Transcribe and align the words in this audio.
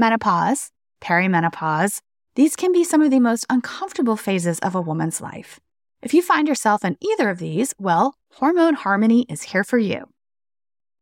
menopause, 0.00 0.70
perimenopause. 1.00 2.00
These 2.34 2.56
can 2.56 2.72
be 2.72 2.84
some 2.84 3.02
of 3.02 3.10
the 3.10 3.20
most 3.20 3.44
uncomfortable 3.50 4.16
phases 4.16 4.58
of 4.60 4.74
a 4.74 4.80
woman's 4.80 5.20
life. 5.20 5.60
If 6.02 6.14
you 6.14 6.22
find 6.22 6.48
yourself 6.48 6.84
in 6.84 6.96
either 7.00 7.28
of 7.28 7.38
these, 7.38 7.74
well, 7.78 8.14
Hormone 8.32 8.74
Harmony 8.74 9.26
is 9.28 9.42
here 9.42 9.62
for 9.62 9.76
you. 9.76 10.08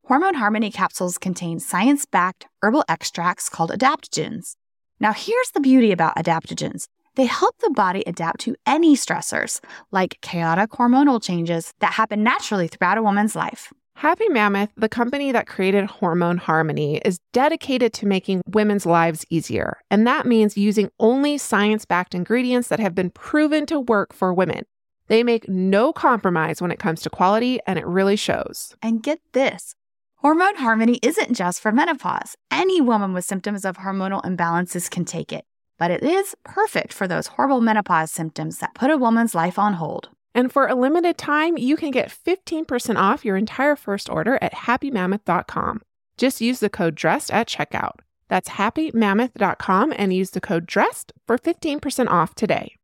Hormone 0.07 0.35
Harmony 0.35 0.73
capsules 0.73 1.17
contain 1.17 1.61
science 1.61 2.07
backed 2.07 2.47
herbal 2.61 2.85
extracts 2.89 3.49
called 3.49 3.71
adaptogens. 3.71 4.57
Now, 4.99 5.13
here's 5.13 5.53
the 5.53 5.61
beauty 5.61 5.93
about 5.93 6.17
adaptogens 6.17 6.87
they 7.15 7.27
help 7.27 7.57
the 7.59 7.71
body 7.71 8.05
adapt 8.07 8.41
to 8.41 8.55
any 8.65 8.97
stressors, 8.97 9.61
like 9.91 10.21
chaotic 10.23 10.71
hormonal 10.71 11.23
changes 11.23 11.73
that 11.81 11.95
happen 11.95 12.23
naturally 12.23 12.69
throughout 12.69 12.99
a 12.99 13.03
woman's 13.03 13.35
life. 13.35 13.73
Happy 13.99 14.29
Mammoth, 14.29 14.71
the 14.77 14.89
company 14.89 15.33
that 15.33 15.49
created 15.49 15.87
Hormone 15.87 16.37
Harmony, 16.37 16.99
is 16.99 17.19
dedicated 17.33 17.93
to 17.95 18.07
making 18.07 18.43
women's 18.47 18.87
lives 18.87 19.27
easier. 19.29 19.79
And 19.91 20.07
that 20.07 20.25
means 20.25 20.57
using 20.57 20.93
only 21.01 21.37
science 21.37 21.85
backed 21.85 22.15
ingredients 22.15 22.69
that 22.69 22.79
have 22.79 22.95
been 22.95 23.11
proven 23.11 23.67
to 23.67 23.81
work 23.81 24.13
for 24.13 24.33
women. 24.33 24.67
They 25.09 25.25
make 25.25 25.49
no 25.49 25.93
compromise 25.93 26.63
when 26.63 26.71
it 26.71 26.79
comes 26.79 27.03
to 27.03 27.11
quality, 27.11 27.59
and 27.67 27.77
it 27.77 27.85
really 27.89 28.15
shows. 28.15 28.77
And 28.81 29.03
get 29.03 29.19
this 29.33 29.75
Hormone 30.19 30.55
Harmony 30.55 31.01
isn't 31.03 31.35
just 31.35 31.61
for 31.61 31.73
menopause. 31.73 32.37
Any 32.53 32.81
woman 32.81 33.13
with 33.15 33.25
symptoms 33.25 33.65
of 33.65 33.79
hormonal 33.79 34.23
imbalances 34.23 34.89
can 34.89 35.07
take 35.07 35.33
it, 35.33 35.45
but 35.77 35.91
it 35.91 36.05
is 36.05 36.37
perfect 36.45 36.93
for 36.93 37.09
those 37.09 37.27
horrible 37.27 37.61
menopause 37.61 38.13
symptoms 38.13 38.59
that 38.59 38.75
put 38.75 38.93
a 38.93 38.97
woman's 38.97 39.35
life 39.35 39.59
on 39.59 39.73
hold. 39.73 40.11
And 40.35 40.53
for 40.53 40.67
a 40.67 40.75
limited 40.75 41.19
time, 41.19 41.57
you 41.57 41.77
can 41.77 41.91
get 41.91 42.11
15% 42.11 42.97
off 42.97 43.25
your 43.25 43.37
entire 43.37 43.77
first 43.77 44.09
order 44.09 44.39
at 44.41 44.53
happymammoth.com. 44.53 45.83
Just 46.17 46.41
use 46.41 46.61
the 46.61 46.71
code 46.71 46.95
DRESSED 46.95 47.33
at 47.33 47.49
checkout. 47.49 48.01
That's 48.29 48.51
happymammoth.com 48.51 49.95
and 49.97 50.13
use 50.13 50.31
the 50.31 50.41
code 50.41 50.67
DRESSED 50.67 51.13
for 51.27 51.39
15% 51.39 52.09
off 52.09 52.35
today. 52.35 52.75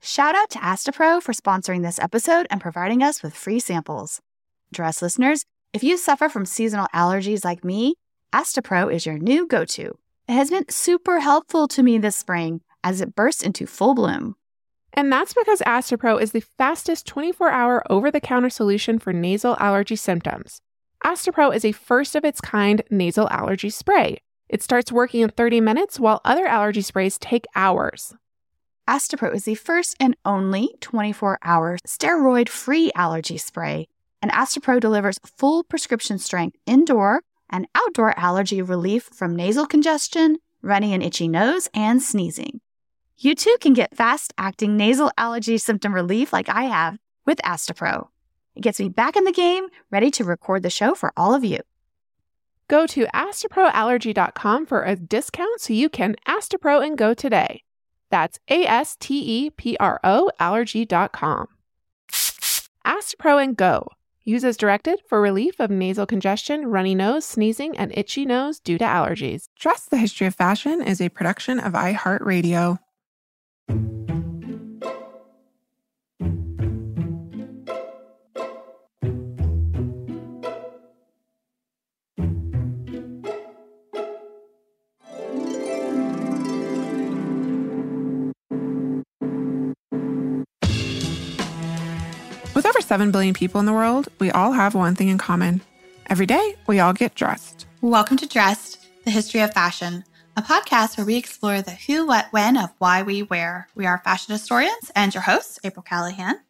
Shout 0.00 0.34
out 0.34 0.50
to 0.50 0.58
Astepro 0.58 1.22
for 1.22 1.32
sponsoring 1.32 1.82
this 1.82 1.98
episode 1.98 2.46
and 2.50 2.60
providing 2.60 3.02
us 3.02 3.22
with 3.22 3.34
free 3.34 3.58
samples. 3.58 4.20
Dress 4.72 5.00
listeners, 5.00 5.44
if 5.72 5.82
you 5.82 5.96
suffer 5.96 6.28
from 6.28 6.46
seasonal 6.46 6.88
allergies 6.94 7.44
like 7.44 7.64
me, 7.64 7.94
Astepro 8.32 8.92
is 8.92 9.06
your 9.06 9.18
new 9.18 9.46
go 9.46 9.64
to. 9.64 9.98
It 10.28 10.32
has 10.32 10.50
been 10.50 10.68
super 10.68 11.20
helpful 11.20 11.68
to 11.68 11.82
me 11.82 11.98
this 11.98 12.16
spring 12.16 12.60
as 12.84 13.00
it 13.00 13.14
bursts 13.14 13.42
into 13.42 13.66
full 13.66 13.94
bloom. 13.94 14.36
And 14.96 15.12
that's 15.12 15.34
because 15.34 15.60
Astepro 15.60 16.20
is 16.20 16.32
the 16.32 16.40
fastest 16.40 17.06
24 17.06 17.50
hour 17.50 17.84
over 17.92 18.10
the 18.10 18.20
counter 18.20 18.48
solution 18.48 18.98
for 18.98 19.12
nasal 19.12 19.56
allergy 19.60 19.96
symptoms. 19.96 20.62
Astepro 21.04 21.54
is 21.54 21.64
a 21.64 21.72
first 21.72 22.16
of 22.16 22.24
its 22.24 22.40
kind 22.40 22.82
nasal 22.90 23.28
allergy 23.28 23.70
spray. 23.70 24.18
It 24.48 24.62
starts 24.62 24.90
working 24.90 25.20
in 25.20 25.30
30 25.30 25.60
minutes 25.60 26.00
while 26.00 26.20
other 26.24 26.46
allergy 26.46 26.80
sprays 26.80 27.18
take 27.18 27.44
hours. 27.54 28.14
Astepro 28.88 29.34
is 29.34 29.44
the 29.44 29.54
first 29.54 29.96
and 30.00 30.16
only 30.24 30.74
24 30.80 31.38
hour 31.42 31.78
steroid 31.86 32.48
free 32.48 32.90
allergy 32.94 33.36
spray 33.36 33.88
and 34.22 34.30
Astepro 34.32 34.80
delivers 34.80 35.20
full 35.24 35.62
prescription 35.62 36.18
strength 36.18 36.56
indoor 36.66 37.22
and 37.48 37.68
outdoor 37.74 38.18
allergy 38.18 38.60
relief 38.60 39.04
from 39.04 39.36
nasal 39.36 39.66
congestion, 39.66 40.38
runny 40.62 40.92
and 40.92 41.02
itchy 41.02 41.28
nose, 41.28 41.68
and 41.74 42.02
sneezing. 42.02 42.60
You 43.18 43.34
too 43.34 43.56
can 43.60 43.72
get 43.72 43.96
fast 43.96 44.34
acting 44.36 44.76
nasal 44.76 45.10
allergy 45.16 45.58
symptom 45.58 45.94
relief 45.94 46.32
like 46.32 46.48
I 46.48 46.64
have 46.64 46.98
with 47.24 47.38
Astepro. 47.38 48.08
It 48.54 48.60
gets 48.62 48.78
me 48.78 48.88
back 48.88 49.16
in 49.16 49.24
the 49.24 49.32
game, 49.32 49.66
ready 49.90 50.10
to 50.12 50.24
record 50.24 50.62
the 50.62 50.70
show 50.70 50.94
for 50.94 51.12
all 51.16 51.34
of 51.34 51.44
you. 51.44 51.60
Go 52.68 52.86
to 52.88 53.06
asteproallergy.com 53.14 54.66
for 54.66 54.82
a 54.82 54.96
discount 54.96 55.60
so 55.60 55.72
you 55.72 55.88
can 55.88 56.16
Astepro 56.26 56.84
and 56.84 56.98
go 56.98 57.14
today. 57.14 57.62
That's 58.10 58.38
A 58.48 58.66
S 58.66 58.96
T 58.98 59.18
E 59.18 59.50
P 59.50 59.76
R 59.78 60.00
O 60.04 60.30
allergy.com. 60.38 61.46
Astepro 62.84 63.42
and 63.42 63.56
go 63.56 63.88
Use 64.28 64.44
as 64.44 64.56
directed 64.56 65.00
for 65.08 65.20
relief 65.20 65.60
of 65.60 65.70
nasal 65.70 66.04
congestion, 66.04 66.66
runny 66.66 66.96
nose, 66.96 67.24
sneezing, 67.24 67.78
and 67.78 67.96
itchy 67.96 68.26
nose 68.26 68.58
due 68.58 68.76
to 68.76 68.84
allergies. 68.84 69.44
Dressed 69.54 69.90
the 69.90 69.98
History 69.98 70.26
of 70.26 70.34
Fashion 70.34 70.82
is 70.82 71.00
a 71.00 71.10
production 71.10 71.60
of 71.60 71.74
iHeartRadio. 71.74 72.80
With 92.56 92.64
over 92.64 92.80
7 92.80 93.10
billion 93.10 93.34
people 93.34 93.60
in 93.60 93.66
the 93.66 93.72
world, 93.74 94.08
we 94.18 94.30
all 94.30 94.52
have 94.52 94.74
one 94.74 94.94
thing 94.94 95.08
in 95.08 95.18
common. 95.18 95.60
Every 96.06 96.24
day, 96.24 96.54
we 96.66 96.80
all 96.80 96.94
get 96.94 97.14
dressed. 97.14 97.66
Welcome 97.82 98.16
to 98.16 98.26
Dressed, 98.26 98.78
the 99.04 99.10
history 99.10 99.40
of 99.40 99.52
fashion, 99.52 100.04
a 100.36 100.42
podcast 100.42 100.98
where 100.98 101.06
we 101.06 101.16
explore 101.16 101.62
the 101.62 101.70
who, 101.70 102.06
what, 102.06 102.26
when 102.30 102.58
of 102.58 102.70
why 102.78 103.02
we 103.02 103.22
wear. 103.22 103.68
We 103.74 103.86
are 103.86 104.02
fashion 104.04 104.32
historians 104.32 104.90
and 104.94 105.14
your 105.14 105.22
hosts, 105.22 105.58
April 105.64 105.82
Callahan 105.82 106.40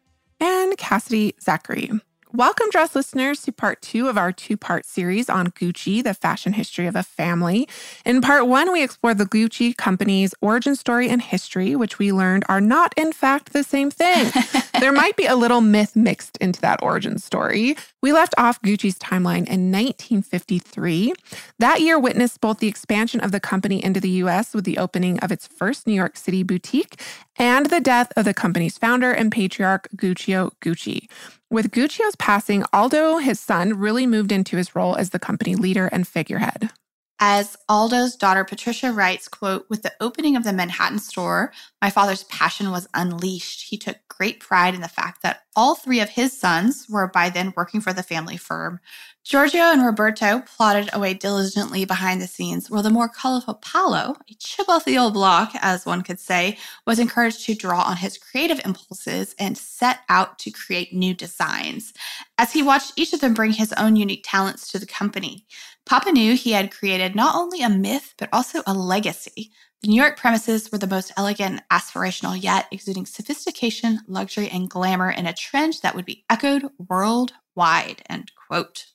and 0.41 0.77
Cassidy 0.77 1.35
Zachary. 1.41 1.89
Welcome, 2.37 2.69
dress 2.69 2.95
listeners, 2.95 3.41
to 3.41 3.51
part 3.51 3.81
two 3.81 4.09
of 4.09 4.15
our 4.15 4.31
two 4.31 4.57
part 4.57 4.85
series 4.85 5.27
on 5.27 5.47
Gucci, 5.47 6.03
the 6.03 6.13
fashion 6.13 6.53
history 6.53 6.85
of 6.85 6.95
a 6.95 7.01
family. 7.01 7.67
In 8.05 8.21
part 8.21 8.45
one, 8.45 8.71
we 8.71 8.83
explore 8.83 9.15
the 9.15 9.25
Gucci 9.25 9.75
company's 9.75 10.35
origin 10.39 10.75
story 10.75 11.09
and 11.09 11.19
history, 11.19 11.75
which 11.75 11.97
we 11.97 12.11
learned 12.11 12.43
are 12.47 12.61
not, 12.61 12.93
in 12.95 13.11
fact, 13.11 13.53
the 13.53 13.63
same 13.63 13.89
thing. 13.89 14.31
there 14.79 14.91
might 14.91 15.17
be 15.17 15.25
a 15.25 15.35
little 15.35 15.61
myth 15.61 15.95
mixed 15.95 16.37
into 16.37 16.61
that 16.61 16.77
origin 16.83 17.17
story. 17.17 17.75
We 18.03 18.13
left 18.13 18.35
off 18.37 18.61
Gucci's 18.61 18.99
timeline 18.99 19.47
in 19.49 19.71
1953. 19.71 21.13
That 21.57 21.81
year 21.81 21.97
witnessed 21.97 22.39
both 22.39 22.59
the 22.59 22.67
expansion 22.67 23.19
of 23.19 23.31
the 23.31 23.39
company 23.39 23.83
into 23.83 23.99
the 23.99 24.11
US 24.21 24.53
with 24.53 24.65
the 24.65 24.77
opening 24.77 25.19
of 25.21 25.31
its 25.31 25.47
first 25.47 25.87
New 25.87 25.95
York 25.95 26.15
City 26.15 26.43
boutique 26.43 27.01
and 27.35 27.65
the 27.67 27.81
death 27.81 28.11
of 28.15 28.25
the 28.25 28.33
company's 28.35 28.77
founder 28.77 29.11
and 29.11 29.31
patriarch, 29.31 29.87
Guccio 29.95 30.51
Gucci. 30.61 31.07
With 31.49 31.71
Guccio's 31.71 32.17
passing, 32.17 32.65
Aldo, 32.73 33.19
his 33.19 33.39
son, 33.39 33.79
really 33.79 34.05
moved 34.05 34.33
into 34.33 34.57
his 34.57 34.75
role 34.75 34.97
as 34.97 35.11
the 35.11 35.19
company 35.19 35.55
leader 35.55 35.87
and 35.87 36.05
figurehead. 36.05 36.71
As 37.19 37.55
Aldo's 37.69 38.17
daughter 38.17 38.43
Patricia 38.43 38.91
writes, 38.91 39.29
quote, 39.29 39.65
with 39.69 39.81
the 39.81 39.93
opening 40.01 40.35
of 40.35 40.43
the 40.43 40.51
Manhattan 40.51 40.99
store, 40.99 41.53
my 41.81 41.89
father's 41.89 42.25
passion 42.25 42.69
was 42.69 42.89
unleashed. 42.93 43.69
He 43.69 43.77
took 43.77 43.97
great 44.09 44.41
pride 44.41 44.75
in 44.75 44.81
the 44.81 44.89
fact 44.89 45.21
that 45.23 45.43
all 45.55 45.73
three 45.73 46.01
of 46.01 46.09
his 46.09 46.37
sons 46.37 46.85
were 46.89 47.07
by 47.07 47.29
then 47.29 47.53
working 47.55 47.79
for 47.79 47.93
the 47.93 48.03
family 48.03 48.37
firm. 48.37 48.81
Giorgio 49.27 49.59
and 49.59 49.85
Roberto 49.85 50.39
plodded 50.39 50.89
away 50.93 51.13
diligently 51.13 51.83
behind 51.83 52.21
the 52.21 52.27
scenes, 52.27 52.71
while 52.71 52.81
the 52.81 52.89
more 52.89 53.09
colorful 53.09 53.55
Paolo, 53.55 54.15
a 54.31 54.33
chip 54.35 54.69
off 54.69 54.85
the 54.85 54.97
old 54.97 55.15
block, 55.15 55.51
as 55.55 55.85
one 55.85 56.01
could 56.01 56.21
say, 56.21 56.57
was 56.85 56.97
encouraged 56.97 57.43
to 57.43 57.53
draw 57.53 57.81
on 57.81 57.97
his 57.97 58.17
creative 58.17 58.61
impulses 58.63 59.35
and 59.37 59.57
set 59.57 59.99
out 60.07 60.39
to 60.39 60.49
create 60.49 60.93
new 60.93 61.13
designs. 61.13 61.93
As 62.37 62.53
he 62.53 62.63
watched 62.63 62.93
each 62.95 63.11
of 63.11 63.19
them 63.19 63.33
bring 63.33 63.51
his 63.51 63.73
own 63.73 63.97
unique 63.97 64.23
talents 64.25 64.71
to 64.71 64.79
the 64.79 64.85
company, 64.85 65.45
Papa 65.85 66.13
knew 66.13 66.33
he 66.33 66.53
had 66.53 66.71
created 66.71 67.13
not 67.13 67.35
only 67.35 67.61
a 67.61 67.67
myth, 67.67 68.13
but 68.17 68.29
also 68.31 68.61
a 68.65 68.73
legacy. 68.73 69.51
The 69.81 69.89
New 69.89 70.01
York 70.01 70.17
premises 70.17 70.71
were 70.71 70.77
the 70.77 70.87
most 70.87 71.11
elegant 71.17 71.51
and 71.51 71.63
aspirational 71.69 72.41
yet, 72.41 72.67
exuding 72.71 73.05
sophistication, 73.05 73.99
luxury, 74.07 74.47
and 74.47 74.69
glamour 74.69 75.11
in 75.11 75.27
a 75.27 75.33
trend 75.33 75.79
that 75.83 75.95
would 75.95 76.05
be 76.05 76.23
echoed 76.29 76.69
worldwide. 76.87 78.03
End 78.09 78.31
quote. 78.47 78.85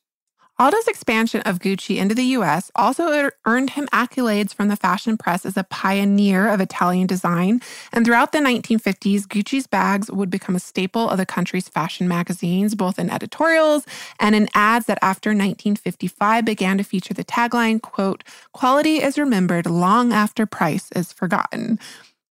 Aldo's 0.59 0.87
expansion 0.87 1.41
of 1.41 1.59
Gucci 1.59 1.97
into 1.97 2.15
the 2.15 2.37
US 2.37 2.71
also 2.77 3.31
earned 3.47 3.71
him 3.71 3.89
accolades 3.93 4.55
from 4.55 4.69
the 4.69 4.77
fashion 4.77 5.17
press 5.17 5.45
as 5.45 5.57
a 5.57 5.65
pioneer 5.65 6.47
of 6.47 6.61
Italian 6.61 7.07
design. 7.07 7.61
And 7.93 8.05
throughout 8.05 8.33
the 8.33 8.39
1950s, 8.39 9.23
Gucci's 9.23 9.67
bags 9.67 10.11
would 10.11 10.31
become 10.31 10.55
a 10.55 10.61
staple 10.61 11.09
of 11.09 11.17
the 11.17 11.27
country's 11.27 11.69
fashion 11.69 12.07
magazines, 12.07 12.75
both 12.75 12.99
in 12.99 13.11
editorials 13.11 13.87
and 14.21 14.35
in 14.35 14.49
ads 14.55 14.87
that 14.87 14.99
after 15.03 15.31
1955 15.31 16.45
began 16.45 16.79
to 16.79 16.85
feature 16.85 17.15
the 17.15 17.25
tagline, 17.25 17.81
quote, 17.81 18.23
quality 18.53 19.03
is 19.03 19.19
remembered 19.19 19.67
long 19.67 20.13
after 20.13 20.47
price 20.47 20.93
is 20.93 21.13
forgotten. 21.13 21.79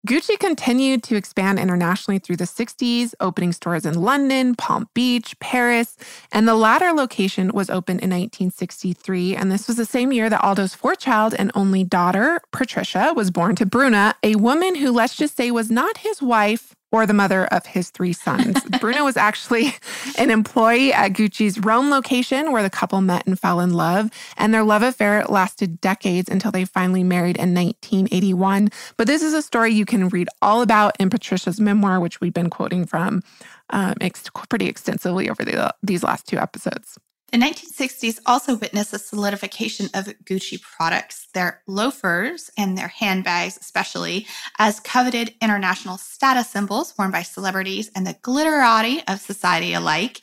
Gucci 0.05 0.37
continued 0.37 1.01
to 1.03 1.15
expand 1.15 1.59
internationally 1.59 2.19
through 2.19 2.35
the 2.35 2.43
60s, 2.43 3.13
opening 3.21 3.53
stores 3.53 3.85
in 3.85 4.01
London, 4.01 4.53
Palm 4.53 4.89
Beach, 4.93 5.33
Paris, 5.39 5.95
and 6.29 6.45
the 6.45 6.55
latter 6.55 6.91
location 6.91 7.51
was 7.53 7.69
opened 7.69 8.01
in 8.01 8.09
1963. 8.09 9.33
And 9.33 9.49
this 9.49 9.65
was 9.65 9.77
the 9.77 9.85
same 9.85 10.11
year 10.11 10.29
that 10.29 10.43
Aldo's 10.43 10.75
fourth 10.75 10.99
child 10.99 11.33
and 11.33 11.53
only 11.55 11.85
daughter, 11.85 12.41
Patricia, 12.51 13.13
was 13.15 13.31
born 13.31 13.55
to 13.55 13.65
Bruna, 13.65 14.13
a 14.21 14.35
woman 14.35 14.75
who, 14.75 14.91
let's 14.91 15.15
just 15.15 15.37
say, 15.37 15.51
was 15.51 15.71
not 15.71 15.99
his 15.99 16.21
wife 16.21 16.75
or 16.93 17.07
the 17.07 17.13
mother 17.13 17.45
of 17.47 17.65
his 17.65 17.89
three 17.89 18.13
sons. 18.13 18.61
Bruna 18.79 19.03
was 19.03 19.17
actually 19.17 19.73
an 20.17 20.29
employee 20.29 20.93
at 20.93 21.13
Gucci's 21.13 21.59
Rome 21.59 21.89
location 21.89 22.51
where 22.51 22.61
the 22.61 22.69
couple 22.69 23.01
met 23.01 23.25
and 23.25 23.37
fell 23.37 23.59
in 23.59 23.73
love. 23.73 24.11
And 24.37 24.53
their 24.53 24.63
love 24.63 24.83
affair 24.83 25.25
lasted 25.27 25.81
decades 25.81 26.29
until 26.29 26.51
they 26.51 26.65
finally 26.65 27.03
married 27.03 27.37
in 27.37 27.55
1981. 27.55 28.69
But 28.95 29.07
this 29.07 29.23
is 29.23 29.33
a 29.33 29.41
story 29.41 29.73
you 29.73 29.85
can 29.85 30.07
read 30.09 30.29
all 30.41 30.61
about 30.61 30.95
in 30.99 31.09
Patricia's 31.09 31.59
memoir, 31.59 31.99
which 31.99 32.21
we've 32.21 32.33
been 32.33 32.51
quoting 32.51 32.85
from 32.85 33.23
um, 33.71 33.95
ex- 33.99 34.29
pretty 34.47 34.67
extensively 34.67 35.31
over 35.31 35.43
the, 35.43 35.73
these 35.81 36.03
last 36.03 36.27
two 36.27 36.37
episodes. 36.37 36.99
The 37.33 37.39
1960s 37.39 38.19
also 38.27 38.57
witnessed 38.57 38.91
the 38.91 38.99
solidification 38.99 39.89
of 39.95 40.05
Gucci 40.23 40.61
products, 40.61 41.29
their 41.33 41.63
loafers 41.65 42.51
and 42.59 42.77
their 42.77 42.89
handbags, 42.89 43.57
especially, 43.59 44.27
as 44.59 44.79
coveted 44.79 45.33
international 45.41 45.97
status 45.97 46.51
symbols 46.51 46.93
worn 46.95 47.09
by 47.09 47.23
celebrities 47.23 47.89
and 47.95 48.05
the 48.05 48.13
glitterati 48.13 49.01
of 49.11 49.19
society 49.19 49.73
alike. 49.73 50.21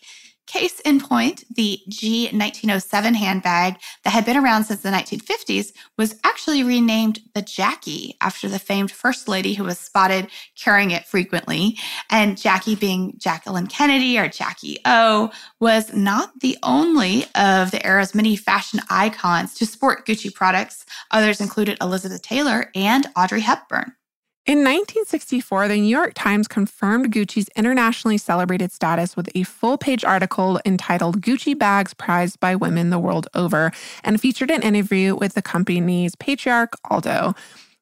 Case 0.50 0.80
in 0.80 0.98
point, 0.98 1.44
the 1.54 1.78
G 1.88 2.24
1907 2.24 3.14
handbag 3.14 3.76
that 4.02 4.10
had 4.10 4.24
been 4.24 4.36
around 4.36 4.64
since 4.64 4.80
the 4.80 4.88
1950s 4.88 5.72
was 5.96 6.18
actually 6.24 6.64
renamed 6.64 7.20
the 7.36 7.42
Jackie 7.42 8.16
after 8.20 8.48
the 8.48 8.58
famed 8.58 8.90
First 8.90 9.28
Lady 9.28 9.54
who 9.54 9.62
was 9.62 9.78
spotted 9.78 10.26
carrying 10.58 10.90
it 10.90 11.06
frequently. 11.06 11.78
And 12.10 12.36
Jackie, 12.36 12.74
being 12.74 13.14
Jacqueline 13.16 13.68
Kennedy 13.68 14.18
or 14.18 14.26
Jackie 14.28 14.78
O, 14.84 15.30
was 15.60 15.94
not 15.94 16.32
the 16.40 16.58
only 16.64 17.26
of 17.36 17.70
the 17.70 17.86
era's 17.86 18.12
many 18.12 18.34
fashion 18.34 18.80
icons 18.90 19.54
to 19.54 19.66
sport 19.66 20.04
Gucci 20.04 20.34
products. 20.34 20.84
Others 21.12 21.40
included 21.40 21.78
Elizabeth 21.80 22.22
Taylor 22.22 22.72
and 22.74 23.06
Audrey 23.16 23.42
Hepburn. 23.42 23.92
In 24.50 24.64
1964, 24.64 25.68
the 25.68 25.76
New 25.76 25.84
York 25.84 26.10
Times 26.16 26.48
confirmed 26.48 27.12
Gucci's 27.12 27.48
internationally 27.54 28.18
celebrated 28.18 28.72
status 28.72 29.14
with 29.14 29.28
a 29.36 29.44
full 29.44 29.78
page 29.78 30.02
article 30.02 30.58
entitled 30.66 31.22
Gucci 31.22 31.56
Bags 31.56 31.94
Prized 31.94 32.40
by 32.40 32.56
Women 32.56 32.90
the 32.90 32.98
World 32.98 33.28
Over 33.32 33.70
and 34.02 34.20
featured 34.20 34.50
an 34.50 34.62
interview 34.62 35.14
with 35.14 35.34
the 35.34 35.40
company's 35.40 36.16
patriarch, 36.16 36.72
Aldo. 36.90 37.36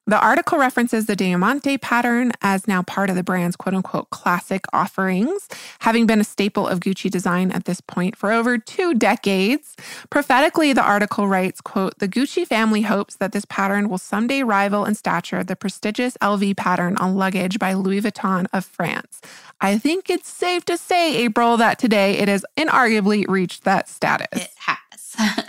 The 0.09 0.19
article 0.19 0.57
references 0.57 1.05
the 1.05 1.15
Diamante 1.15 1.77
pattern 1.77 2.31
as 2.41 2.67
now 2.67 2.81
part 2.81 3.11
of 3.11 3.15
the 3.15 3.21
brand's 3.21 3.55
quote 3.55 3.75
unquote 3.75 4.09
classic 4.09 4.65
offerings, 4.73 5.47
having 5.81 6.07
been 6.07 6.19
a 6.19 6.23
staple 6.23 6.67
of 6.67 6.79
Gucci 6.79 7.11
design 7.11 7.51
at 7.51 7.65
this 7.65 7.79
point 7.79 8.15
for 8.15 8.31
over 8.31 8.57
two 8.57 8.95
decades. 8.95 9.75
Prophetically, 10.09 10.73
the 10.73 10.81
article 10.81 11.27
writes, 11.27 11.61
quote, 11.61 11.99
the 11.99 12.07
Gucci 12.07 12.47
family 12.47 12.81
hopes 12.81 13.17
that 13.17 13.33
this 13.33 13.45
pattern 13.45 13.87
will 13.87 13.99
someday 13.99 14.41
rival 14.41 14.83
in 14.83 14.95
stature 14.95 15.43
the 15.43 15.55
prestigious 15.55 16.17
LV 16.23 16.57
pattern 16.57 16.97
on 16.97 17.13
luggage 17.13 17.59
by 17.59 17.73
Louis 17.73 18.01
Vuitton 18.01 18.47
of 18.51 18.65
France. 18.65 19.21
I 19.61 19.77
think 19.77 20.09
it's 20.09 20.27
safe 20.27 20.65
to 20.65 20.77
say, 20.79 21.17
April, 21.17 21.55
that 21.57 21.77
today 21.77 22.17
it 22.17 22.27
has 22.27 22.43
inarguably 22.57 23.27
reached 23.27 23.63
that 23.65 23.87
status. 23.87 24.27
It 24.31 24.49
has. 24.57 25.45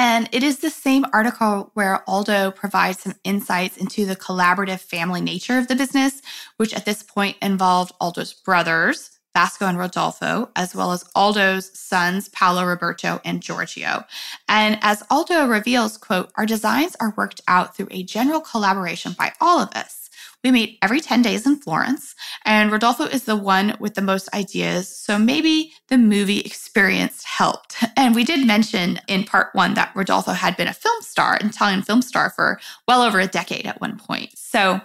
And 0.00 0.30
it 0.32 0.42
is 0.42 0.60
the 0.60 0.70
same 0.70 1.04
article 1.12 1.72
where 1.74 2.02
Aldo 2.08 2.52
provides 2.52 3.00
some 3.00 3.16
insights 3.22 3.76
into 3.76 4.06
the 4.06 4.16
collaborative 4.16 4.80
family 4.80 5.20
nature 5.20 5.58
of 5.58 5.68
the 5.68 5.76
business, 5.76 6.22
which 6.56 6.72
at 6.72 6.86
this 6.86 7.02
point 7.02 7.36
involved 7.42 7.92
Aldo's 8.00 8.32
brothers, 8.32 9.10
Vasco 9.34 9.66
and 9.66 9.76
Rodolfo, 9.76 10.48
as 10.56 10.74
well 10.74 10.92
as 10.92 11.04
Aldo's 11.14 11.78
sons, 11.78 12.30
Paolo, 12.30 12.64
Roberto, 12.64 13.20
and 13.26 13.42
Giorgio. 13.42 14.04
And 14.48 14.78
as 14.80 15.02
Aldo 15.10 15.46
reveals, 15.46 15.98
quote, 15.98 16.32
our 16.34 16.46
designs 16.46 16.96
are 16.98 17.12
worked 17.18 17.42
out 17.46 17.76
through 17.76 17.88
a 17.90 18.02
general 18.02 18.40
collaboration 18.40 19.12
by 19.12 19.34
all 19.38 19.60
of 19.60 19.68
us. 19.74 19.99
We 20.42 20.50
meet 20.50 20.78
every 20.80 21.00
10 21.00 21.20
days 21.20 21.46
in 21.46 21.56
Florence, 21.56 22.14
and 22.46 22.72
Rodolfo 22.72 23.04
is 23.04 23.24
the 23.24 23.36
one 23.36 23.76
with 23.78 23.94
the 23.94 24.02
most 24.02 24.32
ideas. 24.34 24.88
So 24.88 25.18
maybe 25.18 25.72
the 25.88 25.98
movie 25.98 26.40
experience 26.40 27.24
helped. 27.24 27.76
And 27.96 28.14
we 28.14 28.24
did 28.24 28.46
mention 28.46 28.98
in 29.08 29.24
part 29.24 29.54
one 29.54 29.74
that 29.74 29.92
Rodolfo 29.94 30.32
had 30.32 30.56
been 30.56 30.68
a 30.68 30.72
film 30.72 31.02
star, 31.02 31.36
an 31.38 31.48
Italian 31.48 31.82
film 31.82 32.00
star 32.00 32.30
for 32.30 32.58
well 32.88 33.02
over 33.02 33.20
a 33.20 33.26
decade 33.26 33.66
at 33.66 33.80
one 33.80 33.98
point. 33.98 34.30
So 34.36 34.80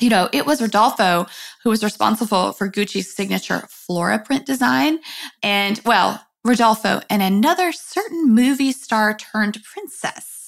you 0.00 0.08
know, 0.08 0.28
it 0.32 0.46
was 0.46 0.62
Rodolfo 0.62 1.26
who 1.62 1.70
was 1.70 1.84
responsible 1.84 2.52
for 2.52 2.70
Gucci's 2.70 3.14
signature 3.14 3.66
Flora 3.68 4.18
print 4.18 4.46
design. 4.46 4.98
And 5.42 5.80
well, 5.84 6.24
Rodolfo 6.42 7.02
and 7.10 7.22
another 7.22 7.70
certain 7.72 8.34
movie 8.34 8.72
star 8.72 9.14
turned 9.14 9.62
princess 9.62 10.39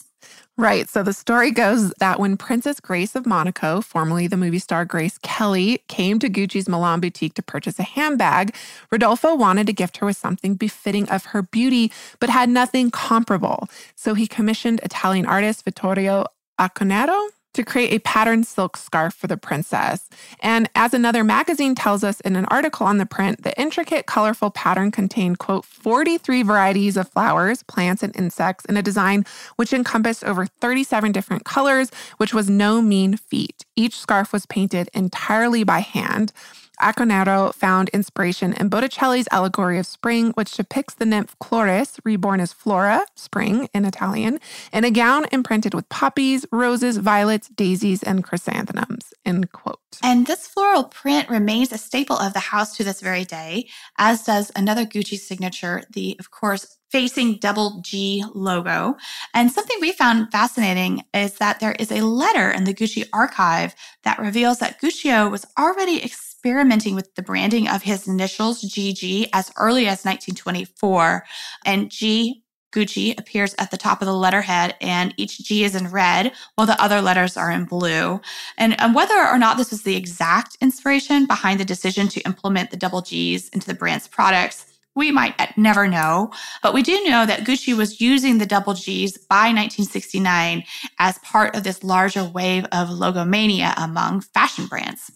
Right. 0.58 0.86
So 0.86 1.02
the 1.02 1.14
story 1.14 1.50
goes 1.50 1.92
that 1.98 2.20
when 2.20 2.36
Princess 2.36 2.78
Grace 2.78 3.16
of 3.16 3.24
Monaco, 3.24 3.80
formerly 3.80 4.26
the 4.26 4.36
movie 4.36 4.58
star 4.58 4.84
Grace 4.84 5.18
Kelly, 5.22 5.82
came 5.88 6.18
to 6.18 6.28
Gucci's 6.28 6.68
Milan 6.68 7.00
boutique 7.00 7.34
to 7.34 7.42
purchase 7.42 7.78
a 7.78 7.82
handbag, 7.82 8.54
Rodolfo 8.90 9.34
wanted 9.34 9.66
to 9.68 9.72
gift 9.72 9.96
her 9.96 10.06
with 10.06 10.16
something 10.16 10.54
befitting 10.54 11.08
of 11.08 11.24
her 11.26 11.42
beauty, 11.42 11.90
but 12.20 12.28
had 12.28 12.50
nothing 12.50 12.90
comparable. 12.90 13.66
So 13.96 14.12
he 14.12 14.26
commissioned 14.26 14.80
Italian 14.82 15.24
artist 15.24 15.64
Vittorio 15.64 16.26
Accornero 16.60 17.30
to 17.54 17.64
create 17.64 17.92
a 17.92 17.98
patterned 18.00 18.46
silk 18.46 18.76
scarf 18.76 19.14
for 19.14 19.26
the 19.26 19.36
princess. 19.36 20.08
And 20.40 20.68
as 20.74 20.94
another 20.94 21.24
magazine 21.24 21.74
tells 21.74 22.02
us 22.02 22.20
in 22.20 22.36
an 22.36 22.46
article 22.46 22.86
on 22.86 22.98
the 22.98 23.06
print, 23.06 23.42
the 23.42 23.58
intricate, 23.60 24.06
colorful 24.06 24.50
pattern 24.50 24.90
contained, 24.90 25.38
quote, 25.38 25.64
43 25.64 26.42
varieties 26.42 26.96
of 26.96 27.08
flowers, 27.08 27.62
plants, 27.62 28.02
and 28.02 28.14
insects 28.16 28.64
in 28.64 28.76
a 28.76 28.82
design 28.82 29.24
which 29.56 29.72
encompassed 29.72 30.24
over 30.24 30.46
37 30.46 31.12
different 31.12 31.44
colors, 31.44 31.90
which 32.16 32.34
was 32.34 32.48
no 32.48 32.80
mean 32.80 33.16
feat. 33.16 33.64
Each 33.76 33.98
scarf 33.98 34.32
was 34.32 34.46
painted 34.46 34.88
entirely 34.94 35.64
by 35.64 35.80
hand. 35.80 36.32
Accornero 36.80 37.54
found 37.54 37.88
inspiration 37.90 38.52
in 38.54 38.68
Botticelli's 38.68 39.28
allegory 39.30 39.78
of 39.78 39.86
spring, 39.86 40.30
which 40.32 40.56
depicts 40.56 40.94
the 40.94 41.06
nymph 41.06 41.38
Chloris, 41.38 41.98
reborn 42.04 42.40
as 42.40 42.52
Flora, 42.52 43.06
spring 43.14 43.68
in 43.74 43.84
Italian, 43.84 44.40
in 44.72 44.84
a 44.84 44.90
gown 44.90 45.26
imprinted 45.32 45.74
with 45.74 45.88
poppies, 45.88 46.46
roses, 46.50 46.96
violets, 46.96 47.48
daisies, 47.48 48.02
and 48.02 48.24
chrysanthemums. 48.24 49.12
End 49.24 49.52
quote. 49.52 49.78
And 50.02 50.26
this 50.26 50.46
floral 50.46 50.84
print 50.84 51.28
remains 51.28 51.72
a 51.72 51.78
staple 51.78 52.16
of 52.16 52.32
the 52.32 52.40
house 52.40 52.76
to 52.76 52.84
this 52.84 53.00
very 53.00 53.24
day, 53.24 53.68
as 53.98 54.24
does 54.24 54.50
another 54.56 54.84
Gucci 54.84 55.18
signature, 55.18 55.82
the, 55.92 56.16
of 56.18 56.30
course, 56.30 56.78
facing 56.92 57.36
double 57.36 57.80
G 57.80 58.22
logo. 58.34 58.96
And 59.32 59.50
something 59.50 59.78
we 59.80 59.92
found 59.92 60.30
fascinating 60.30 61.02
is 61.14 61.34
that 61.36 61.58
there 61.58 61.74
is 61.78 61.90
a 61.90 62.04
letter 62.04 62.50
in 62.50 62.64
the 62.64 62.74
Gucci 62.74 63.08
archive 63.12 63.74
that 64.04 64.18
reveals 64.18 64.58
that 64.58 64.80
Guccio 64.80 65.30
was 65.30 65.46
already 65.58 65.96
experimenting 66.42 66.96
with 66.96 67.14
the 67.14 67.22
branding 67.22 67.68
of 67.68 67.82
his 67.82 68.08
initials, 68.08 68.64
GG, 68.64 69.28
as 69.32 69.52
early 69.56 69.82
as 69.82 70.04
1924. 70.04 71.24
And 71.64 71.88
G 71.88 72.42
Gucci 72.72 73.16
appears 73.16 73.54
at 73.58 73.70
the 73.70 73.76
top 73.76 74.02
of 74.02 74.06
the 74.06 74.14
letterhead, 74.14 74.74
and 74.80 75.14
each 75.16 75.38
G 75.38 75.62
is 75.62 75.76
in 75.76 75.92
red, 75.92 76.32
while 76.56 76.66
the 76.66 76.82
other 76.82 77.00
letters 77.00 77.36
are 77.36 77.50
in 77.52 77.64
blue. 77.64 78.20
And, 78.58 78.80
and, 78.80 78.92
whether 78.92 79.14
or 79.14 79.38
not 79.38 79.56
this 79.56 79.70
was 79.70 79.82
the 79.82 79.94
exact 79.94 80.56
inspiration 80.60 81.26
behind 81.26 81.60
the 81.60 81.64
decision 81.64 82.08
to 82.08 82.20
implement 82.22 82.72
the 82.72 82.76
double 82.76 83.02
G's 83.02 83.48
into 83.50 83.68
the 83.68 83.74
brand's 83.74 84.08
products, 84.08 84.66
we 84.96 85.12
might 85.12 85.56
never 85.56 85.86
know. 85.86 86.32
But 86.60 86.74
we 86.74 86.82
do 86.82 87.04
know 87.04 87.24
that 87.24 87.44
Gucci 87.44 87.76
was 87.76 88.00
using 88.00 88.38
the 88.38 88.46
double 88.46 88.74
G's 88.74 89.16
by 89.16 89.52
1969 89.52 90.64
as 90.98 91.18
part 91.18 91.54
of 91.54 91.62
this 91.62 91.84
larger 91.84 92.24
wave 92.24 92.64
of 92.72 92.88
logomania 92.88 93.74
among 93.76 94.22
fashion 94.22 94.66
brands. 94.66 95.12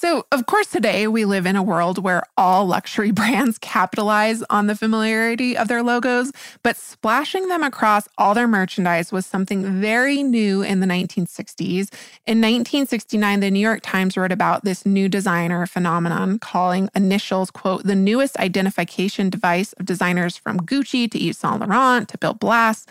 So, 0.00 0.26
of 0.30 0.46
course, 0.46 0.68
today 0.68 1.08
we 1.08 1.24
live 1.24 1.44
in 1.44 1.56
a 1.56 1.62
world 1.62 1.98
where 1.98 2.22
all 2.36 2.66
luxury 2.66 3.10
brands 3.18 3.58
capitalize 3.58 4.44
on 4.48 4.68
the 4.68 4.76
familiarity 4.76 5.56
of 5.56 5.66
their 5.66 5.82
logos, 5.82 6.30
but 6.62 6.76
splashing 6.76 7.48
them 7.48 7.64
across 7.64 8.06
all 8.16 8.32
their 8.32 8.46
merchandise 8.46 9.10
was 9.10 9.26
something 9.26 9.80
very 9.80 10.22
new 10.22 10.62
in 10.62 10.78
the 10.78 10.86
1960s. 10.86 11.92
In 12.28 12.38
1969, 12.38 13.40
the 13.40 13.50
New 13.50 13.58
York 13.58 13.80
Times 13.82 14.16
wrote 14.16 14.30
about 14.30 14.62
this 14.62 14.86
new 14.86 15.08
designer 15.08 15.66
phenomenon, 15.66 16.38
calling 16.38 16.88
initials, 16.94 17.50
quote, 17.50 17.82
the 17.82 17.96
newest 17.96 18.36
identification 18.36 19.28
device 19.28 19.72
of 19.72 19.86
designers 19.86 20.36
from 20.36 20.60
Gucci 20.60 21.10
to 21.10 21.18
Yves 21.18 21.38
Saint 21.38 21.58
Laurent 21.58 22.08
to 22.10 22.18
Bill 22.18 22.34
Blass. 22.34 22.86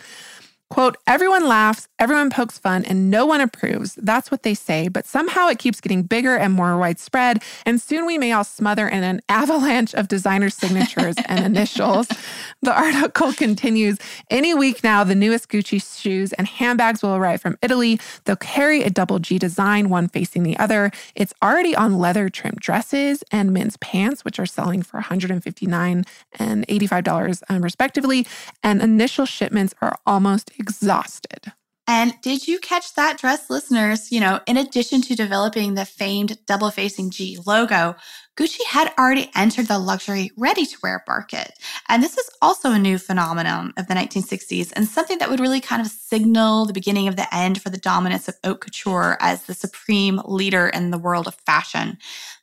Quote, 0.70 0.98
everyone 1.06 1.48
laughs, 1.48 1.88
everyone 1.98 2.28
pokes 2.28 2.58
fun, 2.58 2.84
and 2.84 3.10
no 3.10 3.24
one 3.24 3.40
approves. 3.40 3.94
That's 3.94 4.30
what 4.30 4.42
they 4.42 4.52
say, 4.52 4.88
but 4.88 5.06
somehow 5.06 5.48
it 5.48 5.58
keeps 5.58 5.80
getting 5.80 6.02
bigger 6.02 6.36
and 6.36 6.52
more 6.52 6.76
widespread, 6.76 7.42
and 7.64 7.80
soon 7.80 8.04
we 8.04 8.18
may 8.18 8.32
all 8.32 8.44
smother 8.44 8.86
in 8.86 9.02
an 9.02 9.22
avalanche 9.30 9.94
of 9.94 10.08
designer 10.08 10.50
signatures 10.50 11.16
and 11.24 11.42
initials. 11.44 12.06
The 12.60 12.78
article 12.78 13.32
continues 13.32 13.96
Any 14.28 14.52
week 14.52 14.84
now, 14.84 15.04
the 15.04 15.14
newest 15.14 15.48
Gucci 15.48 15.80
shoes 15.98 16.34
and 16.34 16.46
handbags 16.46 17.02
will 17.02 17.16
arrive 17.16 17.40
from 17.40 17.56
Italy. 17.62 17.98
They'll 18.24 18.36
carry 18.36 18.82
a 18.82 18.90
double 18.90 19.20
G 19.20 19.38
design, 19.38 19.88
one 19.88 20.08
facing 20.08 20.42
the 20.42 20.58
other. 20.58 20.90
It's 21.14 21.32
already 21.42 21.74
on 21.74 21.98
leather 21.98 22.28
trimmed 22.28 22.58
dresses 22.58 23.24
and 23.32 23.54
men's 23.54 23.78
pants, 23.78 24.22
which 24.22 24.38
are 24.38 24.46
selling 24.46 24.82
for 24.82 24.98
159 24.98 26.04
and 26.38 26.66
$85 26.66 27.42
um, 27.48 27.62
respectively, 27.62 28.26
and 28.62 28.82
initial 28.82 29.24
shipments 29.24 29.74
are 29.80 29.96
almost 30.06 30.50
exhausted. 30.58 31.52
And 31.90 32.12
did 32.20 32.46
you 32.46 32.58
catch 32.58 32.94
that 32.94 33.16
dress, 33.18 33.48
listeners? 33.48 34.12
You 34.12 34.20
know, 34.20 34.40
in 34.46 34.58
addition 34.58 35.00
to 35.02 35.14
developing 35.14 35.72
the 35.72 35.86
famed 35.86 36.36
double 36.44 36.70
facing 36.70 37.08
G 37.08 37.38
logo, 37.46 37.96
Gucci 38.36 38.62
had 38.68 38.92
already 38.98 39.30
entered 39.34 39.68
the 39.68 39.78
luxury 39.78 40.30
ready 40.36 40.66
to 40.66 40.76
wear 40.82 41.02
market. 41.08 41.52
And 41.88 42.02
this 42.02 42.18
is 42.18 42.28
also 42.42 42.72
a 42.72 42.78
new 42.78 42.98
phenomenon 42.98 43.72
of 43.78 43.88
the 43.88 43.94
1960s 43.94 44.70
and 44.76 44.86
something 44.86 45.16
that 45.16 45.30
would 45.30 45.40
really 45.40 45.62
kind 45.62 45.80
of 45.80 45.88
signal 45.88 46.66
the 46.66 46.74
beginning 46.74 47.08
of 47.08 47.16
the 47.16 47.34
end 47.34 47.62
for 47.62 47.70
the 47.70 47.78
dominance 47.78 48.28
of 48.28 48.36
haute 48.44 48.60
couture 48.60 49.16
as 49.20 49.46
the 49.46 49.54
supreme 49.54 50.20
leader 50.26 50.68
in 50.68 50.90
the 50.90 50.98
world 50.98 51.26
of 51.26 51.36
fashion. 51.46 51.96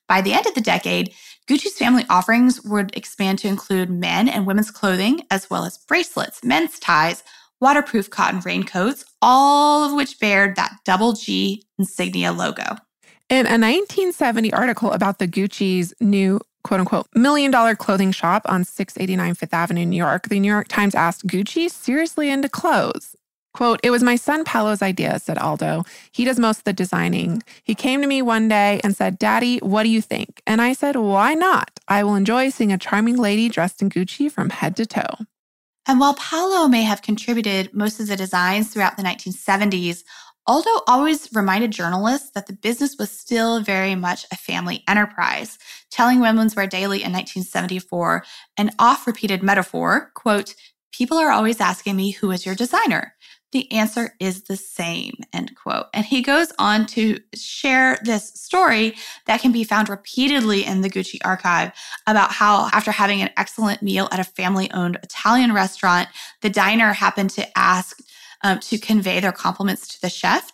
By 0.08 0.22
the 0.22 0.34
end 0.34 0.48
of 0.48 0.56
the 0.56 0.62
decade, 0.62 1.14
Gucci's 1.48 1.78
family 1.78 2.06
offerings 2.10 2.64
would 2.64 2.98
expand 2.98 3.38
to 3.40 3.48
include 3.48 3.92
men 3.92 4.28
and 4.28 4.48
women's 4.48 4.72
clothing, 4.72 5.22
as 5.30 5.52
well 5.52 5.66
as 5.66 5.78
bracelets, 5.78 6.44
men's 6.44 6.80
ties, 6.80 7.24
waterproof 7.62 8.10
cotton 8.10 8.42
raincoats, 8.42 9.06
all 9.22 9.84
of 9.84 9.94
which 9.94 10.20
bared 10.20 10.56
that 10.56 10.78
double 10.86 11.14
G 11.14 11.64
insignia 11.78 12.32
logo. 12.32 12.78
In 13.30 13.48
a 13.48 13.58
1970 13.58 14.54
article 14.54 14.92
about 14.92 15.20
the 15.20 15.28
Gucci's 15.28 15.94
new 16.00 16.40
quote 16.64 16.80
unquote 16.80 17.08
million 17.16 17.52
dollar 17.52 17.76
clothing 17.76 18.12
shop 18.12 18.44
on 18.46 18.64
689 18.64 19.36
Fifth 19.36 19.54
Avenue, 19.54 19.86
New 19.86 19.98
York, 19.98 20.30
the 20.30 20.40
New 20.40 20.52
York 20.52 20.68
Times 20.68 20.96
asked 20.96 21.26
Gucci 21.28 21.70
seriously 21.70 22.30
into 22.30 22.50
clothes. 22.50 23.16
Quote, 23.56 23.80
it 23.84 23.90
was 23.90 24.04
my 24.04 24.18
son 24.18 24.44
Paolo's 24.44 24.82
idea, 24.82 25.18
said 25.18 25.38
Aldo. 25.38 25.86
He 26.12 26.26
does 26.26 26.38
most 26.38 26.58
of 26.58 26.64
the 26.66 26.74
designing. 26.74 27.42
He 27.64 27.74
came 27.74 28.02
to 28.02 28.08
me 28.08 28.22
one 28.22 28.50
day 28.50 28.82
and 28.84 28.94
said, 28.94 29.18
Daddy, 29.18 29.60
what 29.60 29.84
do 29.84 29.90
you 29.90 30.02
think? 30.02 30.42
And 30.46 30.62
I 30.62 30.74
said, 30.74 30.98
Why 30.98 31.36
not? 31.36 31.72
I 31.88 32.04
will 32.04 32.16
enjoy 32.16 32.50
seeing 32.50 32.74
a 32.74 32.78
charming 32.78 33.16
lady 33.16 33.48
dressed 33.48 33.82
in 33.82 33.90
Gucci 33.90 34.30
from 34.30 34.50
head 34.50 34.76
to 34.76 34.86
toe. 34.86 35.26
And 35.88 36.00
while 36.00 36.16
Paolo 36.16 36.68
may 36.68 36.84
have 36.84 37.02
contributed 37.02 37.74
most 37.74 38.00
of 38.00 38.08
the 38.08 38.16
designs 38.16 38.74
throughout 38.74 38.98
the 38.98 39.04
1970s, 39.04 40.04
Aldo 40.48 40.70
always 40.88 41.30
reminded 41.34 41.72
journalists 41.72 42.30
that 42.36 42.46
the 42.46 42.54
business 42.54 42.98
was 43.00 43.10
still 43.10 43.62
very 43.62 43.96
much 43.96 44.26
a 44.32 44.36
family 44.36 44.84
enterprise, 44.88 45.58
telling 45.90 46.20
Women's 46.20 46.56
Wear 46.56 46.68
Daily 46.68 46.98
in 46.98 47.12
1974 47.12 48.24
an 48.58 48.72
oft 48.78 49.08
repeated 49.08 49.42
metaphor, 49.42 50.12
quote, 50.14 50.54
People 50.92 51.18
are 51.18 51.32
always 51.32 51.60
asking 51.60 51.96
me, 51.96 52.12
who 52.12 52.32
is 52.32 52.46
your 52.46 52.56
designer? 52.56 53.15
The 53.52 53.72
answer 53.72 54.16
is 54.20 54.44
the 54.44 54.58
same, 54.58 55.14
end 55.32 55.56
quote. 55.56 55.86
And 55.94 56.06
he 56.06 56.22
goes 56.22 56.52
on 56.60 56.86
to 56.88 57.20
share 57.34 57.98
this 58.04 58.34
story 58.34 58.96
that 59.28 59.40
can 59.40 59.52
be 59.52 59.64
found 59.64 59.88
repeatedly 59.88 60.66
in 60.66 60.82
the 60.82 60.90
Gucci 60.90 61.20
archive 61.24 61.72
about 62.06 62.32
how, 62.32 62.70
after 62.74 62.92
having 62.92 63.22
an 63.22 63.30
excellent 63.38 63.82
meal 63.82 64.10
at 64.12 64.20
a 64.20 64.26
family 64.26 64.70
owned 64.72 64.98
Italian 65.04 65.54
restaurant, 65.54 66.10
the 66.42 66.50
diner 66.50 66.94
happened 66.94 67.30
to 67.32 67.58
ask 67.58 68.00
um, 68.44 68.60
to 68.60 68.78
convey 68.78 69.20
their 69.20 69.32
compliments 69.32 69.88
to 69.88 70.02
the 70.02 70.10
chef. 70.10 70.52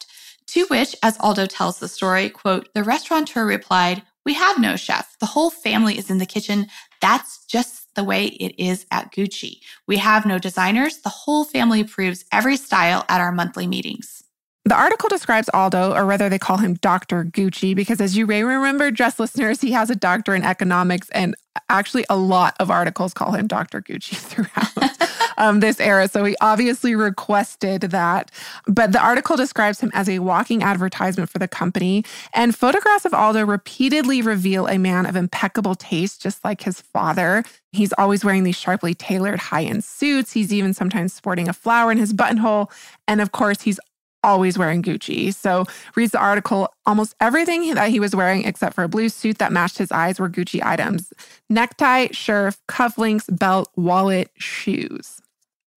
To 0.47 0.65
which, 0.65 0.95
as 1.01 1.17
Aldo 1.19 1.45
tells 1.45 1.79
the 1.79 1.87
story, 1.87 2.29
quote, 2.29 2.67
the 2.73 2.83
restaurateur 2.83 3.45
replied, 3.45 4.03
We 4.25 4.33
have 4.33 4.59
no 4.59 4.75
chef. 4.75 5.15
The 5.19 5.27
whole 5.27 5.49
family 5.49 5.97
is 5.97 6.09
in 6.09 6.17
the 6.17 6.25
kitchen. 6.25 6.67
That's 6.99 7.45
just 7.45 7.80
the 7.95 8.03
way 8.03 8.25
it 8.25 8.53
is 8.57 8.85
at 8.91 9.11
Gucci. 9.11 9.59
We 9.87 9.97
have 9.97 10.25
no 10.25 10.39
designers. 10.39 10.97
The 10.99 11.09
whole 11.09 11.43
family 11.43 11.81
approves 11.81 12.25
every 12.31 12.57
style 12.57 13.05
at 13.09 13.21
our 13.21 13.31
monthly 13.31 13.67
meetings. 13.67 14.23
The 14.63 14.75
article 14.75 15.09
describes 15.09 15.49
Aldo, 15.53 15.95
or 15.95 16.05
rather, 16.05 16.29
they 16.29 16.37
call 16.37 16.57
him 16.57 16.75
Dr. 16.75 17.25
Gucci, 17.25 17.75
because 17.75 17.99
as 17.99 18.15
you 18.15 18.27
may 18.27 18.43
remember, 18.43 18.91
dress 18.91 19.19
listeners, 19.19 19.59
he 19.59 19.71
has 19.71 19.89
a 19.89 19.95
doctor 19.95 20.35
in 20.35 20.43
economics, 20.43 21.09
and 21.09 21.35
actually, 21.71 22.05
a 22.09 22.17
lot 22.17 22.55
of 22.59 22.69
articles 22.69 23.13
call 23.13 23.31
him 23.31 23.47
Dr. 23.47 23.81
Gucci 23.81 24.15
throughout 24.17 24.91
um, 25.37 25.59
this 25.59 25.79
era. 25.79 26.07
So 26.07 26.23
he 26.23 26.35
obviously 26.41 26.95
requested 26.95 27.81
that. 27.81 28.31
But 28.67 28.91
the 28.91 28.99
article 28.99 29.37
describes 29.37 29.79
him 29.79 29.91
as 29.93 30.07
a 30.07 30.19
walking 30.19 30.63
advertisement 30.63 31.29
for 31.29 31.39
the 31.39 31.47
company, 31.47 32.05
and 32.33 32.55
photographs 32.55 33.05
of 33.05 33.13
Aldo 33.13 33.45
repeatedly 33.45 34.21
reveal 34.21 34.67
a 34.67 34.77
man 34.77 35.05
of 35.05 35.15
impeccable 35.15 35.75
taste, 35.75 36.21
just 36.21 36.43
like 36.43 36.61
his 36.61 36.81
father. 36.81 37.43
He's 37.71 37.93
always 37.93 38.25
wearing 38.25 38.43
these 38.43 38.57
sharply 38.57 38.93
tailored 38.93 39.39
high 39.39 39.63
end 39.63 39.83
suits. 39.83 40.33
He's 40.33 40.53
even 40.53 40.73
sometimes 40.73 41.13
sporting 41.13 41.47
a 41.47 41.53
flower 41.53 41.91
in 41.91 41.97
his 41.97 42.11
buttonhole. 42.13 42.69
And 43.07 43.21
of 43.21 43.31
course, 43.31 43.61
he's 43.61 43.79
always 44.23 44.57
wearing 44.57 44.83
Gucci. 44.83 45.33
So 45.33 45.65
reads 45.95 46.11
the 46.11 46.19
article. 46.19 46.69
Almost 46.85 47.15
everything 47.19 47.73
that 47.73 47.89
he 47.89 47.99
was 47.99 48.15
wearing, 48.15 48.45
except 48.45 48.75
for 48.75 48.83
a 48.83 48.89
blue 48.89 49.09
suit 49.09 49.37
that 49.39 49.51
matched 49.51 49.77
his 49.77 49.91
eyes, 49.91 50.19
were 50.19 50.29
Gucci 50.29 50.63
items: 50.63 51.13
necktie, 51.49 52.07
shirt, 52.11 52.57
cufflinks, 52.67 53.25
belt, 53.37 53.69
wallet, 53.75 54.29
shoes. 54.37 55.21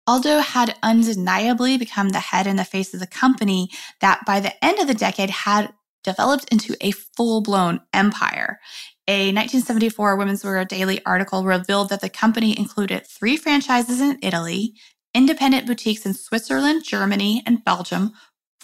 Aldo 0.07 0.41
had 0.41 0.77
undeniably 0.83 1.79
become 1.79 2.11
the 2.11 2.21
head 2.21 2.47
and 2.47 2.59
the 2.59 2.65
face 2.65 2.93
of 2.93 3.01
the 3.01 3.07
company 3.07 3.71
that 4.01 4.21
by 4.27 4.39
the 4.39 4.53
end 4.63 4.79
of 4.79 4.87
the 4.87 4.95
decade 4.95 5.31
had 5.31 5.73
developed 6.03 6.47
into 6.53 6.77
a 6.83 6.91
full 6.91 7.41
blown 7.41 7.81
empire. 7.93 8.61
A 9.09 9.33
1974 9.33 10.17
Women's 10.17 10.45
Wear 10.45 10.65
Daily 10.65 11.05
article 11.05 11.45
revealed 11.45 11.89
that 11.89 12.01
the 12.01 12.09
company 12.09 12.59
included 12.59 13.07
three 13.07 13.37
franchises 13.37 14.01
in 14.01 14.19
Italy, 14.23 14.75
independent 15.15 15.67
boutiques 15.67 16.07
in 16.07 16.15
Switzerland, 16.15 16.85
Germany, 16.85 17.43
and 17.47 17.65
Belgium, 17.65 18.13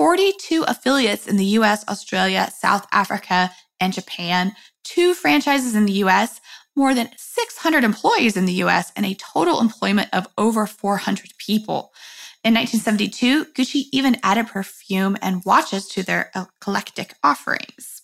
42 0.00 0.64
affiliates 0.66 1.26
in 1.26 1.36
the 1.36 1.44
US, 1.60 1.86
Australia, 1.86 2.50
South 2.56 2.86
Africa, 2.90 3.50
and 3.80 3.92
Japan, 3.92 4.52
two 4.82 5.12
franchises 5.12 5.74
in 5.74 5.84
the 5.84 5.92
US, 6.04 6.40
more 6.74 6.94
than 6.94 7.10
600 7.18 7.84
employees 7.84 8.34
in 8.34 8.46
the 8.46 8.62
US, 8.64 8.92
and 8.96 9.04
a 9.04 9.12
total 9.16 9.60
employment 9.60 10.08
of 10.14 10.26
over 10.38 10.66
400 10.66 11.32
people. 11.36 11.92
In 12.42 12.54
1972, 12.54 13.52
Gucci 13.52 13.88
even 13.92 14.16
added 14.22 14.46
perfume 14.46 15.18
and 15.20 15.42
watches 15.44 15.86
to 15.88 16.02
their 16.02 16.30
eclectic 16.34 17.12
offerings. 17.22 18.00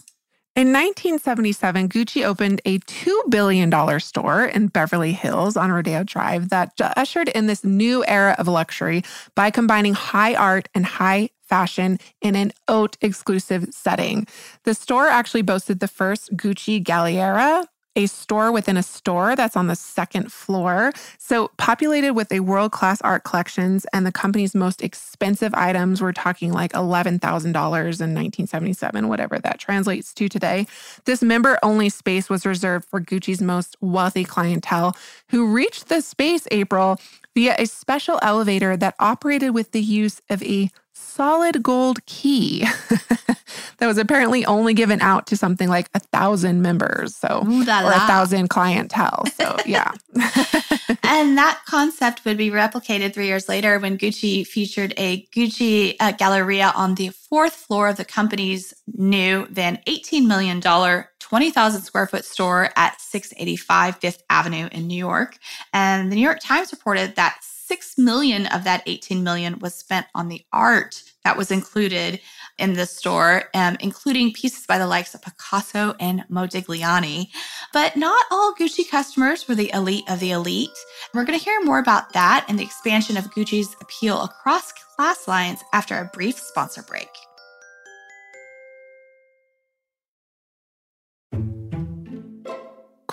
In 0.55 0.69
1977, 0.69 1.89
Gucci 1.89 2.25
opened 2.25 2.61
a 2.67 2.79
$2 2.81 3.31
billion 3.31 4.01
store 4.01 4.45
in 4.45 4.69
Beverly 4.69 5.13
Hills 5.13 5.57
on 5.57 5.73
Rodeo 5.73 6.03
Drive 6.03 6.51
that 6.51 6.73
ushered 6.79 7.29
in 7.29 7.47
this 7.47 7.65
new 7.65 8.05
era 8.07 8.35
of 8.39 8.49
luxury 8.49 9.03
by 9.35 9.51
combining 9.51 9.95
high 9.95 10.35
art 10.35 10.69
and 10.75 10.85
high 10.85 11.29
fashion 11.47 11.99
in 12.21 12.37
an 12.37 12.53
haute 12.69 12.97
exclusive 13.01 13.69
setting. 13.71 14.27
The 14.65 14.75
store 14.75 15.09
actually 15.09 15.43
boasted 15.43 15.81
the 15.81 15.89
first 15.89 16.37
Gucci 16.37 16.83
Galleria, 16.83 17.65
a 17.97 18.07
store 18.07 18.53
within 18.53 18.77
a 18.77 18.83
store 18.83 19.35
that's 19.35 19.57
on 19.57 19.67
the 19.67 19.75
second 19.75 20.31
floor. 20.31 20.93
So, 21.19 21.51
populated 21.57 22.13
with 22.13 22.31
a 22.31 22.41
world 22.41 22.71
class 22.71 23.01
art 23.01 23.25
collections 23.25 23.87
and 23.93 24.07
the 24.07 24.13
company's 24.13 24.55
most 24.55 24.83
expensive 24.83 25.55
items, 25.55 26.03
we're 26.03 26.13
talking 26.13 26.53
like 26.53 26.73
$11,000 26.73 27.17
in 27.17 27.53
1977, 27.55 29.09
whatever 29.09 29.39
that 29.39 29.59
translates 29.59 30.13
to 30.15 30.29
today. 30.29 30.67
This 31.07 31.23
member 31.23 31.59
only 31.63 31.89
space 31.89 32.29
was 32.29 32.45
reserved 32.45 32.87
for 32.87 33.01
Gucci's 33.01 33.41
most 33.41 33.77
wealthy 33.81 34.25
clientele, 34.25 34.95
who 35.31 35.53
reached 35.53 35.89
the 35.89 36.03
space, 36.03 36.47
April, 36.51 37.01
via 37.35 37.57
a 37.59 37.67
special 37.67 38.19
elevator 38.23 38.77
that 38.77 38.95
operated 38.99 39.55
with 39.55 39.73
the 39.73 39.81
use 39.81 40.21
of 40.29 40.43
a 40.43 40.71
solid 40.97 41.63
gold 41.63 42.05
key 42.07 42.61
that 43.79 43.87
was 43.87 43.99
apparently 43.99 44.45
only 44.47 44.75
given 44.75 45.01
out 45.01 45.27
to 45.27 45.37
something 45.37 45.69
like 45.69 45.89
a 45.95 46.01
thousand 46.01 46.63
members. 46.63 47.17
So, 47.17 47.45
Ooh, 47.47 47.63
or 47.63 47.93
a 47.93 48.07
thousand 48.07 48.49
clientele. 48.49 49.25
So, 49.35 49.57
yeah. 49.67 49.93
and 51.03 51.37
that 51.39 51.61
concept 51.67 52.25
would 52.25 52.37
be 52.37 52.51
replicated 52.51 53.15
three 53.15 53.27
years 53.27 53.49
later 53.49 53.79
when 53.79 53.99
Gucci 53.99 54.47
featured 54.47 54.95
a 54.97 55.27
Gucci 55.35 55.97
uh, 56.01 56.13
Galleria 56.13 56.73
on 56.77 56.95
the 56.95 57.09
fourth 57.09 57.55
floor 57.55 57.89
of 57.89 57.97
the 57.97 58.05
company's 58.05 58.75
new, 58.95 59.47
then 59.51 59.79
$18 59.87 60.27
million 60.27 60.61
20,000 60.61 61.83
square 61.83 62.07
foot 62.07 62.25
store 62.25 62.71
at 62.77 63.01
685 63.01 63.97
Fifth 63.97 64.23
Avenue 64.31 64.69
in 64.71 64.87
New 64.87 64.97
York. 64.97 65.39
And 65.73 66.11
the 66.13 66.15
New 66.15 66.23
York 66.23 66.39
Times 66.41 66.71
reported 66.71 67.17
that 67.17 67.39
6 67.67 67.99
million 67.99 68.47
of 68.47 68.63
that 68.63 68.85
18 68.87 69.25
million 69.25 69.59
was 69.59 69.75
spent 69.75 70.07
on 70.15 70.29
the 70.29 70.45
art 70.53 71.03
that 71.25 71.37
was 71.37 71.51
included 71.51 72.21
in 72.59 72.75
the 72.75 72.87
store, 72.87 73.51
um, 73.55 73.77
including 73.81 74.33
pieces 74.33 74.65
by 74.67 74.79
the 74.79 74.87
likes 74.87 75.17
of 75.17 75.23
Picasso 75.23 75.97
and 75.99 76.25
Modigliani. 76.31 77.29
But 77.73 77.97
not 77.97 78.25
all 78.31 78.55
Gucci 78.55 78.89
customers 78.89 79.49
were 79.49 79.57
the 79.57 79.73
elite 79.75 80.05
of 80.09 80.21
the 80.21 80.31
elite. 80.31 80.71
We're 81.13 81.25
going 81.25 81.39
to 81.39 81.45
hear 81.45 81.61
more 81.65 81.81
about 81.81 82.13
that 82.13 82.47
and 82.49 82.57
the 82.57 82.65
expansion 82.65 83.17
of 83.17 83.33
Gucci's 83.33 83.75
appeal 83.81 84.23
across 84.23 84.73
class 84.95 85.27
lines 85.27 85.65
after 85.73 85.99
a 85.99 86.11
brief 86.15 86.39
sponsor 86.39 86.83
break. 86.83 87.26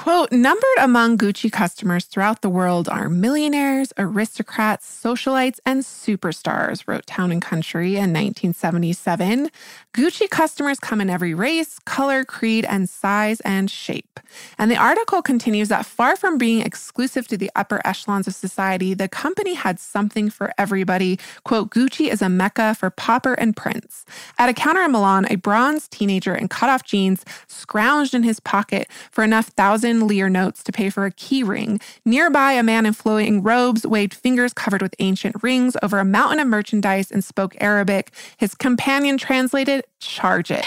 Quote, 0.03 0.33
numbered 0.33 0.79
among 0.79 1.17
Gucci 1.17 1.49
customers 1.49 2.03
throughout 2.03 2.41
the 2.41 2.49
world 2.49 2.89
are 2.89 3.07
millionaires, 3.07 3.93
aristocrats, 3.97 4.85
socialites, 4.85 5.61
and 5.65 5.81
superstars, 5.81 6.85
wrote 6.85 7.07
Town 7.07 7.31
and 7.31 7.41
Country 7.41 7.91
in 7.91 8.11
1977. 8.11 9.49
Gucci 9.93 10.29
customers 10.29 10.77
come 10.77 10.99
in 10.99 11.09
every 11.09 11.33
race, 11.33 11.79
color, 11.85 12.25
creed, 12.25 12.65
and 12.65 12.89
size 12.89 13.39
and 13.41 13.71
shape. 13.71 14.19
And 14.57 14.69
the 14.69 14.75
article 14.75 15.21
continues 15.21 15.69
that 15.69 15.85
far 15.85 16.17
from 16.17 16.37
being 16.37 16.61
exclusive 16.61 17.25
to 17.29 17.37
the 17.37 17.51
upper 17.55 17.79
echelons 17.85 18.27
of 18.27 18.35
society, 18.35 18.93
the 18.93 19.07
company 19.07 19.53
had 19.53 19.79
something 19.79 20.29
for 20.29 20.51
everybody. 20.57 21.17
Quote, 21.45 21.69
Gucci 21.69 22.11
is 22.11 22.21
a 22.21 22.27
mecca 22.27 22.75
for 22.75 22.89
pauper 22.89 23.35
and 23.35 23.55
prince. 23.55 24.03
At 24.37 24.49
a 24.49 24.53
counter 24.53 24.81
in 24.81 24.91
Milan, 24.91 25.27
a 25.29 25.35
bronze 25.35 25.87
teenager 25.87 26.35
in 26.35 26.49
cutoff 26.49 26.83
jeans 26.83 27.23
scrounged 27.47 28.13
in 28.13 28.23
his 28.23 28.41
pocket 28.41 28.89
for 29.09 29.23
enough 29.23 29.47
thousand 29.47 29.92
lire 30.01 30.29
notes 30.29 30.63
to 30.63 30.71
pay 30.71 30.89
for 30.89 31.05
a 31.05 31.11
key 31.11 31.43
ring. 31.43 31.79
Nearby, 32.05 32.53
a 32.53 32.63
man 32.63 32.85
in 32.85 32.93
flowing 32.93 33.43
robes 33.43 33.85
waved 33.85 34.13
fingers 34.13 34.53
covered 34.53 34.81
with 34.81 34.95
ancient 34.99 35.41
rings 35.41 35.75
over 35.81 35.99
a 35.99 36.05
mountain 36.05 36.39
of 36.39 36.47
merchandise 36.47 37.11
and 37.11 37.23
spoke 37.23 37.55
Arabic. 37.61 38.11
His 38.37 38.55
companion 38.55 39.17
translated, 39.17 39.85
charge 39.99 40.51
it. 40.51 40.65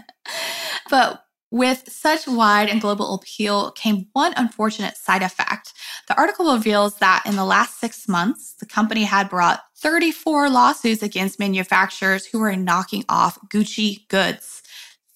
but 0.90 1.22
with 1.50 1.90
such 1.90 2.26
wide 2.26 2.68
and 2.68 2.80
global 2.80 3.14
appeal 3.14 3.70
came 3.70 4.08
one 4.12 4.34
unfortunate 4.36 4.96
side 4.96 5.22
effect. 5.22 5.72
The 6.08 6.16
article 6.16 6.52
reveals 6.52 6.96
that 6.96 7.22
in 7.24 7.36
the 7.36 7.44
last 7.44 7.78
six 7.78 8.08
months, 8.08 8.54
the 8.58 8.66
company 8.66 9.04
had 9.04 9.28
brought 9.28 9.62
34 9.76 10.50
lawsuits 10.50 11.02
against 11.02 11.38
manufacturers 11.38 12.26
who 12.26 12.40
were 12.40 12.54
knocking 12.56 13.04
off 13.08 13.38
Gucci 13.48 14.06
goods. 14.08 14.62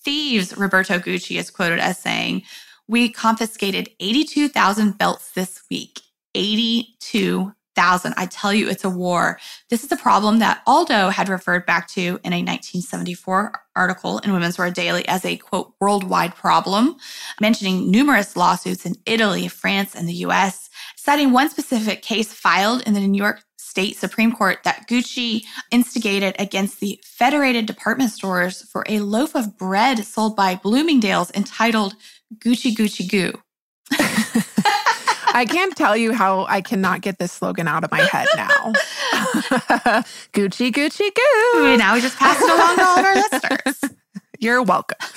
Thieves, 0.03 0.57
Roberto 0.57 0.99
Gucci 0.99 1.39
is 1.39 1.51
quoted 1.51 1.79
as 1.79 1.99
saying, 1.99 2.43
We 2.91 3.09
confiscated 3.09 3.89
82,000 4.01 4.99
belts 4.99 5.31
this 5.31 5.63
week. 5.71 6.01
82 6.35 7.53
thousand. 7.77 8.15
I 8.17 8.27
tell 8.27 8.53
you, 8.53 8.69
it's 8.69 8.83
a 8.83 8.91
war. 8.91 9.39
This 9.71 9.85
is 9.85 9.93
a 9.93 9.97
problem 9.97 10.41
that 10.41 10.61
Aldo 10.67 11.11
had 11.11 11.29
referred 11.29 11.65
back 11.67 11.87
to 11.91 12.01
in 12.01 12.33
a 12.33 12.43
1974 12.43 13.53
article 13.77 14.19
in 14.19 14.33
Women's 14.33 14.59
Wear 14.59 14.73
Daily 14.73 15.07
as 15.07 15.25
a 15.25 15.37
quote 15.37 15.73
worldwide 15.81 16.35
problem, 16.35 16.97
mentioning 17.41 17.89
numerous 17.89 18.37
lawsuits 18.37 18.85
in 18.85 18.97
Italy, 19.07 19.47
France, 19.47 19.95
and 19.95 20.09
the 20.09 20.25
US, 20.27 20.69
citing 20.97 21.31
one 21.31 21.49
specific 21.49 22.03
case 22.03 22.33
filed 22.33 22.83
in 22.89 22.95
the 22.95 23.07
New 23.07 23.23
York 23.23 23.45
State 23.57 23.97
Supreme 23.97 24.33
Court 24.33 24.59
that 24.65 24.89
Gucci 24.89 25.45
instigated 25.71 26.35
against 26.41 26.81
the 26.81 27.01
Federated 27.05 27.67
Department 27.67 28.11
Stores 28.11 28.63
for 28.63 28.85
a 28.89 28.99
loaf 28.99 29.37
of 29.37 29.57
bread 29.57 30.05
sold 30.05 30.35
by 30.35 30.57
Bloomingdale's 30.57 31.31
entitled 31.37 31.95
Gucci 32.39 32.75
Gucci 32.75 33.09
Goo. 33.09 33.33
I 35.33 35.45
can't 35.45 35.77
tell 35.77 35.97
you 35.97 36.13
how 36.13 36.47
I 36.49 36.61
cannot 36.61 37.03
get 37.03 37.19
this 37.19 37.33
slogan 37.33 37.69
out 37.69 37.85
of 37.85 37.91
my 37.91 38.01
head 38.01 38.27
now. 38.37 38.73
Gucci, 40.33 40.73
Gucci, 40.73 41.11
goo. 41.15 41.77
Now 41.77 41.95
we 41.95 42.01
just 42.01 42.19
pass 42.19 42.41
it 42.41 42.51
along 42.51 42.77
to 42.77 42.85
all 42.85 42.99
of 42.99 43.05
our 43.05 43.15
listeners. 43.15 43.97
You're 44.41 44.63
welcome. 44.63 44.99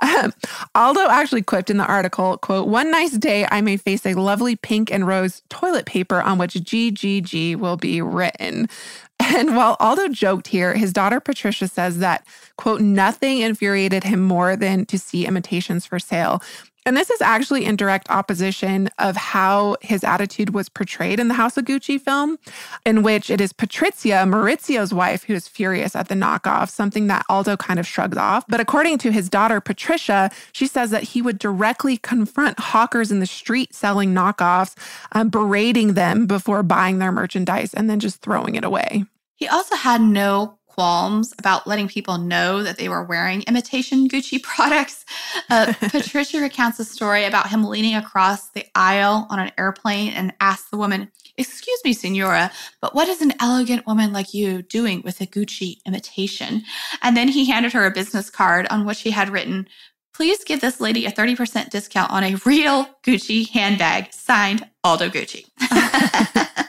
Um, 0.00 0.32
Aldo 0.76 1.08
actually 1.08 1.42
quipped 1.42 1.70
in 1.70 1.76
the 1.76 1.84
article, 1.84 2.38
quote, 2.38 2.68
one 2.68 2.88
nice 2.88 3.18
day 3.18 3.48
I 3.50 3.60
may 3.60 3.76
face 3.76 4.06
a 4.06 4.14
lovely 4.14 4.54
pink 4.54 4.92
and 4.92 5.08
rose 5.08 5.42
toilet 5.48 5.86
paper 5.86 6.22
on 6.22 6.38
which 6.38 6.54
GGG 6.54 7.56
will 7.56 7.76
be 7.76 8.00
written. 8.00 8.68
And 9.20 9.56
while 9.56 9.76
Aldo 9.80 10.08
joked 10.10 10.46
here, 10.46 10.74
his 10.74 10.92
daughter 10.92 11.18
Patricia 11.18 11.66
says 11.66 11.98
that, 11.98 12.24
quote, 12.56 12.80
nothing 12.80 13.40
infuriated 13.40 14.04
him 14.04 14.20
more 14.20 14.54
than 14.54 14.86
to 14.86 14.98
see 14.98 15.26
imitations 15.26 15.84
for 15.84 15.98
sale. 15.98 16.40
And 16.88 16.96
this 16.96 17.10
is 17.10 17.20
actually 17.20 17.66
in 17.66 17.76
direct 17.76 18.08
opposition 18.08 18.88
of 18.98 19.14
how 19.14 19.76
his 19.82 20.02
attitude 20.02 20.54
was 20.54 20.70
portrayed 20.70 21.20
in 21.20 21.28
the 21.28 21.34
House 21.34 21.58
of 21.58 21.66
Gucci 21.66 22.00
film, 22.00 22.38
in 22.86 23.02
which 23.02 23.28
it 23.28 23.42
is 23.42 23.52
Patrizia, 23.52 24.26
Maurizio's 24.26 24.94
wife, 24.94 25.24
who 25.24 25.34
is 25.34 25.46
furious 25.46 25.94
at 25.94 26.08
the 26.08 26.14
knockoff, 26.14 26.70
something 26.70 27.06
that 27.08 27.26
Aldo 27.28 27.58
kind 27.58 27.78
of 27.78 27.86
shrugs 27.86 28.16
off. 28.16 28.46
But 28.48 28.60
according 28.60 28.96
to 28.98 29.12
his 29.12 29.28
daughter, 29.28 29.60
Patricia, 29.60 30.30
she 30.52 30.66
says 30.66 30.88
that 30.88 31.02
he 31.02 31.20
would 31.20 31.38
directly 31.38 31.98
confront 31.98 32.58
hawkers 32.58 33.12
in 33.12 33.20
the 33.20 33.26
street 33.26 33.74
selling 33.74 34.14
knockoffs, 34.14 34.74
um, 35.12 35.28
berating 35.28 35.92
them 35.92 36.26
before 36.26 36.62
buying 36.62 37.00
their 37.00 37.12
merchandise 37.12 37.74
and 37.74 37.90
then 37.90 38.00
just 38.00 38.22
throwing 38.22 38.54
it 38.54 38.64
away. 38.64 39.04
He 39.36 39.46
also 39.46 39.76
had 39.76 40.00
no 40.00 40.57
qualms 40.78 41.34
about 41.40 41.66
letting 41.66 41.88
people 41.88 42.18
know 42.18 42.62
that 42.62 42.76
they 42.78 42.88
were 42.88 43.02
wearing 43.02 43.42
imitation 43.48 44.08
Gucci 44.08 44.40
products. 44.44 45.04
Uh, 45.50 45.72
Patricia 45.80 46.40
recounts 46.40 46.78
a 46.78 46.84
story 46.84 47.24
about 47.24 47.48
him 47.48 47.64
leaning 47.64 47.96
across 47.96 48.50
the 48.50 48.64
aisle 48.76 49.26
on 49.28 49.40
an 49.40 49.50
airplane 49.58 50.12
and 50.12 50.32
asked 50.40 50.70
the 50.70 50.76
woman, 50.76 51.10
Excuse 51.36 51.80
me, 51.84 51.92
Senora, 51.92 52.52
but 52.80 52.94
what 52.94 53.08
is 53.08 53.20
an 53.20 53.32
elegant 53.40 53.88
woman 53.88 54.12
like 54.12 54.32
you 54.32 54.62
doing 54.62 55.02
with 55.04 55.20
a 55.20 55.26
Gucci 55.26 55.78
imitation? 55.84 56.62
And 57.02 57.16
then 57.16 57.26
he 57.26 57.50
handed 57.50 57.72
her 57.72 57.84
a 57.84 57.90
business 57.90 58.30
card 58.30 58.68
on 58.70 58.86
which 58.86 59.00
he 59.00 59.10
had 59.10 59.30
written, 59.30 59.66
Please 60.14 60.44
give 60.44 60.60
this 60.60 60.80
lady 60.80 61.06
a 61.06 61.10
30% 61.10 61.70
discount 61.70 62.12
on 62.12 62.22
a 62.22 62.36
real 62.46 62.88
Gucci 63.04 63.48
handbag, 63.48 64.12
signed 64.12 64.64
Aldo 64.84 65.08
Gucci. 65.08 65.44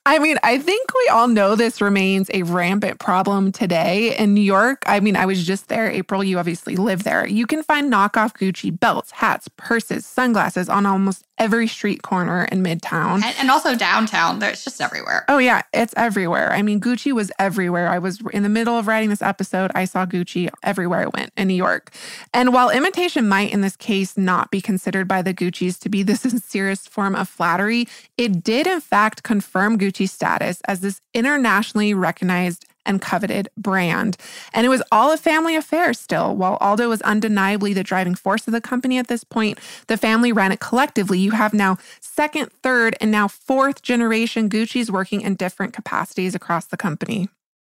I 0.09 0.21
mean, 0.21 0.39
I 0.45 0.59
think 0.59 0.95
we 0.95 1.09
all 1.09 1.27
know 1.27 1.57
this 1.57 1.81
remains 1.81 2.31
a 2.33 2.45
rampant 2.45 3.01
problem 3.01 3.51
today 3.51 4.17
in 4.17 4.35
New 4.35 4.41
York. 4.41 4.85
I 4.87 5.01
mean, 5.01 5.17
I 5.17 5.27
was 5.27 5.45
just 5.45 5.67
there, 5.67 5.91
April. 5.91 6.23
You 6.23 6.39
obviously 6.39 6.77
live 6.77 7.03
there. 7.03 7.27
You 7.27 7.45
can 7.45 7.65
find 7.65 7.93
knockoff 7.93 8.35
Gucci 8.35 8.79
belts, 8.79 9.11
hats, 9.11 9.49
purses, 9.57 10.07
sunglasses 10.07 10.69
on 10.69 10.87
almost 10.87 11.25
every 11.39 11.67
street 11.67 12.03
corner 12.03 12.45
in 12.45 12.63
Midtown. 12.63 13.23
And, 13.23 13.37
and 13.39 13.51
also 13.51 13.75
downtown. 13.77 14.43
It's 14.43 14.65
just 14.65 14.81
everywhere. 14.81 15.25
Oh, 15.29 15.39
yeah, 15.39 15.63
it's 15.73 15.95
everywhere. 15.97 16.53
I 16.53 16.63
mean, 16.63 16.81
Gucci 16.81 17.13
was 17.13 17.31
everywhere. 17.39 17.89
I 17.89 17.99
was 17.99 18.21
in 18.33 18.43
the 18.43 18.49
middle 18.49 18.79
of 18.79 18.87
writing 18.87 19.11
this 19.11 19.23
episode. 19.23 19.71
I 19.75 19.85
saw 19.85 20.07
Gucci 20.07 20.49
everywhere 20.63 21.01
I 21.03 21.07
went 21.07 21.33
in 21.37 21.49
New 21.49 21.55
York. 21.55 21.93
And 22.33 22.53
while 22.53 22.71
imitation 22.71 23.29
might, 23.29 23.53
in 23.53 23.61
this 23.61 23.77
case, 23.77 24.17
not 24.17 24.51
be 24.51 24.61
considered 24.61 25.09
by 25.09 25.23
the 25.23 25.35
Guccis 25.35 25.79
to 25.81 25.89
be 25.89 26.03
the 26.03 26.17
sincerest 26.17 26.89
form 26.89 27.15
of 27.15 27.29
flattery, 27.29 27.87
it 28.17 28.43
did, 28.43 28.67
in 28.67 28.81
fact, 28.81 29.23
confirm 29.23 29.79
Gucci's 29.79 30.13
status 30.13 30.61
as 30.67 30.81
this 30.81 31.01
internationally 31.15 31.95
recognized 31.95 32.67
and 32.87 33.03
coveted 33.03 33.49
brand. 33.57 34.17
And 34.53 34.65
it 34.65 34.71
was 34.71 34.83
all 34.91 35.13
a 35.13 35.17
family 35.17 35.57
affair 35.57 35.93
still. 35.93 36.35
While 36.35 36.57
Aldo 36.61 36.89
was 36.89 37.03
undeniably 37.03 37.73
the 37.73 37.83
driving 37.83 38.15
force 38.15 38.47
of 38.47 38.53
the 38.53 38.61
company 38.61 38.99
at 38.99 39.09
this 39.09 39.25
point, 39.25 39.59
the 39.89 39.97
family 39.97 40.33
ran 40.33 40.53
it 40.53 40.61
collectively. 40.61 41.19
You 41.19 41.33
have 41.33 41.53
now 41.53 41.79
second, 42.01 42.53
third, 42.63 42.97
and 43.01 43.11
now 43.11 43.29
fourth 43.29 43.83
generation 43.83 44.49
Gucci's 44.49 44.91
working 44.91 45.21
in 45.21 45.35
different 45.35 45.73
capacities 45.73 46.35
across 46.35 46.67
the 46.67 46.77
company. 46.77 47.29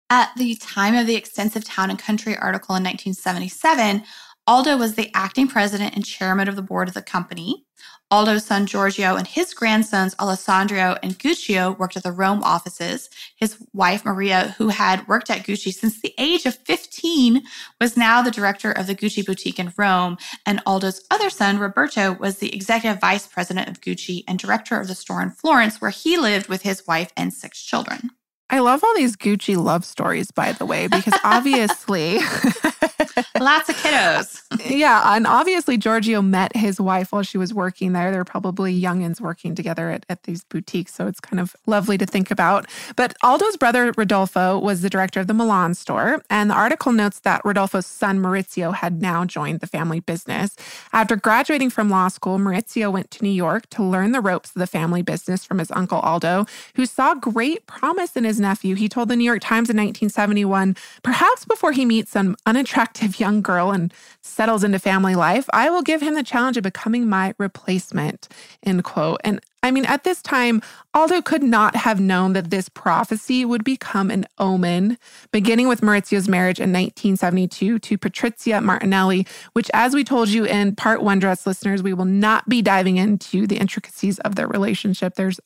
At 0.09 0.31
the 0.37 0.55
time 0.55 0.95
of 0.95 1.07
the 1.07 1.15
extensive 1.15 1.63
Town 1.63 1.89
and 1.89 1.97
Country 1.97 2.37
article 2.37 2.75
in 2.75 2.83
1977, 2.83 4.03
Aldo 4.45 4.75
was 4.75 4.95
the 4.95 5.09
acting 5.13 5.47
president 5.47 5.95
and 5.95 6.05
chairman 6.05 6.49
of 6.49 6.57
the 6.57 6.61
board 6.61 6.89
of 6.89 6.93
the 6.93 7.01
company. 7.01 7.65
Aldo's 8.11 8.45
son 8.45 8.65
Giorgio 8.65 9.15
and 9.15 9.25
his 9.25 9.53
grandsons 9.53 10.15
Alessandro 10.19 10.97
and 11.01 11.17
Guccio 11.17 11.77
worked 11.79 11.95
at 11.95 12.03
the 12.03 12.11
Rome 12.11 12.43
offices. 12.43 13.09
His 13.37 13.57
wife 13.73 14.03
Maria, 14.03 14.53
who 14.57 14.67
had 14.67 15.07
worked 15.07 15.29
at 15.29 15.45
Gucci 15.45 15.73
since 15.73 15.99
the 16.01 16.13
age 16.17 16.45
of 16.45 16.55
15, 16.55 17.41
was 17.79 17.97
now 17.97 18.21
the 18.21 18.31
director 18.31 18.71
of 18.71 18.85
the 18.85 18.95
Gucci 18.95 19.25
boutique 19.25 19.59
in 19.59 19.73
Rome. 19.77 20.17
And 20.45 20.61
Aldo's 20.65 21.05
other 21.09 21.29
son 21.29 21.57
Roberto 21.57 22.11
was 22.13 22.37
the 22.37 22.53
executive 22.53 22.99
vice 22.99 23.25
president 23.25 23.69
of 23.69 23.81
Gucci 23.81 24.23
and 24.27 24.37
director 24.37 24.79
of 24.79 24.87
the 24.87 24.95
store 24.95 25.21
in 25.21 25.31
Florence, 25.31 25.79
where 25.79 25.89
he 25.89 26.17
lived 26.17 26.49
with 26.49 26.63
his 26.63 26.85
wife 26.85 27.11
and 27.15 27.33
six 27.33 27.61
children. 27.63 28.11
I 28.53 28.59
love 28.59 28.83
all 28.83 28.93
these 28.93 29.15
Gucci 29.15 29.57
love 29.57 29.83
stories, 29.83 30.29
by 30.29 30.51
the 30.51 30.63
way, 30.63 30.85
because 30.85 31.15
obviously. 31.23 32.19
Lots 33.39 33.67
of 33.67 33.75
kiddos. 33.77 34.43
yeah. 34.69 35.15
And 35.15 35.25
obviously, 35.25 35.75
Giorgio 35.75 36.21
met 36.21 36.55
his 36.55 36.79
wife 36.79 37.11
while 37.11 37.23
she 37.23 37.39
was 37.39 37.51
working 37.51 37.93
there. 37.93 38.11
They're 38.11 38.23
probably 38.23 38.79
youngins 38.79 39.19
working 39.19 39.55
together 39.55 39.89
at, 39.89 40.05
at 40.07 40.23
these 40.23 40.43
boutiques. 40.43 40.93
So 40.93 41.07
it's 41.07 41.19
kind 41.19 41.39
of 41.39 41.55
lovely 41.65 41.97
to 41.97 42.05
think 42.05 42.29
about. 42.29 42.67
But 42.95 43.15
Aldo's 43.23 43.57
brother, 43.57 43.91
Rodolfo, 43.97 44.59
was 44.59 44.81
the 44.81 44.89
director 44.89 45.19
of 45.19 45.25
the 45.25 45.33
Milan 45.33 45.73
store. 45.73 46.21
And 46.29 46.51
the 46.51 46.55
article 46.55 46.91
notes 46.91 47.21
that 47.21 47.41
Rodolfo's 47.43 47.87
son, 47.87 48.19
Maurizio, 48.19 48.75
had 48.75 49.01
now 49.01 49.25
joined 49.25 49.61
the 49.61 49.67
family 49.67 49.99
business. 49.99 50.55
After 50.91 51.15
graduating 51.15 51.71
from 51.71 51.89
law 51.89 52.07
school, 52.07 52.37
Maurizio 52.37 52.91
went 52.91 53.09
to 53.11 53.23
New 53.23 53.31
York 53.31 53.67
to 53.71 53.83
learn 53.83 54.11
the 54.11 54.21
ropes 54.21 54.49
of 54.49 54.59
the 54.59 54.67
family 54.67 55.01
business 55.01 55.43
from 55.43 55.57
his 55.57 55.71
uncle 55.71 55.99
Aldo, 56.01 56.45
who 56.75 56.85
saw 56.85 57.15
great 57.15 57.65
promise 57.65 58.15
in 58.15 58.25
his 58.25 58.42
nephew. 58.43 58.75
He 58.75 58.87
told 58.87 59.09
the 59.09 59.15
New 59.15 59.23
York 59.23 59.41
Times 59.41 59.69
in 59.69 59.77
1971 59.77 60.75
perhaps 61.01 61.45
before 61.45 61.71
he 61.71 61.85
meets 61.85 62.11
some 62.11 62.35
unattractive 62.45 63.19
young 63.19 63.41
girl 63.41 63.71
and 63.71 63.93
settles 64.21 64.63
into 64.63 64.79
family 64.79 65.15
life, 65.15 65.49
I 65.53 65.69
will 65.69 65.81
give 65.81 66.01
him 66.01 66.15
the 66.15 66.23
challenge 66.23 66.57
of 66.57 66.63
becoming 66.63 67.07
my 67.07 67.33
replacement, 67.37 68.27
end 68.63 68.83
quote. 68.83 69.19
And 69.23 69.41
I 69.63 69.71
mean, 69.71 69.85
at 69.85 70.03
this 70.03 70.21
time, 70.21 70.61
Aldo 70.93 71.21
could 71.21 71.41
not 71.41 71.77
have 71.77 71.99
known 71.99 72.33
that 72.33 72.49
this 72.49 72.67
prophecy 72.67 73.45
would 73.45 73.63
become 73.63 74.11
an 74.11 74.25
omen, 74.37 74.97
beginning 75.31 75.69
with 75.69 75.79
Maurizio's 75.79 76.27
marriage 76.27 76.59
in 76.59 76.73
1972 76.73 77.79
to 77.79 77.97
Patrizia 77.97 78.61
Martinelli, 78.61 79.25
which, 79.53 79.71
as 79.73 79.95
we 79.95 80.03
told 80.03 80.27
you 80.27 80.43
in 80.43 80.75
part 80.75 81.01
one, 81.01 81.17
dress 81.17 81.47
listeners, 81.47 81.81
we 81.81 81.93
will 81.93 82.03
not 82.03 82.47
be 82.49 82.61
diving 82.61 82.97
into 82.97 83.47
the 83.47 83.57
intricacies 83.57 84.19
of 84.19 84.35
their 84.35 84.47
relationship. 84.47 85.15
There's 85.15 85.39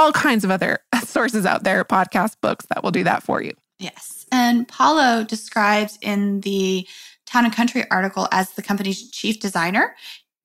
all 0.00 0.12
kinds 0.12 0.44
of 0.44 0.50
other 0.50 0.78
sources 1.04 1.44
out 1.44 1.62
there, 1.62 1.84
podcast 1.84 2.36
books 2.40 2.66
that 2.66 2.82
will 2.82 2.90
do 2.90 3.04
that 3.04 3.22
for 3.22 3.42
you. 3.42 3.52
Yes. 3.78 4.26
And 4.32 4.66
Paolo 4.66 5.24
describes 5.24 5.98
in 6.00 6.40
the 6.40 6.86
Town 7.26 7.44
and 7.44 7.54
Country 7.54 7.84
article 7.90 8.28
as 8.32 8.52
the 8.52 8.62
company's 8.62 9.10
chief 9.10 9.40
designer. 9.40 9.94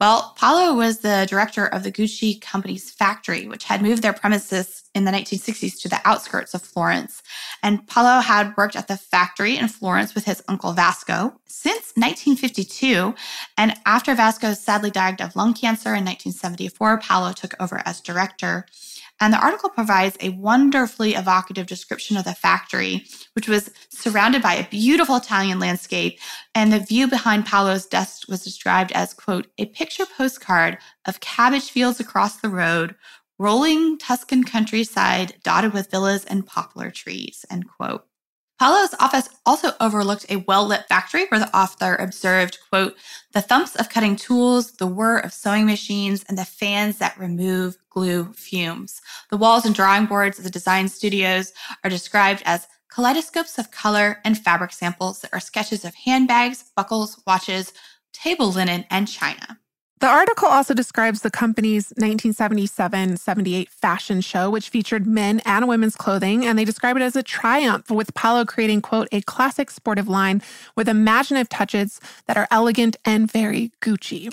Well, 0.01 0.35
Paolo 0.37 0.75
was 0.75 0.99
the 0.99 1.25
director 1.29 1.67
of 1.67 1.83
the 1.83 1.91
Gucci 1.91 2.41
company's 2.41 2.91
factory, 2.91 3.47
which 3.47 3.63
had 3.63 3.81
moved 3.81 4.01
their 4.01 4.11
premises 4.11 4.83
in 4.93 5.05
the 5.05 5.11
1960s 5.11 5.81
to 5.81 5.89
the 5.89 6.01
outskirts 6.03 6.53
of 6.53 6.61
Florence. 6.61 7.23
And 7.63 7.87
Paolo 7.87 8.19
had 8.19 8.55
worked 8.57 8.75
at 8.75 8.89
the 8.89 8.97
factory 8.97 9.57
in 9.57 9.69
Florence 9.69 10.13
with 10.13 10.25
his 10.25 10.43
uncle 10.49 10.73
Vasco 10.73 11.39
since 11.47 11.93
1952. 11.95 13.15
And 13.57 13.75
after 13.85 14.13
Vasco 14.15 14.53
sadly 14.53 14.91
died 14.91 15.21
of 15.21 15.35
lung 15.35 15.53
cancer 15.53 15.89
in 15.89 16.03
1974, 16.03 16.99
Paolo 16.99 17.31
took 17.31 17.53
over 17.61 17.81
as 17.85 18.01
director. 18.01 18.65
And 19.21 19.31
the 19.31 19.39
article 19.39 19.69
provides 19.69 20.17
a 20.19 20.29
wonderfully 20.29 21.13
evocative 21.13 21.67
description 21.67 22.17
of 22.17 22.25
the 22.25 22.33
factory, 22.33 23.05
which 23.33 23.47
was 23.47 23.71
surrounded 23.89 24.41
by 24.41 24.55
a 24.55 24.67
beautiful 24.69 25.15
Italian 25.15 25.59
landscape. 25.59 26.19
And 26.53 26.71
the 26.71 26.79
view 26.79 27.07
behind 27.07 27.45
Paolo's 27.45 27.85
desk 27.85 28.27
was 28.27 28.43
described 28.43 28.91
as, 28.91 29.13
quote, 29.13 29.47
a 29.57 29.67
picture 29.67 30.05
postcard 30.05 30.77
of 31.05 31.21
cabbage 31.21 31.69
fields 31.69 31.99
across 31.99 32.37
the 32.37 32.49
road, 32.49 32.95
rolling 33.39 33.97
Tuscan 33.97 34.43
countryside 34.43 35.35
dotted 35.43 35.73
with 35.73 35.91
villas 35.91 36.25
and 36.25 36.45
poplar 36.45 36.91
trees, 36.91 37.45
end 37.49 37.67
quote. 37.69 38.05
Paolo's 38.57 38.95
office 39.01 39.27
also 39.45 39.73
overlooked 39.81 40.25
a 40.29 40.37
well-lit 40.37 40.87
factory 40.87 41.25
where 41.27 41.41
the 41.41 41.55
author 41.55 41.95
observed, 41.95 42.57
quote, 42.69 42.95
the 43.33 43.41
thumps 43.41 43.75
of 43.75 43.89
cutting 43.89 44.15
tools, 44.15 44.71
the 44.73 44.87
whir 44.87 45.17
of 45.17 45.33
sewing 45.33 45.65
machines, 45.65 46.23
and 46.29 46.37
the 46.37 46.45
fans 46.45 46.97
that 46.99 47.19
remove 47.19 47.77
glue 47.89 48.31
fumes. 48.31 49.01
The 49.29 49.37
walls 49.37 49.65
and 49.65 49.75
drawing 49.75 50.05
boards 50.05 50.37
of 50.37 50.45
the 50.45 50.49
design 50.49 50.87
studios 50.87 51.51
are 51.83 51.89
described 51.89 52.43
as 52.45 52.67
kaleidoscopes 52.89 53.57
of 53.57 53.71
color 53.71 54.21
and 54.23 54.37
fabric 54.37 54.71
samples 54.71 55.19
that 55.19 55.33
are 55.33 55.41
sketches 55.41 55.83
of 55.83 55.93
handbags, 55.93 56.63
buckles, 56.77 57.21
watches, 57.27 57.73
table 58.13 58.51
linen, 58.51 58.85
and 58.89 59.09
china. 59.09 59.59
The 60.01 60.07
article 60.07 60.49
also 60.49 60.73
describes 60.73 61.21
the 61.21 61.31
company's 61.31 61.89
1977 61.91 63.15
78 63.15 63.69
fashion 63.69 64.19
show, 64.19 64.49
which 64.49 64.69
featured 64.69 65.07
men 65.07 65.41
and 65.45 65.69
women's 65.69 65.95
clothing, 65.95 66.45
and 66.45 66.59
they 66.59 66.65
describe 66.65 66.97
it 66.97 67.01
as 67.01 67.15
a 67.15 67.23
triumph, 67.23 67.89
with 67.89 68.13
Paolo 68.13 68.43
creating, 68.43 68.81
quote, 68.81 69.07
a 69.13 69.21
classic 69.21 69.71
sportive 69.71 70.09
line 70.09 70.41
with 70.75 70.89
imaginative 70.89 71.47
touches 71.47 72.01
that 72.27 72.35
are 72.35 72.47
elegant 72.51 72.97
and 73.05 73.31
very 73.31 73.71
Gucci. 73.81 74.29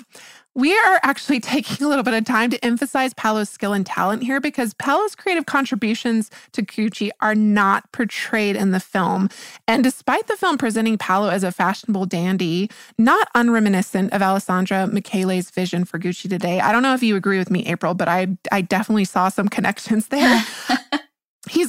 We 0.55 0.73
are 0.73 0.99
actually 1.03 1.39
taking 1.39 1.85
a 1.85 1.89
little 1.89 2.03
bit 2.03 2.13
of 2.13 2.25
time 2.25 2.49
to 2.51 2.63
emphasize 2.63 3.13
Paolo's 3.13 3.49
skill 3.49 3.73
and 3.73 3.85
talent 3.85 4.23
here 4.23 4.39
because 4.39 4.73
Paolo's 4.73 5.15
creative 5.15 5.45
contributions 5.45 6.29
to 6.51 6.61
Gucci 6.61 7.09
are 7.21 7.35
not 7.35 7.91
portrayed 7.91 8.55
in 8.55 8.71
the 8.71 8.79
film. 8.79 9.29
And 9.67 9.83
despite 9.83 10.27
the 10.27 10.37
film 10.37 10.57
presenting 10.57 10.97
Paolo 10.97 11.29
as 11.29 11.43
a 11.43 11.51
fashionable 11.51 12.05
dandy, 12.05 12.69
not 12.97 13.27
unreminiscent 13.33 14.11
of 14.13 14.21
Alessandro 14.21 14.87
Michele's 14.87 15.49
vision 15.49 15.85
for 15.85 15.99
Gucci 15.99 16.29
today, 16.29 16.59
I 16.59 16.71
don't 16.71 16.83
know 16.83 16.93
if 16.93 17.03
you 17.03 17.15
agree 17.15 17.37
with 17.37 17.49
me, 17.49 17.65
April, 17.65 17.93
but 17.93 18.07
I, 18.07 18.37
I 18.51 18.61
definitely 18.61 19.05
saw 19.05 19.29
some 19.29 19.49
connections 19.53 20.07
there. 20.07 20.43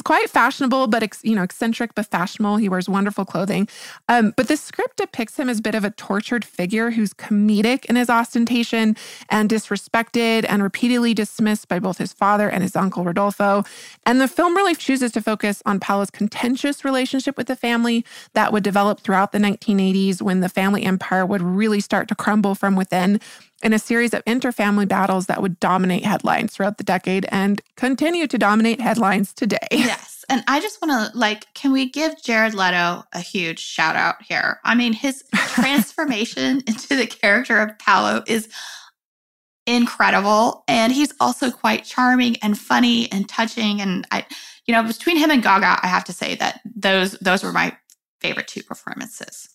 Quite 0.04 0.28
fashionable, 0.28 0.88
but 0.88 1.02
ex, 1.02 1.20
you 1.24 1.34
know, 1.34 1.42
eccentric 1.42 1.94
but 1.94 2.06
fashionable. 2.06 2.58
He 2.58 2.68
wears 2.68 2.88
wonderful 2.88 3.24
clothing. 3.24 3.68
Um, 4.08 4.34
but 4.36 4.48
the 4.48 4.56
script 4.56 4.98
depicts 4.98 5.38
him 5.38 5.48
as 5.48 5.60
a 5.60 5.62
bit 5.62 5.74
of 5.74 5.82
a 5.82 5.90
tortured 5.90 6.44
figure 6.44 6.90
who's 6.90 7.14
comedic 7.14 7.86
in 7.86 7.96
his 7.96 8.10
ostentation 8.10 8.96
and 9.30 9.48
disrespected 9.48 10.44
and 10.46 10.62
repeatedly 10.62 11.14
dismissed 11.14 11.68
by 11.68 11.78
both 11.78 11.96
his 11.96 12.12
father 12.12 12.50
and 12.50 12.62
his 12.62 12.76
uncle 12.76 13.02
Rodolfo. 13.02 13.64
And 14.04 14.20
the 14.20 14.28
film 14.28 14.54
really 14.54 14.74
chooses 14.74 15.10
to 15.12 15.22
focus 15.22 15.62
on 15.64 15.80
Paolo's 15.80 16.10
contentious 16.10 16.84
relationship 16.84 17.38
with 17.38 17.46
the 17.46 17.56
family 17.56 18.04
that 18.34 18.52
would 18.52 18.62
develop 18.62 19.00
throughout 19.00 19.32
the 19.32 19.38
1980s 19.38 20.20
when 20.20 20.40
the 20.40 20.48
family 20.50 20.84
empire 20.84 21.24
would 21.24 21.42
really 21.42 21.80
start 21.80 22.08
to 22.08 22.14
crumble 22.14 22.54
from 22.54 22.76
within 22.76 23.20
in 23.64 23.72
a 23.72 23.78
series 23.78 24.12
of 24.12 24.24
interfamily 24.26 24.86
battles 24.86 25.26
that 25.26 25.40
would 25.40 25.58
dominate 25.58 26.04
headlines 26.04 26.52
throughout 26.52 26.76
the 26.76 26.84
decade 26.84 27.26
and 27.30 27.62
continue 27.76 28.26
to 28.26 28.38
dominate 28.38 28.80
headlines 28.80 29.32
today. 29.32 29.58
Yes. 29.84 30.24
And 30.28 30.42
I 30.48 30.60
just 30.60 30.80
want 30.80 31.12
to 31.12 31.18
like, 31.18 31.52
can 31.52 31.70
we 31.70 31.90
give 31.90 32.22
Jared 32.22 32.54
Leto 32.54 33.04
a 33.12 33.20
huge 33.20 33.58
shout 33.58 33.94
out 33.94 34.22
here? 34.22 34.58
I 34.64 34.74
mean, 34.74 34.94
his 34.94 35.22
transformation 35.34 36.62
into 36.66 36.96
the 36.96 37.06
character 37.06 37.58
of 37.58 37.78
Paolo 37.78 38.22
is 38.26 38.48
incredible. 39.66 40.64
And 40.66 40.92
he's 40.92 41.12
also 41.20 41.50
quite 41.50 41.84
charming 41.84 42.36
and 42.36 42.58
funny 42.58 43.10
and 43.12 43.28
touching. 43.28 43.80
And 43.80 44.06
I, 44.10 44.24
you 44.66 44.72
know, 44.72 44.82
between 44.82 45.18
him 45.18 45.30
and 45.30 45.42
Gaga, 45.42 45.78
I 45.82 45.86
have 45.86 46.04
to 46.04 46.12
say 46.12 46.34
that 46.36 46.60
those 46.74 47.12
those 47.18 47.44
were 47.44 47.52
my 47.52 47.76
favorite 48.20 48.48
two 48.48 48.62
performances. 48.62 49.53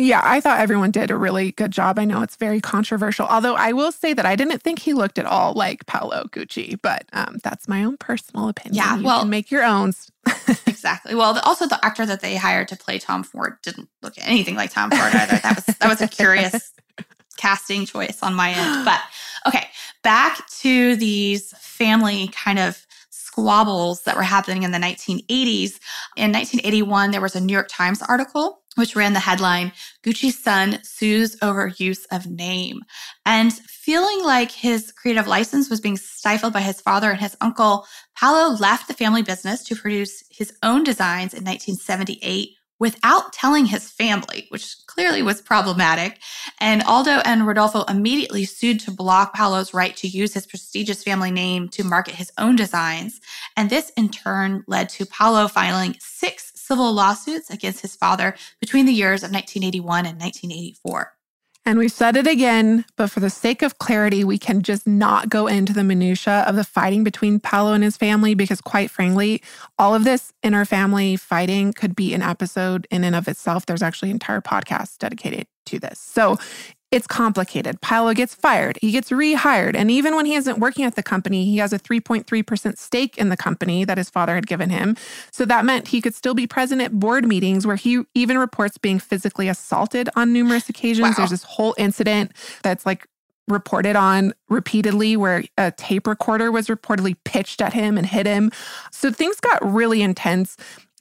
Yeah, 0.00 0.20
I 0.22 0.40
thought 0.40 0.60
everyone 0.60 0.92
did 0.92 1.10
a 1.10 1.16
really 1.16 1.50
good 1.50 1.72
job. 1.72 1.98
I 1.98 2.04
know 2.04 2.22
it's 2.22 2.36
very 2.36 2.60
controversial, 2.60 3.26
although 3.26 3.56
I 3.56 3.72
will 3.72 3.90
say 3.90 4.14
that 4.14 4.24
I 4.24 4.36
didn't 4.36 4.62
think 4.62 4.78
he 4.78 4.94
looked 4.94 5.18
at 5.18 5.26
all 5.26 5.54
like 5.54 5.86
Paolo 5.86 6.26
Gucci, 6.30 6.80
but 6.80 7.06
um, 7.12 7.38
that's 7.42 7.66
my 7.66 7.82
own 7.82 7.96
personal 7.96 8.48
opinion. 8.48 8.76
Yeah, 8.76 8.96
you 8.96 9.04
well, 9.04 9.24
make 9.24 9.50
your 9.50 9.64
own. 9.64 9.92
exactly. 10.68 11.16
Well, 11.16 11.34
the, 11.34 11.42
also 11.42 11.66
the 11.66 11.84
actor 11.84 12.06
that 12.06 12.20
they 12.20 12.36
hired 12.36 12.68
to 12.68 12.76
play 12.76 13.00
Tom 13.00 13.24
Ford 13.24 13.56
didn't 13.64 13.88
look 14.00 14.14
anything 14.18 14.54
like 14.54 14.70
Tom 14.70 14.92
Ford 14.92 15.12
either. 15.12 15.36
That 15.38 15.56
was 15.56 15.64
that 15.64 15.88
was 15.88 16.00
a 16.00 16.06
curious 16.06 16.72
casting 17.36 17.84
choice 17.84 18.22
on 18.22 18.34
my 18.34 18.50
end. 18.50 18.84
But 18.84 19.00
okay, 19.48 19.66
back 20.04 20.48
to 20.60 20.94
these 20.94 21.50
family 21.58 22.28
kind 22.28 22.60
of 22.60 22.86
squabbles 23.10 24.02
that 24.02 24.14
were 24.14 24.22
happening 24.22 24.62
in 24.62 24.70
the 24.70 24.78
1980s. 24.78 25.80
In 26.16 26.30
1981, 26.30 27.10
there 27.10 27.20
was 27.20 27.34
a 27.34 27.40
New 27.40 27.52
York 27.52 27.68
Times 27.68 28.00
article 28.02 28.60
which 28.78 28.96
ran 28.96 29.12
the 29.12 29.20
headline 29.20 29.72
Gucci's 30.02 30.38
son 30.38 30.78
sues 30.82 31.36
over 31.42 31.72
use 31.76 32.06
of 32.06 32.26
name. 32.26 32.82
And 33.26 33.52
feeling 33.52 34.24
like 34.24 34.50
his 34.50 34.92
creative 34.92 35.26
license 35.26 35.68
was 35.68 35.80
being 35.80 35.96
stifled 35.96 36.52
by 36.52 36.60
his 36.60 36.80
father 36.80 37.10
and 37.10 37.20
his 37.20 37.36
uncle, 37.40 37.86
Paolo 38.16 38.54
left 38.56 38.88
the 38.88 38.94
family 38.94 39.22
business 39.22 39.64
to 39.64 39.76
produce 39.76 40.22
his 40.30 40.52
own 40.62 40.84
designs 40.84 41.34
in 41.34 41.44
1978 41.44 42.54
without 42.80 43.32
telling 43.32 43.66
his 43.66 43.90
family, 43.90 44.46
which 44.50 44.76
clearly 44.86 45.22
was 45.22 45.42
problematic. 45.42 46.20
And 46.60 46.82
Aldo 46.84 47.20
and 47.24 47.46
Rodolfo 47.46 47.82
immediately 47.84 48.44
sued 48.44 48.80
to 48.80 48.90
block 48.90 49.34
Paolo's 49.34 49.74
right 49.74 49.96
to 49.96 50.08
use 50.08 50.34
his 50.34 50.46
prestigious 50.46 51.02
family 51.02 51.30
name 51.30 51.68
to 51.70 51.84
market 51.84 52.14
his 52.14 52.30
own 52.38 52.56
designs. 52.56 53.20
And 53.56 53.68
this 53.68 53.90
in 53.96 54.10
turn 54.10 54.64
led 54.66 54.88
to 54.90 55.06
Paolo 55.06 55.48
filing 55.48 55.96
six 55.98 56.52
civil 56.68 56.92
lawsuits 56.92 57.50
against 57.50 57.80
his 57.80 57.96
father 57.96 58.34
between 58.60 58.84
the 58.86 58.92
years 58.92 59.22
of 59.22 59.32
1981 59.32 60.06
and 60.06 60.20
1984. 60.20 61.14
And 61.64 61.78
we've 61.78 61.92
said 61.92 62.16
it 62.16 62.26
again, 62.26 62.86
but 62.96 63.10
for 63.10 63.20
the 63.20 63.28
sake 63.28 63.60
of 63.60 63.78
clarity, 63.78 64.24
we 64.24 64.38
can 64.38 64.62
just 64.62 64.86
not 64.86 65.28
go 65.28 65.46
into 65.46 65.74
the 65.74 65.84
minutia 65.84 66.44
of 66.46 66.56
the 66.56 66.64
fighting 66.64 67.04
between 67.04 67.40
Paolo 67.40 67.74
and 67.74 67.84
his 67.84 67.96
family 67.96 68.34
because 68.34 68.60
quite 68.62 68.90
frankly, 68.90 69.42
all 69.78 69.94
of 69.94 70.04
this 70.04 70.32
inner 70.42 70.64
family 70.64 71.16
fighting 71.16 71.74
could 71.74 71.94
be 71.94 72.14
an 72.14 72.22
episode 72.22 72.86
in 72.90 73.04
and 73.04 73.14
of 73.14 73.28
itself. 73.28 73.66
There's 73.66 73.82
actually 73.82 74.10
entire 74.10 74.40
podcasts 74.40 74.96
dedicated 74.96 75.46
to 75.66 75.78
this. 75.78 75.98
So 75.98 76.38
it's 76.90 77.06
complicated. 77.06 77.80
Paolo 77.80 78.14
gets 78.14 78.34
fired, 78.34 78.78
he 78.80 78.90
gets 78.90 79.10
rehired, 79.10 79.74
and 79.74 79.90
even 79.90 80.16
when 80.16 80.26
he 80.26 80.34
isn't 80.34 80.58
working 80.58 80.84
at 80.84 80.96
the 80.96 81.02
company, 81.02 81.44
he 81.44 81.58
has 81.58 81.72
a 81.72 81.78
3.3% 81.78 82.78
stake 82.78 83.18
in 83.18 83.28
the 83.28 83.36
company 83.36 83.84
that 83.84 83.98
his 83.98 84.08
father 84.08 84.34
had 84.34 84.46
given 84.46 84.70
him. 84.70 84.96
So 85.30 85.44
that 85.44 85.64
meant 85.64 85.88
he 85.88 86.00
could 86.00 86.14
still 86.14 86.34
be 86.34 86.46
present 86.46 86.80
at 86.80 86.98
board 86.98 87.26
meetings 87.26 87.66
where 87.66 87.76
he 87.76 88.04
even 88.14 88.38
reports 88.38 88.78
being 88.78 88.98
physically 88.98 89.48
assaulted 89.48 90.08
on 90.16 90.32
numerous 90.32 90.68
occasions. 90.68 91.08
Wow. 91.08 91.14
There's 91.16 91.30
this 91.30 91.44
whole 91.44 91.74
incident 91.76 92.32
that's 92.62 92.86
like 92.86 93.06
reported 93.48 93.96
on 93.96 94.32
repeatedly 94.48 95.16
where 95.16 95.44
a 95.56 95.70
tape 95.72 96.06
recorder 96.06 96.52
was 96.52 96.68
reportedly 96.68 97.16
pitched 97.24 97.60
at 97.60 97.72
him 97.72 97.98
and 97.98 98.06
hit 98.06 98.26
him. 98.26 98.52
So 98.92 99.10
things 99.10 99.40
got 99.40 99.58
really 99.64 100.02
intense 100.02 100.56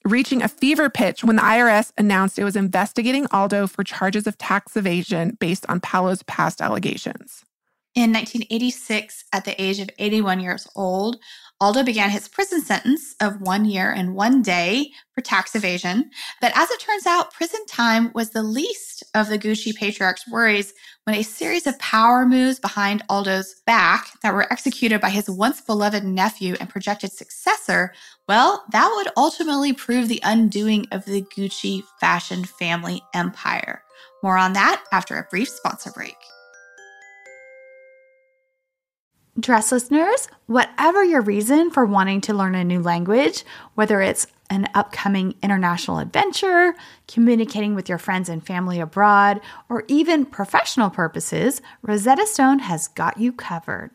reaching 0.07 0.41
a 0.41 0.47
fever 0.47 0.89
pitch 0.89 1.23
when 1.23 1.35
the 1.35 1.41
IRS 1.41 1.91
announced 1.97 2.39
it 2.39 2.43
was 2.43 2.55
investigating 2.55 3.27
Aldo 3.31 3.67
for 3.67 3.83
charges 3.83 4.25
of 4.27 4.37
tax 4.37 4.75
evasion 4.75 5.37
based 5.39 5.65
on 5.69 5.79
Paolo's 5.79 6.23
past 6.23 6.61
allegations. 6.61 7.43
In 7.95 8.13
1986, 8.13 9.25
at 9.33 9.45
the 9.45 9.59
age 9.61 9.79
of 9.79 9.89
81 9.97 10.39
years 10.39 10.67
old, 10.75 11.17
Aldo 11.59 11.83
began 11.83 12.11
his 12.11 12.27
prison 12.27 12.61
sentence 12.61 13.15
of 13.19 13.41
one 13.41 13.65
year 13.65 13.91
and 13.91 14.13
one 14.13 14.43
day 14.43 14.91
for 15.13 15.21
tax 15.21 15.55
evasion. 15.55 16.11
But 16.39 16.51
as 16.55 16.69
it 16.69 16.79
turns 16.79 17.07
out, 17.07 17.33
prison 17.33 17.65
time 17.65 18.11
was 18.13 18.29
the 18.29 18.43
least 18.43 19.03
of 19.15 19.27
the 19.27 19.39
Gucci 19.39 19.75
patriarch's 19.75 20.27
worries 20.27 20.73
when 21.05 21.15
a 21.15 21.23
series 21.23 21.65
of 21.65 21.79
power 21.79 22.27
moves 22.27 22.59
behind 22.59 23.01
Aldo's 23.09 23.55
back 23.65 24.07
that 24.21 24.35
were 24.35 24.51
executed 24.53 25.01
by 25.01 25.09
his 25.09 25.29
once 25.29 25.59
beloved 25.61 26.03
nephew 26.03 26.55
and 26.59 26.69
projected 26.69 27.11
successor, 27.11 27.91
well, 28.27 28.63
that 28.71 28.91
would 28.95 29.07
ultimately 29.17 29.73
prove 29.73 30.09
the 30.09 30.21
undoing 30.23 30.85
of 30.91 31.05
the 31.05 31.23
Gucci 31.35 31.81
fashion 31.99 32.43
family 32.43 33.01
empire. 33.15 33.81
More 34.21 34.37
on 34.37 34.53
that 34.53 34.83
after 34.91 35.17
a 35.17 35.27
brief 35.31 35.49
sponsor 35.49 35.91
break. 35.91 36.17
Dress 39.39 39.71
listeners, 39.71 40.27
whatever 40.47 41.03
your 41.03 41.21
reason 41.21 41.69
for 41.69 41.85
wanting 41.85 42.21
to 42.21 42.33
learn 42.33 42.55
a 42.55 42.63
new 42.63 42.81
language, 42.81 43.45
whether 43.75 44.01
it's 44.01 44.25
an 44.49 44.67
upcoming 44.73 45.35
international 45.43 45.99
adventure, 45.99 46.73
communicating 47.07 47.75
with 47.75 47.87
your 47.87 47.99
friends 47.99 48.29
and 48.29 48.43
family 48.43 48.79
abroad, 48.79 49.39
or 49.69 49.83
even 49.87 50.25
professional 50.25 50.89
purposes, 50.89 51.61
Rosetta 51.83 52.25
Stone 52.25 52.59
has 52.59 52.87
got 52.87 53.19
you 53.19 53.31
covered. 53.31 53.91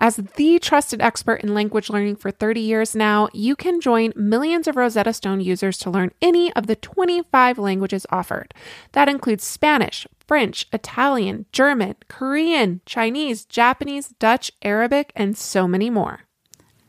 As 0.00 0.16
the 0.16 0.60
trusted 0.60 1.02
expert 1.02 1.42
in 1.42 1.54
language 1.54 1.90
learning 1.90 2.16
for 2.16 2.30
30 2.30 2.60
years 2.60 2.94
now, 2.94 3.28
you 3.32 3.56
can 3.56 3.80
join 3.80 4.12
millions 4.14 4.68
of 4.68 4.76
Rosetta 4.76 5.12
Stone 5.12 5.40
users 5.40 5.76
to 5.78 5.90
learn 5.90 6.12
any 6.22 6.52
of 6.52 6.68
the 6.68 6.76
25 6.76 7.58
languages 7.58 8.06
offered. 8.10 8.54
That 8.92 9.08
includes 9.08 9.42
Spanish, 9.42 10.06
French, 10.28 10.66
Italian, 10.72 11.46
German, 11.50 11.96
Korean, 12.06 12.80
Chinese, 12.86 13.44
Japanese, 13.44 14.10
Dutch, 14.20 14.52
Arabic, 14.62 15.12
and 15.16 15.36
so 15.36 15.66
many 15.66 15.90
more. 15.90 16.20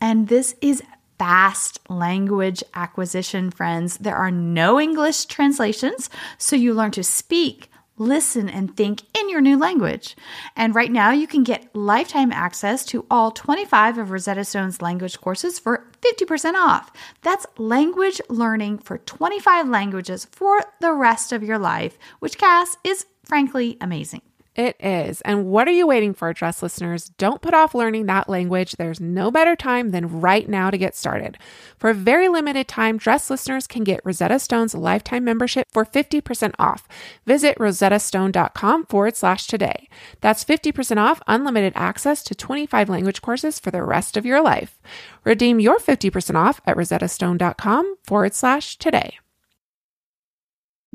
And 0.00 0.28
this 0.28 0.54
is 0.60 0.82
fast 1.18 1.80
language 1.90 2.62
acquisition, 2.74 3.50
friends. 3.50 3.98
There 3.98 4.16
are 4.16 4.30
no 4.30 4.80
English 4.80 5.24
translations, 5.26 6.08
so 6.38 6.54
you 6.54 6.72
learn 6.72 6.92
to 6.92 7.02
speak, 7.02 7.69
listen, 8.00 8.48
and 8.48 8.76
think 8.76 9.02
in 9.16 9.28
your 9.28 9.40
new 9.40 9.58
language. 9.58 10.16
And 10.56 10.74
right 10.74 10.90
now, 10.90 11.10
you 11.10 11.26
can 11.26 11.44
get 11.44 11.74
lifetime 11.76 12.32
access 12.32 12.84
to 12.86 13.06
all 13.10 13.30
25 13.30 13.98
of 13.98 14.10
Rosetta 14.10 14.44
Stone's 14.44 14.82
language 14.82 15.20
courses 15.20 15.58
for 15.58 15.86
50% 16.00 16.54
off. 16.54 16.90
That's 17.22 17.46
language 17.58 18.20
learning 18.28 18.78
for 18.78 18.98
25 18.98 19.68
languages 19.68 20.26
for 20.32 20.62
the 20.80 20.92
rest 20.92 21.30
of 21.32 21.42
your 21.42 21.58
life, 21.58 21.98
which, 22.18 22.38
Cass, 22.38 22.76
is 22.82 23.06
frankly 23.24 23.76
amazing. 23.80 24.22
It 24.56 24.74
is. 24.80 25.20
And 25.20 25.46
what 25.46 25.68
are 25.68 25.72
you 25.72 25.86
waiting 25.86 26.12
for, 26.12 26.32
dress 26.32 26.60
listeners? 26.60 27.10
Don't 27.18 27.40
put 27.40 27.54
off 27.54 27.74
learning 27.74 28.06
that 28.06 28.28
language. 28.28 28.72
There's 28.72 29.00
no 29.00 29.30
better 29.30 29.54
time 29.54 29.90
than 29.90 30.20
right 30.20 30.48
now 30.48 30.70
to 30.70 30.78
get 30.78 30.96
started. 30.96 31.38
For 31.78 31.90
a 31.90 31.94
very 31.94 32.28
limited 32.28 32.66
time, 32.66 32.98
dress 32.98 33.30
listeners 33.30 33.68
can 33.68 33.84
get 33.84 34.00
Rosetta 34.04 34.40
Stone's 34.40 34.74
lifetime 34.74 35.24
membership 35.24 35.68
for 35.72 35.84
50% 35.84 36.54
off. 36.58 36.88
Visit 37.24 37.58
rosettastone.com 37.58 38.86
forward 38.86 39.16
slash 39.16 39.46
today. 39.46 39.88
That's 40.20 40.44
50% 40.44 40.96
off 40.96 41.22
unlimited 41.28 41.72
access 41.76 42.24
to 42.24 42.34
25 42.34 42.88
language 42.88 43.22
courses 43.22 43.60
for 43.60 43.70
the 43.70 43.84
rest 43.84 44.16
of 44.16 44.26
your 44.26 44.42
life. 44.42 44.80
Redeem 45.24 45.60
your 45.60 45.78
50% 45.78 46.34
off 46.34 46.60
at 46.66 46.76
rosettastone.com 46.76 47.96
forward 48.04 48.34
slash 48.34 48.76
today. 48.78 49.18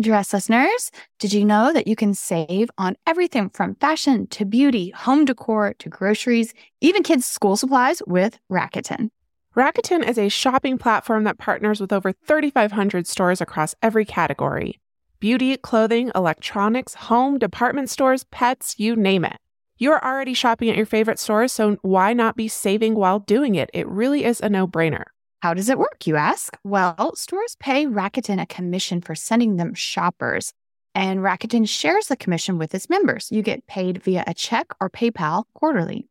Dress 0.02 0.34
listeners, 0.34 0.92
did 1.20 1.32
you 1.32 1.46
know 1.46 1.72
that 1.72 1.88
you 1.88 1.96
can 1.96 2.14
save 2.14 2.70
on 2.78 2.98
everything 3.08 3.48
from 3.50 3.76
fashion 3.76 4.28
to 4.28 4.44
beauty, 4.44 4.90
home 4.90 5.24
decor 5.24 5.74
to 5.80 5.88
groceries, 5.88 6.54
even 6.82 7.02
kids' 7.02 7.26
school 7.26 7.56
supplies 7.56 8.02
with 8.06 8.38
Rakuten? 8.52 9.10
Rakuten 9.56 10.06
is 10.06 10.18
a 10.18 10.28
shopping 10.28 10.78
platform 10.78 11.24
that 11.24 11.38
partners 11.38 11.80
with 11.80 11.94
over 11.94 12.12
3,500 12.12 13.08
stores 13.08 13.40
across 13.40 13.74
every 13.82 14.04
category 14.04 14.82
beauty, 15.22 15.56
clothing, 15.56 16.12
electronics, 16.14 16.94
home, 16.96 17.40
department 17.40 17.90
stores, 17.90 18.26
pets, 18.26 18.76
you 18.78 18.98
name 18.98 19.24
it. 19.24 19.38
You're 19.78 20.04
already 20.04 20.34
shopping 20.34 20.70
at 20.70 20.76
your 20.76 20.86
favorite 20.86 21.20
stores, 21.20 21.54
so 21.54 21.78
why 21.84 22.12
not 22.12 22.36
be 22.36 22.50
saving 22.50 22.96
while 22.96 23.20
doing 23.20 23.56
it? 23.56 23.70
It 23.74 23.88
really 23.88 24.26
is 24.26 24.42
a 24.42 24.50
no 24.50 24.68
brainer. 24.68 25.06
How 25.46 25.54
does 25.54 25.70
it 25.70 25.78
work, 25.78 26.08
you 26.08 26.16
ask? 26.16 26.58
Well, 26.64 27.16
stores 27.16 27.56
pay 27.60 27.86
Rakuten 27.86 28.42
a 28.42 28.48
commission 28.48 29.00
for 29.00 29.14
sending 29.14 29.58
them 29.58 29.76
shoppers, 29.76 30.54
and 30.96 31.20
Rakuten 31.20 31.70
shares 31.70 32.08
the 32.08 32.16
commission 32.16 32.58
with 32.58 32.74
its 32.74 32.90
members. 32.90 33.32
You 33.32 33.44
get 33.44 33.68
paid 33.68 34.02
via 34.02 34.24
a 34.26 34.34
check 34.34 34.74
or 34.82 34.90
PayPal 34.90 35.44
quarterly. 35.54 36.10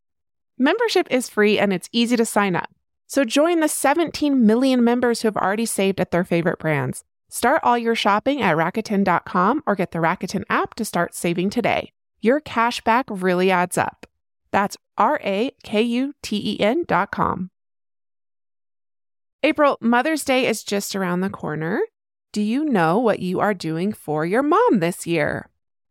Membership 0.56 1.08
is 1.10 1.28
free 1.28 1.58
and 1.58 1.72
it's 1.72 1.88
easy 1.90 2.16
to 2.16 2.24
sign 2.24 2.54
up. 2.54 2.70
So 3.08 3.24
join 3.24 3.58
the 3.58 3.66
17 3.66 4.46
million 4.46 4.84
members 4.84 5.22
who 5.22 5.26
have 5.26 5.36
already 5.36 5.66
saved 5.66 6.00
at 6.00 6.12
their 6.12 6.22
favorite 6.22 6.60
brands. 6.60 7.02
Start 7.28 7.60
all 7.64 7.76
your 7.76 7.96
shopping 7.96 8.40
at 8.40 8.56
Rakuten.com 8.56 9.64
or 9.66 9.74
get 9.74 9.90
the 9.90 9.98
Rakuten 9.98 10.44
app 10.48 10.74
to 10.74 10.84
start 10.84 11.12
saving 11.12 11.50
today. 11.50 11.90
Your 12.20 12.38
cash 12.38 12.80
back 12.82 13.06
really 13.10 13.50
adds 13.50 13.76
up. 13.76 14.06
That's 14.52 14.76
R 14.96 15.18
A 15.24 15.50
K 15.64 15.82
U 15.82 16.14
T 16.22 16.36
E 16.36 16.60
N.com. 16.60 17.50
April, 19.44 19.76
Mother's 19.82 20.24
Day 20.24 20.46
is 20.46 20.64
just 20.64 20.96
around 20.96 21.20
the 21.20 21.28
corner. 21.28 21.82
Do 22.32 22.40
you 22.40 22.64
know 22.64 22.98
what 22.98 23.18
you 23.18 23.40
are 23.40 23.52
doing 23.52 23.92
for 23.92 24.24
your 24.24 24.42
mom 24.42 24.78
this 24.78 25.06
year? 25.06 25.50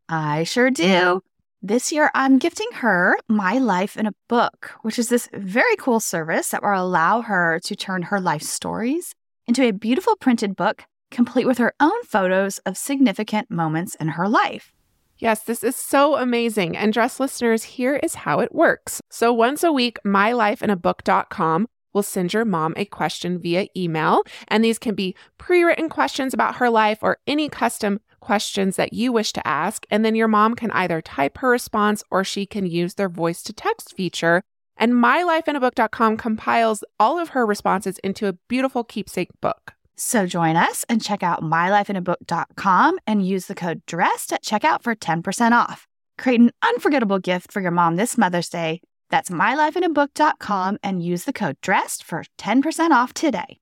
I 0.10 0.44
sure 0.44 0.72
do. 0.72 1.22
This 1.62 1.92
year, 1.92 2.10
I'm 2.16 2.40
gifting 2.40 2.70
her 2.74 3.16
My 3.30 3.60
Life 3.60 3.96
in 3.96 4.08
a 4.08 4.16
Book, 4.28 4.72
which 4.82 4.98
is 4.98 5.10
this 5.10 5.30
very 5.34 5.76
cool 5.76 6.00
service 6.00 6.50
that 6.50 6.64
will 6.64 6.84
allow 6.84 7.22
her 7.22 7.60
to 7.66 7.76
turn 7.76 8.02
her 8.02 8.20
life 8.20 8.42
stories 8.42 9.14
into 9.46 9.62
a 9.62 9.72
beautiful 9.72 10.16
printed 10.16 10.56
book, 10.56 10.86
complete 11.12 11.46
with 11.46 11.60
her 11.60 11.76
own 11.80 12.04
photos 12.06 12.58
of 12.66 12.76
significant 12.76 13.52
moments 13.52 13.94
in 14.00 14.08
her 14.08 14.28
life. 14.28 14.74
Yes, 15.20 15.44
this 15.44 15.64
is 15.64 15.76
so 15.76 16.16
amazing. 16.16 16.76
And 16.76 16.92
dress 16.92 17.20
listeners, 17.20 17.62
here 17.62 17.98
is 17.98 18.16
how 18.16 18.40
it 18.40 18.56
works. 18.56 19.00
So 19.12 19.32
once 19.32 19.64
a 19.64 19.72
week, 19.72 20.00
mylifeinabook.com 20.04 21.68
will 21.94 22.04
send 22.04 22.34
your 22.34 22.46
mom 22.46 22.74
a 22.76 22.86
question 22.86 23.40
via 23.40 23.68
email. 23.76 24.24
And 24.48 24.64
these 24.64 24.80
can 24.80 24.96
be 24.96 25.16
pre 25.38 25.64
written 25.64 25.90
questions 25.90 26.34
about 26.34 26.56
her 26.56 26.70
life 26.70 27.00
or 27.02 27.18
any 27.28 27.50
custom 27.50 28.00
questions 28.20 28.76
that 28.78 28.94
you 28.94 29.12
wish 29.12 29.34
to 29.34 29.48
ask. 29.48 29.86
And 29.90 30.04
then 30.04 30.16
your 30.16 30.28
mom 30.28 30.56
can 30.56 30.72
either 30.72 31.02
type 31.02 31.38
her 31.40 31.50
response 31.50 32.04
or 32.10 32.24
she 32.24 32.46
can 32.46 32.66
use 32.66 32.96
their 32.96 33.10
voice 33.10 33.44
to 33.44 33.54
text 33.54 33.96
feature. 33.96 34.44
And 34.78 34.94
mylifeinabook.com 34.94 36.18
compiles 36.18 36.84
all 37.00 37.20
of 37.20 37.30
her 37.30 37.46
responses 37.46 38.00
into 38.00 38.28
a 38.28 38.34
beautiful 38.48 38.84
keepsake 38.84 39.30
book. 39.40 39.74
So 39.96 40.26
join 40.26 40.56
us 40.56 40.84
and 40.90 41.04
check 41.04 41.22
out 41.22 41.44
mylifeinabook.com 41.44 43.00
and 43.06 43.28
use 43.28 43.46
the 43.46 43.56
code 43.56 43.86
DRESSED 43.86 44.34
at 44.34 44.44
checkout 44.44 44.82
for 44.82 44.96
10% 44.96 45.52
off. 45.52 45.88
Create 46.18 46.40
an 46.40 46.52
unforgettable 46.64 47.20
gift 47.20 47.52
for 47.52 47.62
your 47.62 47.72
mom 47.72 47.96
this 47.96 48.18
Mother's 48.18 48.50
Day 48.50 48.82
that's 49.14 49.30
mylifeinabook.com 49.30 50.80
and 50.82 51.04
use 51.04 51.26
the 51.26 51.34
code 51.34 51.56
DRESSED 51.62 52.04
for 52.04 52.24
10% 52.40 52.90
off 52.90 53.14
today. 53.14 53.60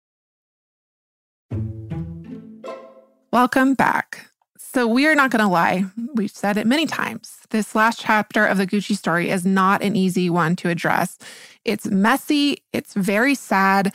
Welcome 3.31 3.73
back. 3.73 4.29
So, 4.57 4.85
we 4.85 5.07
are 5.07 5.15
not 5.15 5.31
going 5.31 5.43
to 5.43 5.49
lie. 5.49 5.85
We've 6.15 6.29
said 6.29 6.57
it 6.57 6.67
many 6.67 6.85
times. 6.85 7.37
This 7.51 7.75
last 7.75 8.01
chapter 8.01 8.45
of 8.45 8.57
the 8.57 8.67
Gucci 8.67 8.97
story 8.97 9.29
is 9.29 9.45
not 9.45 9.81
an 9.81 9.95
easy 9.95 10.29
one 10.29 10.57
to 10.57 10.67
address. 10.67 11.17
It's 11.63 11.85
messy, 11.85 12.57
it's 12.73 12.93
very 12.93 13.33
sad. 13.33 13.93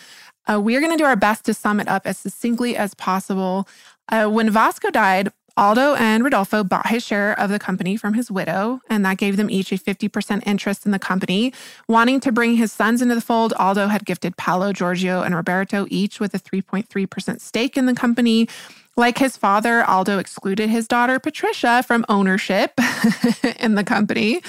Uh, 0.50 0.58
we 0.58 0.74
are 0.74 0.80
going 0.80 0.92
to 0.92 0.98
do 0.98 1.04
our 1.04 1.16
best 1.16 1.44
to 1.44 1.54
sum 1.54 1.80
it 1.80 1.88
up 1.88 2.06
as 2.06 2.16
succinctly 2.16 2.78
as 2.78 2.94
possible. 2.94 3.68
Uh, 4.08 4.26
when 4.26 4.48
Vasco 4.48 4.90
died, 4.90 5.30
Aldo 5.56 5.94
and 5.94 6.24
Rodolfo 6.24 6.64
bought 6.64 6.86
his 6.86 7.04
share 7.04 7.38
of 7.38 7.50
the 7.50 7.58
company 7.58 7.96
from 7.96 8.14
his 8.14 8.30
widow, 8.30 8.80
and 8.88 9.04
that 9.04 9.18
gave 9.18 9.36
them 9.36 9.50
each 9.50 9.70
a 9.72 9.76
50% 9.76 10.42
interest 10.46 10.86
in 10.86 10.92
the 10.92 10.98
company. 10.98 11.52
Wanting 11.88 12.20
to 12.20 12.32
bring 12.32 12.56
his 12.56 12.72
sons 12.72 13.02
into 13.02 13.14
the 13.14 13.20
fold, 13.20 13.52
Aldo 13.54 13.88
had 13.88 14.06
gifted 14.06 14.36
Paolo, 14.36 14.72
Giorgio, 14.72 15.22
and 15.22 15.34
Roberto 15.34 15.86
each 15.90 16.20
with 16.20 16.34
a 16.34 16.38
3.3% 16.38 17.40
stake 17.40 17.76
in 17.76 17.86
the 17.86 17.94
company. 17.94 18.48
Like 18.96 19.16
his 19.16 19.38
father, 19.38 19.83
Aldo 19.85 20.18
excluded 20.18 20.68
his 20.68 20.87
daughter 20.87 21.18
Patricia 21.18 21.83
from 21.83 22.05
ownership 22.11 22.72
in 23.59 23.74
the 23.74 23.85
company. 23.85 24.42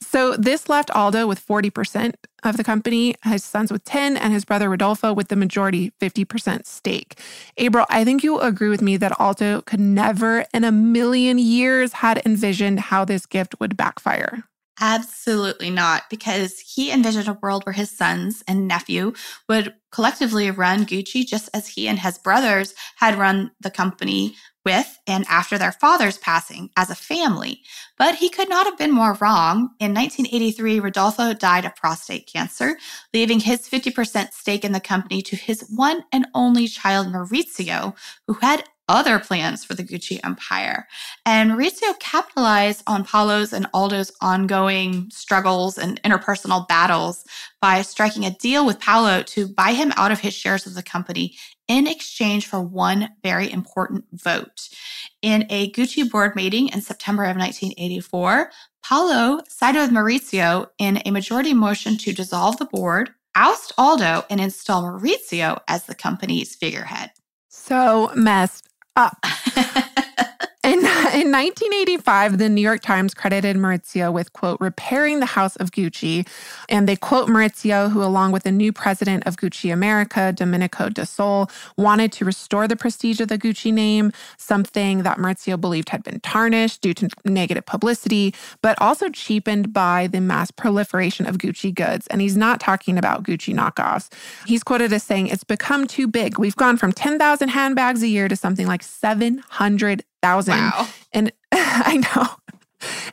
So 0.00 0.36
this 0.36 0.68
left 0.68 0.90
Aldo 0.92 1.26
with 1.26 1.44
40% 1.44 2.14
of 2.44 2.56
the 2.56 2.62
company, 2.62 3.16
his 3.24 3.42
sons 3.42 3.72
with 3.72 3.84
10, 3.84 4.16
and 4.16 4.32
his 4.32 4.44
brother 4.44 4.70
Rodolfo 4.70 5.12
with 5.12 5.28
the 5.28 5.36
majority 5.36 5.92
50% 6.00 6.64
stake. 6.64 7.20
April, 7.56 7.86
I 7.90 8.04
think 8.04 8.22
you'll 8.22 8.40
agree 8.40 8.68
with 8.68 8.82
me 8.82 8.96
that 8.98 9.18
Aldo 9.18 9.62
could 9.62 9.80
never 9.80 10.44
in 10.54 10.62
a 10.62 10.70
million 10.70 11.38
years 11.38 11.94
had 11.94 12.22
envisioned 12.24 12.78
how 12.78 13.04
this 13.04 13.26
gift 13.26 13.58
would 13.58 13.76
backfire. 13.76 14.44
Absolutely 14.80 15.70
not, 15.70 16.04
because 16.08 16.60
he 16.60 16.92
envisioned 16.92 17.26
a 17.26 17.38
world 17.42 17.66
where 17.66 17.72
his 17.72 17.90
sons 17.90 18.44
and 18.46 18.68
nephew 18.68 19.12
would 19.48 19.74
collectively 19.90 20.50
run 20.50 20.86
Gucci 20.86 21.26
just 21.26 21.48
as 21.52 21.66
he 21.66 21.88
and 21.88 21.98
his 21.98 22.18
brothers 22.18 22.74
had 22.96 23.18
run 23.18 23.50
the 23.60 23.70
company 23.70 24.36
with 24.64 24.98
and 25.06 25.24
after 25.28 25.58
their 25.58 25.72
father's 25.72 26.18
passing 26.18 26.70
as 26.76 26.90
a 26.90 26.94
family. 26.94 27.62
But 27.96 28.16
he 28.16 28.28
could 28.28 28.48
not 28.48 28.66
have 28.66 28.78
been 28.78 28.92
more 28.92 29.14
wrong. 29.14 29.70
In 29.80 29.94
1983, 29.94 30.78
Rodolfo 30.78 31.32
died 31.32 31.64
of 31.64 31.74
prostate 31.74 32.30
cancer, 32.32 32.76
leaving 33.12 33.40
his 33.40 33.68
50% 33.68 34.32
stake 34.32 34.64
in 34.64 34.72
the 34.72 34.80
company 34.80 35.22
to 35.22 35.36
his 35.36 35.66
one 35.74 36.04
and 36.12 36.26
only 36.34 36.68
child, 36.68 37.08
Maurizio, 37.08 37.96
who 38.26 38.34
had 38.34 38.64
other 38.88 39.18
plans 39.18 39.64
for 39.64 39.74
the 39.74 39.84
Gucci 39.84 40.18
empire. 40.24 40.86
And 41.26 41.50
Maurizio 41.50 41.98
capitalized 42.00 42.82
on 42.86 43.04
Paolo's 43.04 43.52
and 43.52 43.66
Aldo's 43.74 44.12
ongoing 44.20 45.10
struggles 45.10 45.78
and 45.78 46.02
interpersonal 46.02 46.66
battles 46.66 47.24
by 47.60 47.82
striking 47.82 48.24
a 48.24 48.30
deal 48.30 48.64
with 48.64 48.80
Paolo 48.80 49.22
to 49.24 49.46
buy 49.46 49.72
him 49.72 49.92
out 49.96 50.12
of 50.12 50.20
his 50.20 50.34
shares 50.34 50.66
of 50.66 50.74
the 50.74 50.82
company 50.82 51.36
in 51.68 51.86
exchange 51.86 52.46
for 52.46 52.60
one 52.60 53.10
very 53.22 53.52
important 53.52 54.04
vote. 54.12 54.68
In 55.20 55.46
a 55.50 55.70
Gucci 55.72 56.10
board 56.10 56.34
meeting 56.34 56.68
in 56.68 56.80
September 56.80 57.24
of 57.24 57.36
1984, 57.36 58.50
Paolo 58.82 59.42
sided 59.48 59.80
with 59.80 59.90
Maurizio 59.90 60.68
in 60.78 61.02
a 61.04 61.10
majority 61.10 61.52
motion 61.52 61.98
to 61.98 62.12
dissolve 62.12 62.56
the 62.56 62.64
board, 62.64 63.10
oust 63.34 63.72
Aldo, 63.76 64.24
and 64.30 64.40
install 64.40 64.82
Maurizio 64.82 65.60
as 65.68 65.84
the 65.84 65.94
company's 65.94 66.54
figurehead. 66.54 67.10
So 67.50 68.10
messed 68.14 68.67
up. 68.98 69.16
In, 71.18 71.28
in 71.28 71.32
1985, 71.32 72.38
the 72.38 72.48
New 72.48 72.60
York 72.60 72.82
Times 72.82 73.14
credited 73.14 73.56
Maurizio 73.56 74.12
with, 74.12 74.32
quote, 74.32 74.60
repairing 74.60 75.20
the 75.20 75.26
house 75.26 75.56
of 75.56 75.70
Gucci. 75.70 76.26
And 76.68 76.88
they 76.88 76.96
quote 76.96 77.28
Maurizio, 77.28 77.90
who, 77.90 78.02
along 78.02 78.32
with 78.32 78.42
the 78.42 78.52
new 78.52 78.72
president 78.72 79.26
of 79.26 79.36
Gucci 79.36 79.72
America, 79.72 80.32
Domenico 80.32 80.88
De 80.88 81.06
Sole, 81.06 81.50
wanted 81.76 82.12
to 82.12 82.24
restore 82.24 82.68
the 82.68 82.76
prestige 82.76 83.20
of 83.20 83.28
the 83.28 83.38
Gucci 83.38 83.72
name, 83.72 84.12
something 84.36 85.02
that 85.02 85.18
Maurizio 85.18 85.58
believed 85.58 85.88
had 85.90 86.02
been 86.02 86.20
tarnished 86.20 86.82
due 86.82 86.94
to 86.94 87.08
negative 87.24 87.64
publicity, 87.64 88.34
but 88.60 88.76
also 88.80 89.08
cheapened 89.08 89.72
by 89.72 90.08
the 90.08 90.20
mass 90.20 90.50
proliferation 90.50 91.26
of 91.26 91.38
Gucci 91.38 91.74
goods. 91.74 92.06
And 92.08 92.20
he's 92.20 92.36
not 92.36 92.60
talking 92.60 92.98
about 92.98 93.22
Gucci 93.22 93.54
knockoffs. 93.54 94.12
He's 94.46 94.62
quoted 94.62 94.92
as 94.92 95.04
saying, 95.04 95.28
It's 95.28 95.44
become 95.44 95.86
too 95.86 96.06
big. 96.06 96.38
We've 96.38 96.56
gone 96.56 96.76
from 96.76 96.92
10,000 96.92 97.48
handbags 97.48 98.02
a 98.02 98.08
year 98.08 98.28
to 98.28 98.36
something 98.36 98.66
like 98.66 98.82
700 98.82 100.04
thousand. 100.22 100.58
Wow. 100.58 100.88
And 101.12 101.32
I 101.52 101.96
know. 101.96 102.26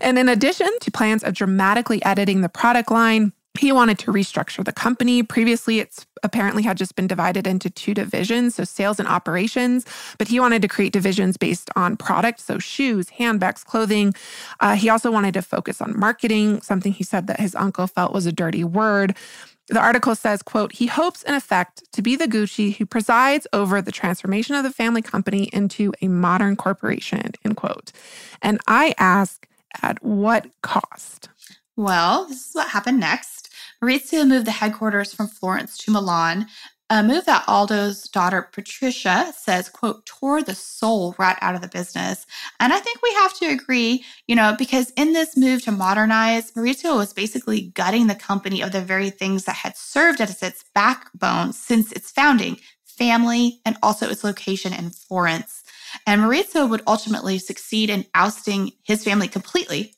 And 0.01 0.19
in 0.19 0.29
addition 0.29 0.69
to 0.81 0.91
plans 0.91 1.23
of 1.23 1.33
dramatically 1.33 2.03
editing 2.05 2.41
the 2.41 2.49
product 2.49 2.91
line, 2.91 3.33
he 3.59 3.71
wanted 3.71 3.97
to 3.99 4.11
restructure 4.11 4.63
the 4.63 4.73
company. 4.73 5.23
Previously, 5.23 5.79
it's 5.79 6.05
apparently 6.23 6.63
had 6.63 6.77
just 6.77 6.95
been 6.95 7.07
divided 7.07 7.47
into 7.47 7.69
two 7.69 7.93
divisions, 7.93 8.55
so 8.55 8.63
sales 8.63 8.99
and 8.99 9.07
operations. 9.07 9.85
But 10.17 10.27
he 10.27 10.39
wanted 10.39 10.61
to 10.61 10.67
create 10.67 10.93
divisions 10.93 11.37
based 11.37 11.69
on 11.75 11.97
product, 11.97 12.41
so 12.41 12.59
shoes, 12.59 13.09
handbags, 13.09 13.63
clothing. 13.63 14.13
Uh, 14.59 14.75
he 14.75 14.89
also 14.89 15.11
wanted 15.11 15.33
to 15.35 15.41
focus 15.41 15.81
on 15.81 15.97
marketing, 15.97 16.61
something 16.61 16.91
he 16.91 17.03
said 17.03 17.27
that 17.27 17.39
his 17.39 17.55
uncle 17.55 17.87
felt 17.87 18.13
was 18.13 18.25
a 18.25 18.31
dirty 18.31 18.63
word. 18.63 19.15
The 19.67 19.79
article 19.79 20.15
says, 20.15 20.43
quote, 20.43 20.73
he 20.73 20.85
hopes 20.85 21.23
in 21.23 21.33
effect 21.33 21.91
to 21.93 22.01
be 22.01 22.15
the 22.15 22.27
Gucci 22.27 22.77
who 22.77 22.85
presides 22.85 23.47
over 23.51 23.81
the 23.81 23.91
transformation 23.91 24.55
of 24.55 24.63
the 24.63 24.71
family 24.71 25.01
company 25.01 25.49
into 25.51 25.91
a 26.01 26.07
modern 26.07 26.55
corporation, 26.55 27.31
end 27.43 27.57
quote. 27.57 27.91
And 28.41 28.59
I 28.67 28.93
ask, 28.97 29.47
at 29.81 30.03
what 30.03 30.47
cost? 30.61 31.29
Well, 31.75 32.27
this 32.27 32.49
is 32.49 32.55
what 32.55 32.69
happened 32.69 32.99
next. 32.99 33.49
Maurizio 33.83 34.27
moved 34.27 34.47
the 34.47 34.51
headquarters 34.51 35.13
from 35.13 35.27
Florence 35.27 35.77
to 35.79 35.91
Milan, 35.91 36.47
a 36.89 37.01
move 37.01 37.25
that 37.25 37.45
Aldo's 37.47 38.03
daughter 38.03 38.47
Patricia 38.51 39.33
says, 39.35 39.69
quote, 39.69 40.05
tore 40.05 40.43
the 40.43 40.53
soul 40.53 41.15
right 41.17 41.37
out 41.41 41.55
of 41.55 41.61
the 41.61 41.67
business. 41.67 42.27
And 42.59 42.71
I 42.71 42.79
think 42.79 43.01
we 43.01 43.11
have 43.15 43.33
to 43.39 43.47
agree, 43.47 44.05
you 44.27 44.35
know, 44.35 44.55
because 44.55 44.91
in 44.95 45.13
this 45.13 45.35
move 45.35 45.63
to 45.63 45.71
modernize, 45.71 46.51
Maurizio 46.51 46.95
was 46.95 47.11
basically 47.11 47.71
gutting 47.73 48.05
the 48.05 48.15
company 48.15 48.61
of 48.61 48.71
the 48.71 48.81
very 48.81 49.09
things 49.09 49.45
that 49.45 49.55
had 49.55 49.75
served 49.75 50.21
as 50.21 50.43
its 50.43 50.63
backbone 50.75 51.53
since 51.53 51.91
its 51.91 52.11
founding, 52.11 52.59
family, 52.85 53.61
and 53.65 53.77
also 53.81 54.07
its 54.07 54.23
location 54.23 54.71
in 54.71 54.91
Florence. 54.91 55.63
And 56.05 56.21
Maurizio 56.21 56.69
would 56.69 56.83
ultimately 56.85 57.39
succeed 57.39 57.89
in 57.89 58.05
ousting 58.13 58.71
his 58.83 59.03
family 59.03 59.27
completely. 59.27 59.94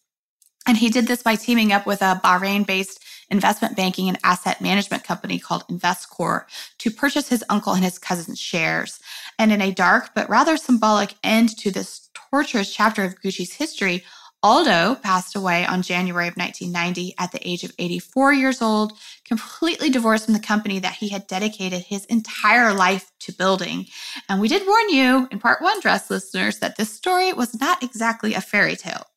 And 0.67 0.77
he 0.77 0.89
did 0.89 1.07
this 1.07 1.23
by 1.23 1.35
teaming 1.35 1.71
up 1.71 1.85
with 1.85 2.01
a 2.01 2.19
Bahrain 2.23 2.65
based 2.67 3.03
investment 3.29 3.75
banking 3.75 4.07
and 4.07 4.19
asset 4.23 4.61
management 4.61 5.03
company 5.03 5.39
called 5.39 5.67
Investcorp 5.67 6.45
to 6.77 6.91
purchase 6.91 7.29
his 7.29 7.43
uncle 7.49 7.73
and 7.73 7.83
his 7.83 7.99
cousin's 7.99 8.39
shares. 8.39 8.99
And 9.39 9.51
in 9.51 9.61
a 9.61 9.71
dark 9.71 10.11
but 10.13 10.29
rather 10.29 10.57
symbolic 10.57 11.15
end 11.23 11.57
to 11.57 11.71
this 11.71 12.09
torturous 12.13 12.73
chapter 12.73 13.03
of 13.03 13.19
Gucci's 13.21 13.53
history, 13.53 14.03
Aldo 14.43 14.95
passed 14.95 15.35
away 15.35 15.65
on 15.65 15.81
January 15.81 16.27
of 16.27 16.37
1990 16.37 17.15
at 17.17 17.31
the 17.31 17.47
age 17.47 17.63
of 17.63 17.73
84 17.79 18.33
years 18.33 18.61
old, 18.61 18.93
completely 19.25 19.89
divorced 19.89 20.25
from 20.25 20.35
the 20.35 20.39
company 20.39 20.79
that 20.79 20.93
he 20.93 21.09
had 21.09 21.27
dedicated 21.27 21.81
his 21.81 22.05
entire 22.05 22.71
life 22.73 23.11
to 23.21 23.31
building. 23.33 23.87
And 24.29 24.39
we 24.39 24.47
did 24.47 24.67
warn 24.67 24.89
you 24.89 25.27
in 25.31 25.39
part 25.39 25.61
one, 25.61 25.79
Dressed 25.79 26.11
listeners, 26.11 26.59
that 26.59 26.77
this 26.77 26.93
story 26.93 27.33
was 27.33 27.59
not 27.59 27.81
exactly 27.81 28.35
a 28.35 28.41
fairy 28.41 28.75
tale. 28.75 29.07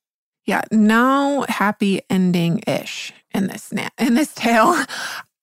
Yeah, 0.46 0.62
no 0.72 1.44
happy 1.48 2.02
ending 2.10 2.62
ish 2.66 3.12
in 3.34 3.46
this 3.46 3.72
na- 3.72 3.90
in 3.98 4.14
this 4.14 4.34
tale. 4.34 4.84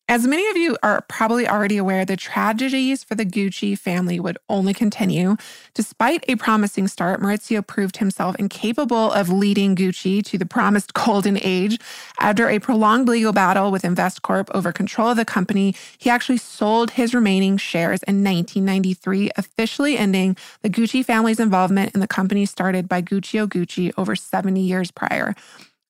As 0.09 0.25
many 0.25 0.47
of 0.49 0.55
you 0.55 0.77
are 0.83 1.01
probably 1.09 1.49
already 1.49 1.75
aware, 1.75 2.05
the 2.05 2.15
tragedies 2.15 3.03
for 3.03 3.15
the 3.15 3.25
Gucci 3.25 3.77
family 3.77 4.21
would 4.21 4.37
only 4.47 4.73
continue. 4.73 5.35
Despite 5.73 6.23
a 6.29 6.37
promising 6.37 6.87
start, 6.87 7.19
Maurizio 7.19 7.65
proved 7.65 7.97
himself 7.97 8.37
incapable 8.37 9.11
of 9.11 9.27
leading 9.27 9.75
Gucci 9.75 10.23
to 10.23 10.37
the 10.37 10.45
promised 10.45 10.93
golden 11.05 11.37
age. 11.43 11.77
After 12.21 12.47
a 12.47 12.59
prolonged 12.59 13.09
legal 13.09 13.33
battle 13.33 13.69
with 13.69 13.83
Investcorp 13.83 14.47
over 14.55 14.71
control 14.71 15.09
of 15.09 15.17
the 15.17 15.25
company, 15.25 15.75
he 15.97 16.09
actually 16.09 16.37
sold 16.37 16.91
his 16.91 17.13
remaining 17.13 17.57
shares 17.57 18.01
in 18.03 18.23
1993, 18.23 19.31
officially 19.35 19.97
ending 19.97 20.37
the 20.61 20.69
Gucci 20.69 21.03
family's 21.03 21.41
involvement 21.41 21.93
in 21.93 21.99
the 21.99 22.07
company 22.07 22.45
started 22.45 22.87
by 22.87 23.01
Guccio 23.01 23.45
Gucci 23.45 23.91
over 23.97 24.15
70 24.15 24.61
years 24.61 24.89
prior. 24.89 25.35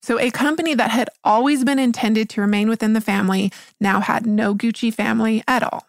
So, 0.07 0.17
a 0.21 0.31
company 0.31 0.73
that 0.73 0.91
had 0.91 1.09
always 1.25 1.65
been 1.65 1.79
intended 1.79 2.29
to 2.29 2.39
remain 2.39 2.69
within 2.69 2.93
the 2.93 3.01
family 3.01 3.51
now 3.81 3.99
had 3.99 4.25
no 4.25 4.55
Gucci 4.55 4.93
family 4.93 5.43
at 5.49 5.63
all. 5.63 5.85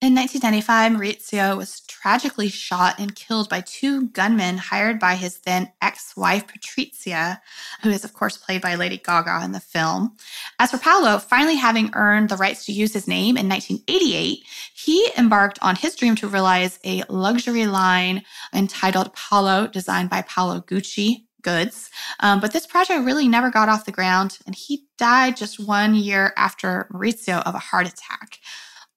In 0.00 0.14
1995, 0.14 0.92
Maurizio 0.92 1.58
was 1.58 1.80
tragically 1.80 2.48
shot 2.48 2.98
and 2.98 3.14
killed 3.14 3.50
by 3.50 3.60
two 3.60 4.06
gunmen 4.06 4.56
hired 4.56 4.98
by 4.98 5.14
his 5.14 5.40
then 5.40 5.70
ex 5.82 6.16
wife, 6.16 6.46
Patrizia, 6.46 7.42
who 7.82 7.90
is, 7.90 8.02
of 8.02 8.14
course, 8.14 8.38
played 8.38 8.62
by 8.62 8.76
Lady 8.76 8.96
Gaga 8.96 9.44
in 9.44 9.52
the 9.52 9.60
film. 9.60 10.16
As 10.58 10.70
for 10.70 10.78
Paolo, 10.78 11.18
finally 11.18 11.56
having 11.56 11.90
earned 11.92 12.30
the 12.30 12.38
rights 12.38 12.64
to 12.64 12.72
use 12.72 12.94
his 12.94 13.06
name 13.06 13.36
in 13.36 13.46
1988, 13.46 14.42
he 14.72 15.10
embarked 15.18 15.58
on 15.60 15.76
his 15.76 15.96
dream 15.96 16.14
to 16.16 16.28
realize 16.28 16.78
a 16.82 17.02
luxury 17.10 17.66
line 17.66 18.22
entitled 18.54 19.12
Paolo, 19.12 19.66
designed 19.66 20.08
by 20.08 20.22
Paolo 20.22 20.62
Gucci, 20.62 21.26
goods. 21.42 21.90
Um, 22.20 22.40
but 22.40 22.52
this 22.52 22.66
project 22.66 23.04
really 23.04 23.28
never 23.28 23.50
got 23.50 23.68
off 23.68 23.84
the 23.84 23.92
ground, 23.92 24.38
and 24.46 24.54
he 24.54 24.86
died 24.98 25.36
just 25.36 25.58
one 25.58 25.94
year 25.94 26.32
after 26.36 26.88
Maurizio 26.92 27.42
of 27.42 27.54
a 27.54 27.58
heart 27.58 27.86
attack. 27.86 28.38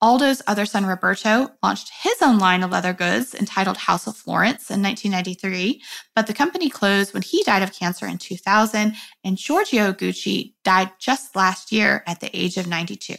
Aldo's 0.03 0.41
other 0.47 0.65
son, 0.65 0.85
Roberto, 0.85 1.49
launched 1.63 1.89
his 2.01 2.21
own 2.21 2.37
line 2.37 2.61
of 2.61 2.71
leather 2.71 2.91
goods 2.91 3.33
entitled 3.33 3.77
House 3.77 4.05
of 4.05 4.17
Florence 4.17 4.69
in 4.69 4.81
1993, 4.81 5.81
but 6.13 6.27
the 6.27 6.33
company 6.33 6.69
closed 6.69 7.13
when 7.13 7.23
he 7.23 7.41
died 7.43 7.63
of 7.63 7.71
cancer 7.71 8.05
in 8.05 8.17
2000, 8.17 8.95
and 9.23 9.37
Giorgio 9.37 9.93
Gucci 9.93 10.55
died 10.65 10.91
just 10.99 11.37
last 11.37 11.71
year 11.71 12.03
at 12.05 12.19
the 12.19 12.29
age 12.37 12.57
of 12.57 12.67
92. 12.67 13.15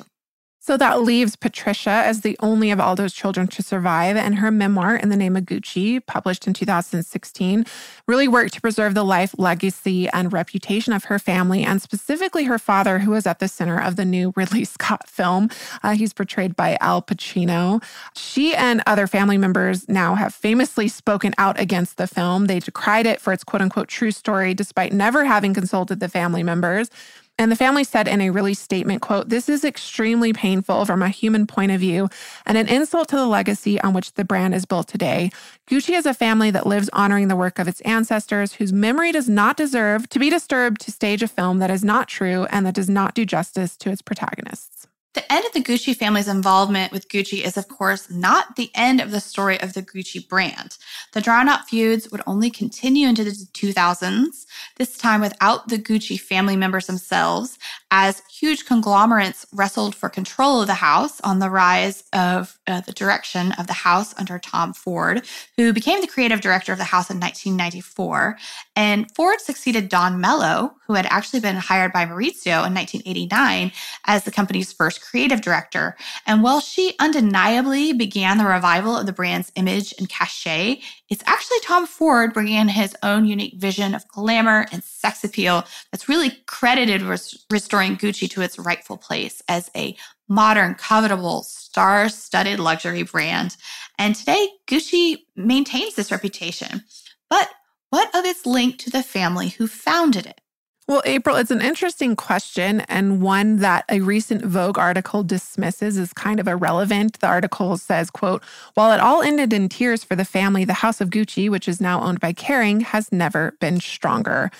So 0.66 0.78
that 0.78 1.02
leaves 1.02 1.36
Patricia 1.36 1.90
as 1.90 2.22
the 2.22 2.38
only 2.40 2.70
of 2.70 2.80
Aldo's 2.80 3.12
children 3.12 3.46
to 3.48 3.62
survive, 3.62 4.16
and 4.16 4.36
her 4.36 4.50
memoir, 4.50 4.96
In 4.96 5.10
the 5.10 5.16
Name 5.16 5.36
of 5.36 5.44
Gucci, 5.44 6.00
published 6.06 6.46
in 6.46 6.54
2016, 6.54 7.66
really 8.06 8.26
worked 8.26 8.54
to 8.54 8.62
preserve 8.62 8.94
the 8.94 9.04
life, 9.04 9.34
legacy, 9.36 10.08
and 10.08 10.32
reputation 10.32 10.94
of 10.94 11.04
her 11.04 11.18
family, 11.18 11.64
and 11.64 11.82
specifically 11.82 12.44
her 12.44 12.58
father, 12.58 13.00
who 13.00 13.10
was 13.10 13.26
at 13.26 13.40
the 13.40 13.46
center 13.46 13.78
of 13.78 13.96
the 13.96 14.06
new 14.06 14.32
Ridley 14.36 14.64
Scott 14.64 15.06
film. 15.06 15.50
Uh, 15.82 15.96
he's 15.96 16.14
portrayed 16.14 16.56
by 16.56 16.78
Al 16.80 17.02
Pacino. 17.02 17.84
She 18.16 18.54
and 18.54 18.82
other 18.86 19.06
family 19.06 19.36
members 19.36 19.86
now 19.86 20.14
have 20.14 20.32
famously 20.32 20.88
spoken 20.88 21.34
out 21.36 21.60
against 21.60 21.98
the 21.98 22.06
film. 22.06 22.46
They 22.46 22.60
decried 22.60 23.04
it 23.04 23.20
for 23.20 23.34
its 23.34 23.44
quote 23.44 23.60
unquote 23.60 23.88
true 23.88 24.12
story, 24.12 24.54
despite 24.54 24.94
never 24.94 25.26
having 25.26 25.52
consulted 25.52 26.00
the 26.00 26.08
family 26.08 26.42
members. 26.42 26.88
And 27.36 27.50
the 27.50 27.56
family 27.56 27.82
said 27.82 28.06
in 28.06 28.20
a 28.20 28.30
release 28.30 28.60
statement, 28.60 29.02
quote, 29.02 29.28
This 29.28 29.48
is 29.48 29.64
extremely 29.64 30.32
painful 30.32 30.84
from 30.84 31.02
a 31.02 31.08
human 31.08 31.48
point 31.48 31.72
of 31.72 31.80
view 31.80 32.08
and 32.46 32.56
an 32.56 32.68
insult 32.68 33.08
to 33.08 33.16
the 33.16 33.26
legacy 33.26 33.80
on 33.80 33.92
which 33.92 34.14
the 34.14 34.24
brand 34.24 34.54
is 34.54 34.66
built 34.66 34.86
today. 34.86 35.30
Gucci 35.68 35.96
is 35.96 36.06
a 36.06 36.14
family 36.14 36.52
that 36.52 36.66
lives 36.66 36.88
honoring 36.92 37.26
the 37.26 37.36
work 37.36 37.58
of 37.58 37.66
its 37.66 37.80
ancestors, 37.80 38.54
whose 38.54 38.72
memory 38.72 39.10
does 39.10 39.28
not 39.28 39.56
deserve 39.56 40.08
to 40.10 40.20
be 40.20 40.30
disturbed 40.30 40.80
to 40.82 40.92
stage 40.92 41.24
a 41.24 41.28
film 41.28 41.58
that 41.58 41.70
is 41.70 41.82
not 41.82 42.06
true 42.06 42.46
and 42.50 42.64
that 42.66 42.74
does 42.74 42.88
not 42.88 43.14
do 43.14 43.26
justice 43.26 43.76
to 43.78 43.90
its 43.90 44.00
protagonists. 44.00 44.86
The 45.14 45.32
end 45.32 45.46
of 45.46 45.52
the 45.52 45.62
Gucci 45.62 45.96
family's 45.96 46.26
involvement 46.26 46.92
with 46.92 47.08
Gucci 47.08 47.44
is, 47.44 47.56
of 47.56 47.68
course, 47.68 48.10
not 48.10 48.56
the 48.56 48.70
end 48.74 49.00
of 49.00 49.12
the 49.12 49.20
story 49.20 49.60
of 49.60 49.72
the 49.72 49.82
Gucci 49.82 50.28
brand. 50.28 50.76
The 51.12 51.20
drawn 51.20 51.48
out 51.48 51.68
feuds 51.68 52.10
would 52.10 52.22
only 52.26 52.50
continue 52.50 53.08
into 53.08 53.22
the 53.22 53.30
2000s, 53.30 54.44
this 54.76 54.98
time 54.98 55.20
without 55.20 55.68
the 55.68 55.78
Gucci 55.78 56.20
family 56.20 56.56
members 56.56 56.88
themselves, 56.88 57.58
as 57.96 58.22
huge 58.28 58.66
conglomerates 58.66 59.46
wrestled 59.52 59.94
for 59.94 60.08
control 60.08 60.60
of 60.60 60.66
the 60.66 60.74
house 60.74 61.20
on 61.20 61.38
the 61.38 61.48
rise 61.48 62.02
of 62.12 62.58
uh, 62.66 62.80
the 62.80 62.92
direction 62.92 63.52
of 63.52 63.68
the 63.68 63.72
house 63.72 64.12
under 64.18 64.36
Tom 64.36 64.72
Ford, 64.72 65.24
who 65.56 65.72
became 65.72 66.00
the 66.00 66.08
creative 66.08 66.40
director 66.40 66.72
of 66.72 66.78
the 66.78 66.82
house 66.82 67.08
in 67.08 67.20
1994. 67.20 68.36
And 68.74 69.08
Ford 69.14 69.40
succeeded 69.40 69.88
Dawn 69.88 70.20
Mello, 70.20 70.74
who 70.88 70.94
had 70.94 71.06
actually 71.08 71.38
been 71.38 71.54
hired 71.54 71.92
by 71.92 72.04
Maurizio 72.04 72.66
in 72.66 72.74
1989 72.74 73.70
as 74.06 74.24
the 74.24 74.32
company's 74.32 74.72
first 74.72 75.00
creative 75.00 75.40
director. 75.40 75.96
And 76.26 76.42
while 76.42 76.58
she 76.58 76.96
undeniably 76.98 77.92
began 77.92 78.38
the 78.38 78.44
revival 78.44 78.96
of 78.96 79.06
the 79.06 79.12
brand's 79.12 79.52
image 79.54 79.94
and 79.98 80.08
cachet, 80.08 80.80
it's 81.14 81.22
actually 81.28 81.60
Tom 81.60 81.86
Ford 81.86 82.34
bringing 82.34 82.54
in 82.54 82.66
his 82.66 82.96
own 83.04 83.24
unique 83.24 83.54
vision 83.54 83.94
of 83.94 84.08
glamour 84.08 84.66
and 84.72 84.82
sex 84.82 85.22
appeal 85.22 85.64
that's 85.92 86.08
really 86.08 86.32
credited 86.46 87.06
with 87.06 87.32
restoring 87.52 87.96
Gucci 87.96 88.28
to 88.30 88.42
its 88.42 88.58
rightful 88.58 88.96
place 88.96 89.40
as 89.48 89.70
a 89.76 89.96
modern, 90.28 90.74
covetable, 90.74 91.44
star 91.44 92.08
studded 92.08 92.58
luxury 92.58 93.04
brand. 93.04 93.56
And 93.96 94.16
today, 94.16 94.48
Gucci 94.66 95.18
maintains 95.36 95.94
this 95.94 96.10
reputation. 96.10 96.82
But 97.30 97.48
what 97.90 98.12
of 98.12 98.24
its 98.24 98.44
link 98.44 98.78
to 98.78 98.90
the 98.90 99.04
family 99.04 99.50
who 99.50 99.68
founded 99.68 100.26
it? 100.26 100.40
Well, 100.86 101.00
April, 101.06 101.36
it's 101.36 101.50
an 101.50 101.62
interesting 101.62 102.14
question 102.14 102.80
and 102.82 103.22
one 103.22 103.56
that 103.60 103.86
a 103.88 104.00
recent 104.02 104.44
Vogue 104.44 104.78
article 104.78 105.22
dismisses 105.22 105.96
as 105.96 106.12
kind 106.12 106.38
of 106.38 106.46
irrelevant. 106.46 107.20
The 107.20 107.26
article 107.26 107.78
says, 107.78 108.10
quote, 108.10 108.44
while 108.74 108.92
it 108.92 109.00
all 109.00 109.22
ended 109.22 109.54
in 109.54 109.70
tears 109.70 110.04
for 110.04 110.14
the 110.14 110.26
family, 110.26 110.66
the 110.66 110.74
House 110.74 111.00
of 111.00 111.08
Gucci, 111.08 111.48
which 111.48 111.68
is 111.68 111.80
now 111.80 112.02
owned 112.02 112.20
by 112.20 112.34
Kering, 112.34 112.82
has 112.82 113.10
never 113.10 113.56
been 113.60 113.80
stronger. 113.80 114.50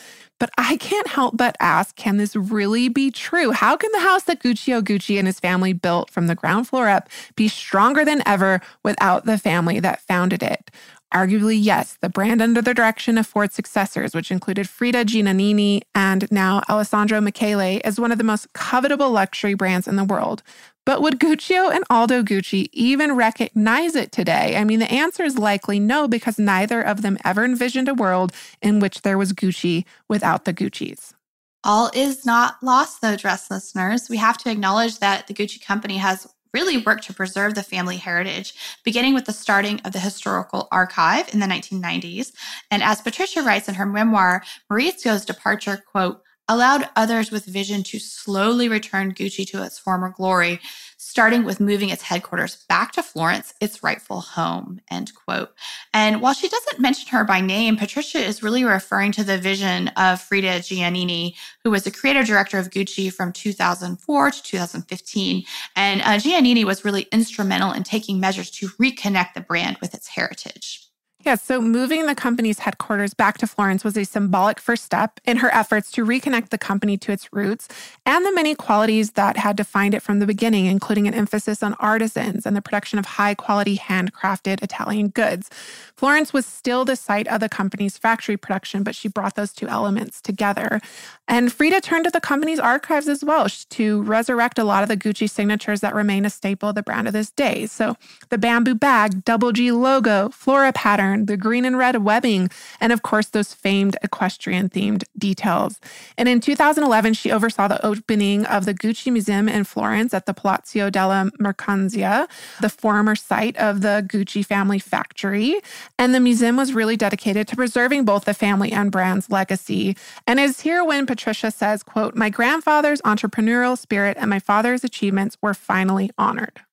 But 0.41 0.49
I 0.57 0.79
can't 0.79 1.09
help 1.09 1.37
but 1.37 1.57
ask, 1.61 1.95
can 1.95 2.16
this 2.16 2.35
really 2.35 2.89
be 2.89 3.11
true? 3.11 3.51
How 3.51 3.77
can 3.77 3.93
the 3.93 4.01
house 4.01 4.22
that 4.25 4.43
Guccio 4.43 4.81
Gucci 4.81 5.18
and 5.18 5.27
his 5.27 5.39
family 5.39 5.75
built 5.75 6.09
from 6.09 6.27
the 6.27 6.35
ground 6.35 6.68
floor 6.68 6.89
up 6.89 7.11
be 7.37 7.49
stronger 7.49 8.03
than 8.03 8.22
ever 8.25 8.62
without 8.83 9.27
the 9.27 9.37
family 9.37 9.79
that 9.81 10.01
founded 10.01 10.43
it? 10.43 10.70
Arguably, 11.14 11.56
yes, 11.60 11.96
the 12.00 12.08
brand 12.08 12.42
under 12.42 12.60
the 12.60 12.74
direction 12.74 13.18
of 13.18 13.26
Ford's 13.26 13.54
successors, 13.54 14.16
which 14.16 14.32
included 14.32 14.68
Frida 14.68 15.04
Giannini 15.04 15.82
and 15.94 16.30
now 16.32 16.60
Alessandro 16.68 17.20
Michele, 17.20 17.80
is 17.84 18.00
one 18.00 18.10
of 18.10 18.18
the 18.18 18.24
most 18.24 18.52
covetable 18.52 19.12
luxury 19.12 19.54
brands 19.54 19.86
in 19.86 19.94
the 19.94 20.02
world. 20.02 20.42
But 20.84 21.02
would 21.02 21.20
Guccio 21.20 21.72
and 21.72 21.84
Aldo 21.88 22.24
Gucci 22.24 22.68
even 22.72 23.14
recognize 23.14 23.94
it 23.94 24.10
today? 24.10 24.56
I 24.56 24.64
mean, 24.64 24.80
the 24.80 24.90
answer 24.90 25.22
is 25.22 25.38
likely 25.38 25.78
no, 25.78 26.08
because 26.08 26.36
neither 26.36 26.82
of 26.82 27.02
them 27.02 27.16
ever 27.24 27.44
envisioned 27.44 27.88
a 27.88 27.94
world 27.94 28.32
in 28.60 28.80
which 28.80 29.02
there 29.02 29.16
was 29.16 29.32
Gucci 29.32 29.84
without 30.08 30.44
the 30.44 30.52
Guccis. 30.52 31.14
All 31.62 31.90
is 31.94 32.26
not 32.26 32.62
lost, 32.62 33.00
though, 33.00 33.16
Dressed 33.16 33.52
listeners. 33.52 34.10
We 34.10 34.16
have 34.16 34.36
to 34.38 34.50
acknowledge 34.50 34.98
that 34.98 35.28
the 35.28 35.32
Gucci 35.32 35.64
company 35.64 35.96
has 35.96 36.26
really 36.55 36.78
worked 36.78 37.05
to 37.05 37.12
preserve 37.12 37.55
the 37.55 37.62
family 37.62 37.96
heritage, 37.98 38.55
beginning 38.84 39.12
with 39.12 39.26
the 39.26 39.32
starting 39.32 39.80
of 39.84 39.92
the 39.92 39.98
historical 39.98 40.68
archive 40.70 41.28
in 41.34 41.40
the 41.40 41.46
1990s. 41.46 42.32
And 42.70 42.82
as 42.82 43.02
Patricia 43.02 43.42
writes 43.42 43.68
in 43.68 43.74
her 43.74 43.84
memoir, 43.84 44.42
Maurizio's 44.70 45.24
departure, 45.24 45.82
quote, 45.90 46.22
allowed 46.49 46.88
others 46.97 47.30
with 47.30 47.45
vision 47.47 47.82
to 47.82 47.99
slowly 47.99 48.68
return 48.68 49.14
Gucci 49.14 49.47
to 49.49 49.62
its 49.62 49.78
former 49.78 50.11
glory, 50.11 50.61
starting 50.97 51.45
with 51.45 51.61
moving 51.61 51.90
its 51.90 52.03
headquarters 52.03 52.64
back 52.68 52.92
to 52.92 53.03
Florence, 53.03 53.55
its 53.61 53.82
rightful 53.82 54.20
home, 54.20 54.80
end 54.90 55.12
quote. 55.14 55.51
And 55.92 56.20
while 56.20 56.34
she 56.34 56.49
doesn't 56.49 56.80
mention 56.80 57.09
her 57.11 57.24
by 57.24 57.40
name, 57.40 57.76
Patricia 57.76 58.18
is 58.18 58.42
really 58.42 58.64
referring 58.64 59.12
to 59.12 59.24
the 59.24 59.38
vision 59.38 59.88
of 59.97 60.20
Frida 60.20 60.61
Giannini, 60.61 61.34
who 61.62 61.70
was 61.70 61.84
the 61.84 61.90
creative 61.90 62.26
director 62.26 62.59
of 62.59 62.70
Gucci 62.70 63.12
from 63.12 63.32
2004 63.32 64.30
to 64.30 64.42
2015. 64.42 65.45
And 65.76 66.01
uh, 66.03 66.05
Giannini 66.18 66.64
was 66.64 66.84
really 66.84 67.07
instrumental 67.12 67.72
in 67.72 67.84
taking 67.84 68.20
measures 68.20 68.51
to 68.53 68.68
reconnect 68.68 69.34
the 69.34 69.40
brand 69.40 69.78
with 69.80 69.95
its 69.95 70.09
heritage. 70.09 70.88
Yeah, 71.25 71.37
so 71.37 71.59
moving 71.59 72.05
the 72.05 72.14
company's 72.14 72.59
headquarters 72.59 73.14
back 73.14 73.39
to 73.39 73.47
Florence 73.47 73.83
was 73.83 73.97
a 73.97 74.05
symbolic 74.05 74.61
first 74.61 74.85
step 74.85 75.20
in 75.25 75.39
her 75.39 75.53
efforts 75.55 75.91
to 75.93 76.05
reconnect 76.05 76.51
the 76.51 76.59
company 76.59 76.99
to 76.99 77.12
its 77.12 77.33
roots 77.33 77.66
and 78.05 78.27
the 78.27 78.33
many 78.33 78.55
qualities 78.55 79.12
that 79.12 79.39
had 79.39 79.57
defined 79.57 79.95
it 79.95 80.03
from 80.03 80.18
the 80.18 80.27
beginning, 80.27 80.66
including 80.66 81.09
an 81.09 81.14
emphasis 81.14 81.62
on 81.62 81.72
artisans 81.81 82.45
and 82.45 82.55
the 82.55 82.61
production 82.61 82.99
of 82.99 83.07
high 83.07 83.35
quality 83.35 83.79
handcrafted 83.79 84.62
Italian 84.62 85.09
goods. 85.09 85.49
Florence 85.97 86.35
was 86.35 86.45
still 86.45 86.85
the 86.85 86.95
site 86.95 87.27
of 87.29 87.41
the 87.41 87.49
company's 87.49 87.97
factory 87.97 88.37
production, 88.37 88.83
but 88.83 88.95
she 88.95 89.09
brought 89.09 89.35
those 89.35 89.55
two 89.55 89.66
elements 89.66 90.20
together. 90.20 90.79
And 91.27 91.51
Frida 91.51 91.81
turned 91.81 92.05
to 92.05 92.11
the 92.11 92.20
company's 92.20 92.59
archives 92.59 93.09
as 93.09 93.25
well 93.25 93.49
to 93.49 94.03
resurrect 94.03 94.59
a 94.59 94.64
lot 94.64 94.83
of 94.83 94.91
the 94.91 94.97
Gucci 94.97 95.31
signatures 95.31 95.81
that 95.81 95.95
remain 95.95 96.27
a 96.27 96.31
staple 96.31 96.68
of 96.68 96.75
the 96.75 96.83
brand 96.83 97.07
of 97.07 97.14
this 97.14 97.31
day. 97.31 97.64
So 97.64 97.97
the 98.29 98.37
bamboo 98.37 98.75
bag, 98.75 99.25
double 99.25 99.53
G 99.53 99.72
logo, 99.72 100.29
flora 100.29 100.72
pattern, 100.72 101.13
the 101.22 101.36
green 101.36 101.64
and 101.64 101.78
red 101.78 102.04
webbing, 102.04 102.50
and 102.80 102.92
of 102.92 103.02
course, 103.02 103.28
those 103.28 103.54
famed 103.54 103.96
equestrian 104.02 104.68
themed 104.68 105.04
details. 105.16 105.80
And 106.18 106.28
in 106.28 106.40
2011, 106.40 107.14
she 107.14 107.30
oversaw 107.30 107.68
the 107.68 107.84
opening 107.84 108.44
of 108.46 108.64
the 108.64 108.74
Gucci 108.74 109.12
Museum 109.12 109.48
in 109.48 109.64
Florence 109.64 110.12
at 110.12 110.26
the 110.26 110.34
Palazzo 110.34 110.90
della 110.90 111.30
Mercanzia, 111.40 112.28
the 112.60 112.68
former 112.68 113.14
site 113.14 113.56
of 113.56 113.80
the 113.80 114.04
Gucci 114.06 114.44
family 114.44 114.78
factory. 114.78 115.60
And 115.98 116.14
the 116.14 116.20
museum 116.20 116.56
was 116.56 116.72
really 116.72 116.96
dedicated 116.96 117.48
to 117.48 117.56
preserving 117.56 118.04
both 118.04 118.24
the 118.24 118.34
family 118.34 118.72
and 118.72 118.90
brand's 118.90 119.30
legacy. 119.30 119.96
And 120.26 120.40
is 120.40 120.60
here 120.60 120.84
when 120.84 121.06
Patricia 121.06 121.50
says, 121.50 121.82
quote, 121.82 122.14
my 122.14 122.30
grandfather's 122.30 123.00
entrepreneurial 123.02 123.78
spirit 123.78 124.16
and 124.18 124.30
my 124.30 124.38
father's 124.38 124.84
achievements 124.84 125.36
were 125.40 125.54
finally 125.54 126.10
honored. 126.18 126.63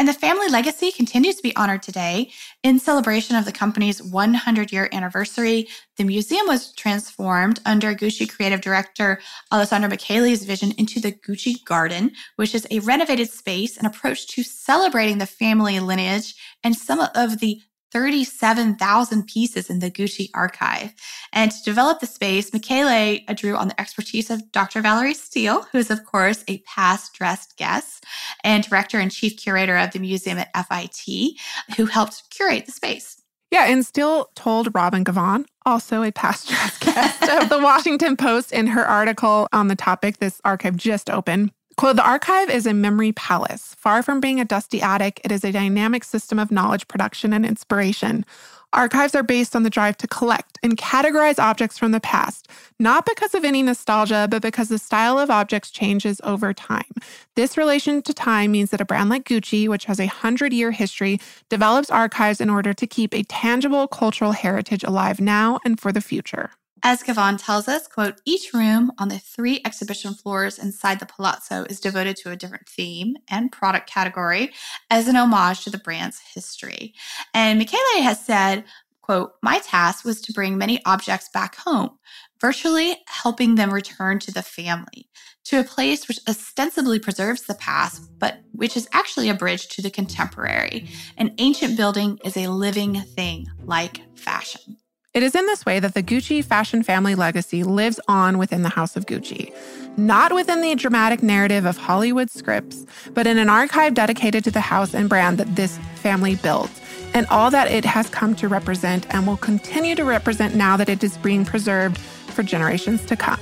And 0.00 0.08
the 0.08 0.14
family 0.14 0.48
legacy 0.48 0.90
continues 0.92 1.36
to 1.36 1.42
be 1.42 1.54
honored 1.56 1.82
today. 1.82 2.30
In 2.62 2.78
celebration 2.78 3.36
of 3.36 3.44
the 3.44 3.52
company's 3.52 4.02
100 4.02 4.72
year 4.72 4.88
anniversary, 4.92 5.68
the 5.98 6.04
museum 6.04 6.46
was 6.46 6.72
transformed 6.72 7.60
under 7.66 7.94
Gucci 7.94 8.26
creative 8.26 8.62
director 8.62 9.20
Alessandro 9.52 9.90
Michele's 9.90 10.46
vision 10.46 10.72
into 10.78 11.00
the 11.00 11.12
Gucci 11.12 11.62
Garden, 11.66 12.12
which 12.36 12.54
is 12.54 12.66
a 12.70 12.78
renovated 12.78 13.28
space 13.28 13.76
and 13.76 13.86
approach 13.86 14.26
to 14.28 14.42
celebrating 14.42 15.18
the 15.18 15.26
family 15.26 15.78
lineage 15.80 16.34
and 16.64 16.74
some 16.74 17.00
of 17.14 17.40
the 17.40 17.60
37,000 17.92 19.26
pieces 19.26 19.70
in 19.70 19.80
the 19.80 19.90
Gucci 19.90 20.30
archive. 20.34 20.94
And 21.32 21.50
to 21.50 21.62
develop 21.62 22.00
the 22.00 22.06
space, 22.06 22.52
Michele 22.52 23.20
uh, 23.28 23.32
drew 23.34 23.56
on 23.56 23.68
the 23.68 23.80
expertise 23.80 24.30
of 24.30 24.52
Dr. 24.52 24.80
Valerie 24.80 25.14
Steele, 25.14 25.62
who 25.72 25.78
is, 25.78 25.90
of 25.90 26.04
course, 26.04 26.44
a 26.48 26.58
past 26.58 27.14
dressed 27.14 27.56
guest 27.56 28.04
and 28.44 28.64
director 28.64 28.98
and 28.98 29.10
chief 29.10 29.36
curator 29.36 29.76
of 29.76 29.92
the 29.92 29.98
museum 29.98 30.38
at 30.38 30.66
FIT, 30.66 31.38
who 31.76 31.86
helped 31.86 32.22
curate 32.30 32.66
the 32.66 32.72
space. 32.72 33.20
Yeah, 33.50 33.66
and 33.66 33.84
Steele 33.84 34.30
told 34.36 34.72
Robin 34.74 35.04
Givhan, 35.04 35.44
also 35.66 36.02
a 36.02 36.12
past 36.12 36.48
dressed 36.50 36.80
guest 36.80 37.22
of 37.24 37.48
the 37.48 37.58
Washington 37.58 38.16
Post, 38.16 38.52
in 38.52 38.68
her 38.68 38.86
article 38.86 39.48
on 39.52 39.68
the 39.68 39.76
topic, 39.76 40.18
this 40.18 40.40
archive 40.44 40.76
just 40.76 41.10
opened, 41.10 41.50
Quote 41.80 41.96
The 41.96 42.06
archive 42.06 42.50
is 42.50 42.66
a 42.66 42.74
memory 42.74 43.12
palace. 43.12 43.74
Far 43.78 44.02
from 44.02 44.20
being 44.20 44.38
a 44.38 44.44
dusty 44.44 44.82
attic, 44.82 45.18
it 45.24 45.32
is 45.32 45.44
a 45.44 45.50
dynamic 45.50 46.04
system 46.04 46.38
of 46.38 46.50
knowledge 46.50 46.86
production 46.88 47.32
and 47.32 47.46
inspiration. 47.46 48.26
Archives 48.74 49.14
are 49.14 49.22
based 49.22 49.56
on 49.56 49.62
the 49.62 49.70
drive 49.70 49.96
to 49.96 50.06
collect 50.06 50.58
and 50.62 50.76
categorize 50.76 51.38
objects 51.38 51.78
from 51.78 51.92
the 51.92 51.98
past, 51.98 52.48
not 52.78 53.06
because 53.06 53.34
of 53.34 53.46
any 53.46 53.62
nostalgia, 53.62 54.28
but 54.30 54.42
because 54.42 54.68
the 54.68 54.76
style 54.76 55.18
of 55.18 55.30
objects 55.30 55.70
changes 55.70 56.20
over 56.22 56.52
time. 56.52 56.92
This 57.34 57.56
relation 57.56 58.02
to 58.02 58.12
time 58.12 58.52
means 58.52 58.68
that 58.72 58.82
a 58.82 58.84
brand 58.84 59.08
like 59.08 59.24
Gucci, 59.24 59.66
which 59.66 59.86
has 59.86 59.98
a 59.98 60.04
hundred 60.04 60.52
year 60.52 60.72
history, 60.72 61.18
develops 61.48 61.88
archives 61.88 62.42
in 62.42 62.50
order 62.50 62.74
to 62.74 62.86
keep 62.86 63.14
a 63.14 63.22
tangible 63.22 63.88
cultural 63.88 64.32
heritage 64.32 64.84
alive 64.84 65.18
now 65.18 65.58
and 65.64 65.80
for 65.80 65.92
the 65.92 66.02
future. 66.02 66.50
As 66.82 67.02
Givhan 67.02 67.42
tells 67.42 67.68
us, 67.68 67.86
quote, 67.86 68.20
each 68.24 68.54
room 68.54 68.92
on 68.98 69.08
the 69.08 69.18
three 69.18 69.60
exhibition 69.64 70.14
floors 70.14 70.58
inside 70.58 70.98
the 70.98 71.06
palazzo 71.06 71.64
is 71.64 71.78
devoted 71.78 72.16
to 72.16 72.30
a 72.30 72.36
different 72.36 72.68
theme 72.68 73.16
and 73.28 73.52
product 73.52 73.88
category 73.88 74.52
as 74.88 75.06
an 75.06 75.16
homage 75.16 75.62
to 75.64 75.70
the 75.70 75.78
brand's 75.78 76.20
history. 76.34 76.94
And 77.34 77.58
Michele 77.58 78.02
has 78.02 78.24
said, 78.24 78.64
quote, 79.02 79.32
my 79.42 79.58
task 79.58 80.04
was 80.06 80.22
to 80.22 80.32
bring 80.32 80.56
many 80.56 80.80
objects 80.86 81.28
back 81.34 81.56
home, 81.56 81.98
virtually 82.40 82.96
helping 83.08 83.56
them 83.56 83.74
return 83.74 84.18
to 84.20 84.32
the 84.32 84.42
family, 84.42 85.10
to 85.44 85.60
a 85.60 85.64
place 85.64 86.08
which 86.08 86.20
ostensibly 86.28 86.98
preserves 86.98 87.42
the 87.42 87.54
past, 87.56 88.10
but 88.18 88.38
which 88.52 88.76
is 88.76 88.88
actually 88.92 89.28
a 89.28 89.34
bridge 89.34 89.68
to 89.68 89.82
the 89.82 89.90
contemporary. 89.90 90.88
An 91.18 91.34
ancient 91.38 91.76
building 91.76 92.18
is 92.24 92.38
a 92.38 92.48
living 92.48 92.94
thing 92.94 93.48
like 93.64 94.00
fashion. 94.16 94.78
It 95.12 95.24
is 95.24 95.34
in 95.34 95.44
this 95.46 95.66
way 95.66 95.80
that 95.80 95.94
the 95.94 96.04
Gucci 96.04 96.44
fashion 96.44 96.84
family 96.84 97.16
legacy 97.16 97.64
lives 97.64 97.98
on 98.06 98.38
within 98.38 98.62
the 98.62 98.68
House 98.68 98.96
of 98.96 99.06
Gucci, 99.06 99.52
not 99.96 100.32
within 100.32 100.60
the 100.60 100.76
dramatic 100.76 101.20
narrative 101.20 101.64
of 101.64 101.76
Hollywood 101.76 102.30
scripts, 102.30 102.86
but 103.12 103.26
in 103.26 103.36
an 103.36 103.48
archive 103.48 103.94
dedicated 103.94 104.44
to 104.44 104.52
the 104.52 104.60
house 104.60 104.94
and 104.94 105.08
brand 105.08 105.38
that 105.38 105.56
this 105.56 105.78
family 105.96 106.36
built, 106.36 106.70
and 107.12 107.26
all 107.26 107.50
that 107.50 107.68
it 107.72 107.84
has 107.84 108.08
come 108.10 108.36
to 108.36 108.46
represent 108.46 109.12
and 109.12 109.26
will 109.26 109.36
continue 109.36 109.96
to 109.96 110.04
represent 110.04 110.54
now 110.54 110.76
that 110.76 110.88
it 110.88 111.02
is 111.02 111.18
being 111.18 111.44
preserved 111.44 111.98
for 111.98 112.44
generations 112.44 113.04
to 113.06 113.16
come. 113.16 113.40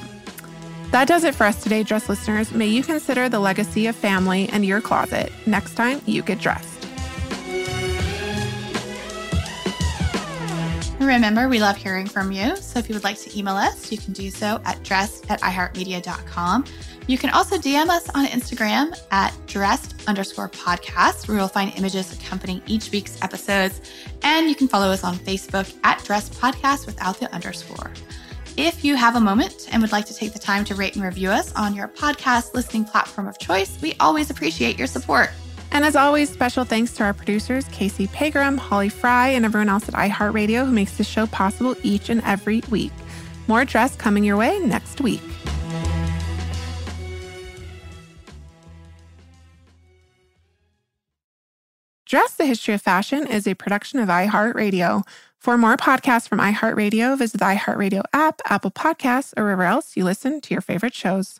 That 0.90 1.06
does 1.06 1.22
it 1.22 1.34
for 1.34 1.44
us 1.44 1.62
today, 1.62 1.82
Dressed 1.82 2.08
listeners. 2.08 2.50
May 2.50 2.68
you 2.68 2.82
consider 2.82 3.28
the 3.28 3.40
legacy 3.40 3.88
of 3.88 3.94
family 3.94 4.48
and 4.54 4.64
your 4.64 4.80
closet 4.80 5.30
next 5.44 5.74
time 5.74 6.00
you 6.06 6.22
get 6.22 6.38
dressed. 6.38 6.77
Remember, 10.98 11.48
we 11.48 11.60
love 11.60 11.76
hearing 11.76 12.06
from 12.06 12.32
you. 12.32 12.56
So 12.56 12.78
if 12.78 12.88
you 12.88 12.94
would 12.94 13.04
like 13.04 13.18
to 13.20 13.38
email 13.38 13.54
us, 13.54 13.92
you 13.92 13.98
can 13.98 14.12
do 14.12 14.30
so 14.30 14.60
at 14.64 14.82
dressed 14.82 15.30
at 15.30 15.40
iheartmedia.com. 15.42 16.64
You 17.06 17.16
can 17.16 17.30
also 17.30 17.56
DM 17.56 17.88
us 17.88 18.08
on 18.10 18.26
Instagram 18.26 18.98
at 19.10 19.32
dressed 19.46 20.06
underscore 20.08 20.48
podcast, 20.48 21.28
where 21.28 21.38
you'll 21.38 21.48
find 21.48 21.72
images 21.78 22.12
accompanying 22.12 22.62
each 22.66 22.90
week's 22.90 23.22
episodes. 23.22 23.80
And 24.22 24.48
you 24.48 24.56
can 24.56 24.66
follow 24.66 24.90
us 24.90 25.04
on 25.04 25.16
Facebook 25.16 25.72
at 25.84 26.02
dressed 26.04 26.34
podcast 26.34 26.86
without 26.86 27.18
the 27.20 27.32
underscore. 27.32 27.90
If 28.56 28.84
you 28.84 28.96
have 28.96 29.14
a 29.14 29.20
moment 29.20 29.68
and 29.70 29.80
would 29.80 29.92
like 29.92 30.06
to 30.06 30.14
take 30.14 30.32
the 30.32 30.38
time 30.40 30.64
to 30.64 30.74
rate 30.74 30.96
and 30.96 31.04
review 31.04 31.30
us 31.30 31.54
on 31.54 31.76
your 31.76 31.86
podcast 31.86 32.54
listening 32.54 32.84
platform 32.84 33.28
of 33.28 33.38
choice, 33.38 33.80
we 33.80 33.94
always 34.00 34.30
appreciate 34.30 34.76
your 34.76 34.88
support. 34.88 35.30
And 35.70 35.84
as 35.84 35.94
always, 35.94 36.30
special 36.30 36.64
thanks 36.64 36.92
to 36.94 37.04
our 37.04 37.12
producers, 37.14 37.64
Casey 37.72 38.06
Pegram, 38.08 38.56
Holly 38.56 38.88
Fry, 38.88 39.28
and 39.28 39.44
everyone 39.44 39.68
else 39.68 39.88
at 39.88 39.94
iHeartRadio 39.94 40.66
who 40.66 40.72
makes 40.72 40.96
this 40.96 41.08
show 41.08 41.26
possible 41.26 41.76
each 41.82 42.08
and 42.08 42.22
every 42.24 42.62
week. 42.70 42.92
More 43.46 43.64
dress 43.64 43.94
coming 43.96 44.24
your 44.24 44.36
way 44.36 44.58
next 44.58 45.00
week. 45.00 45.22
Dressed 52.08 52.38
the 52.38 52.46
History 52.46 52.72
of 52.72 52.80
Fashion 52.80 53.26
is 53.26 53.46
a 53.46 53.52
production 53.54 53.98
of 53.98 54.08
iHeartRadio. 54.08 55.06
For 55.36 55.58
more 55.58 55.76
podcasts 55.76 56.26
from 56.26 56.38
iHeartRadio, 56.38 57.18
visit 57.18 57.38
the 57.38 57.44
iHeartRadio 57.44 58.02
app, 58.14 58.40
Apple 58.46 58.70
Podcasts, 58.70 59.34
or 59.36 59.44
wherever 59.44 59.64
else 59.64 59.94
you 59.94 60.04
listen 60.04 60.40
to 60.40 60.54
your 60.54 60.62
favorite 60.62 60.94
shows. 60.94 61.38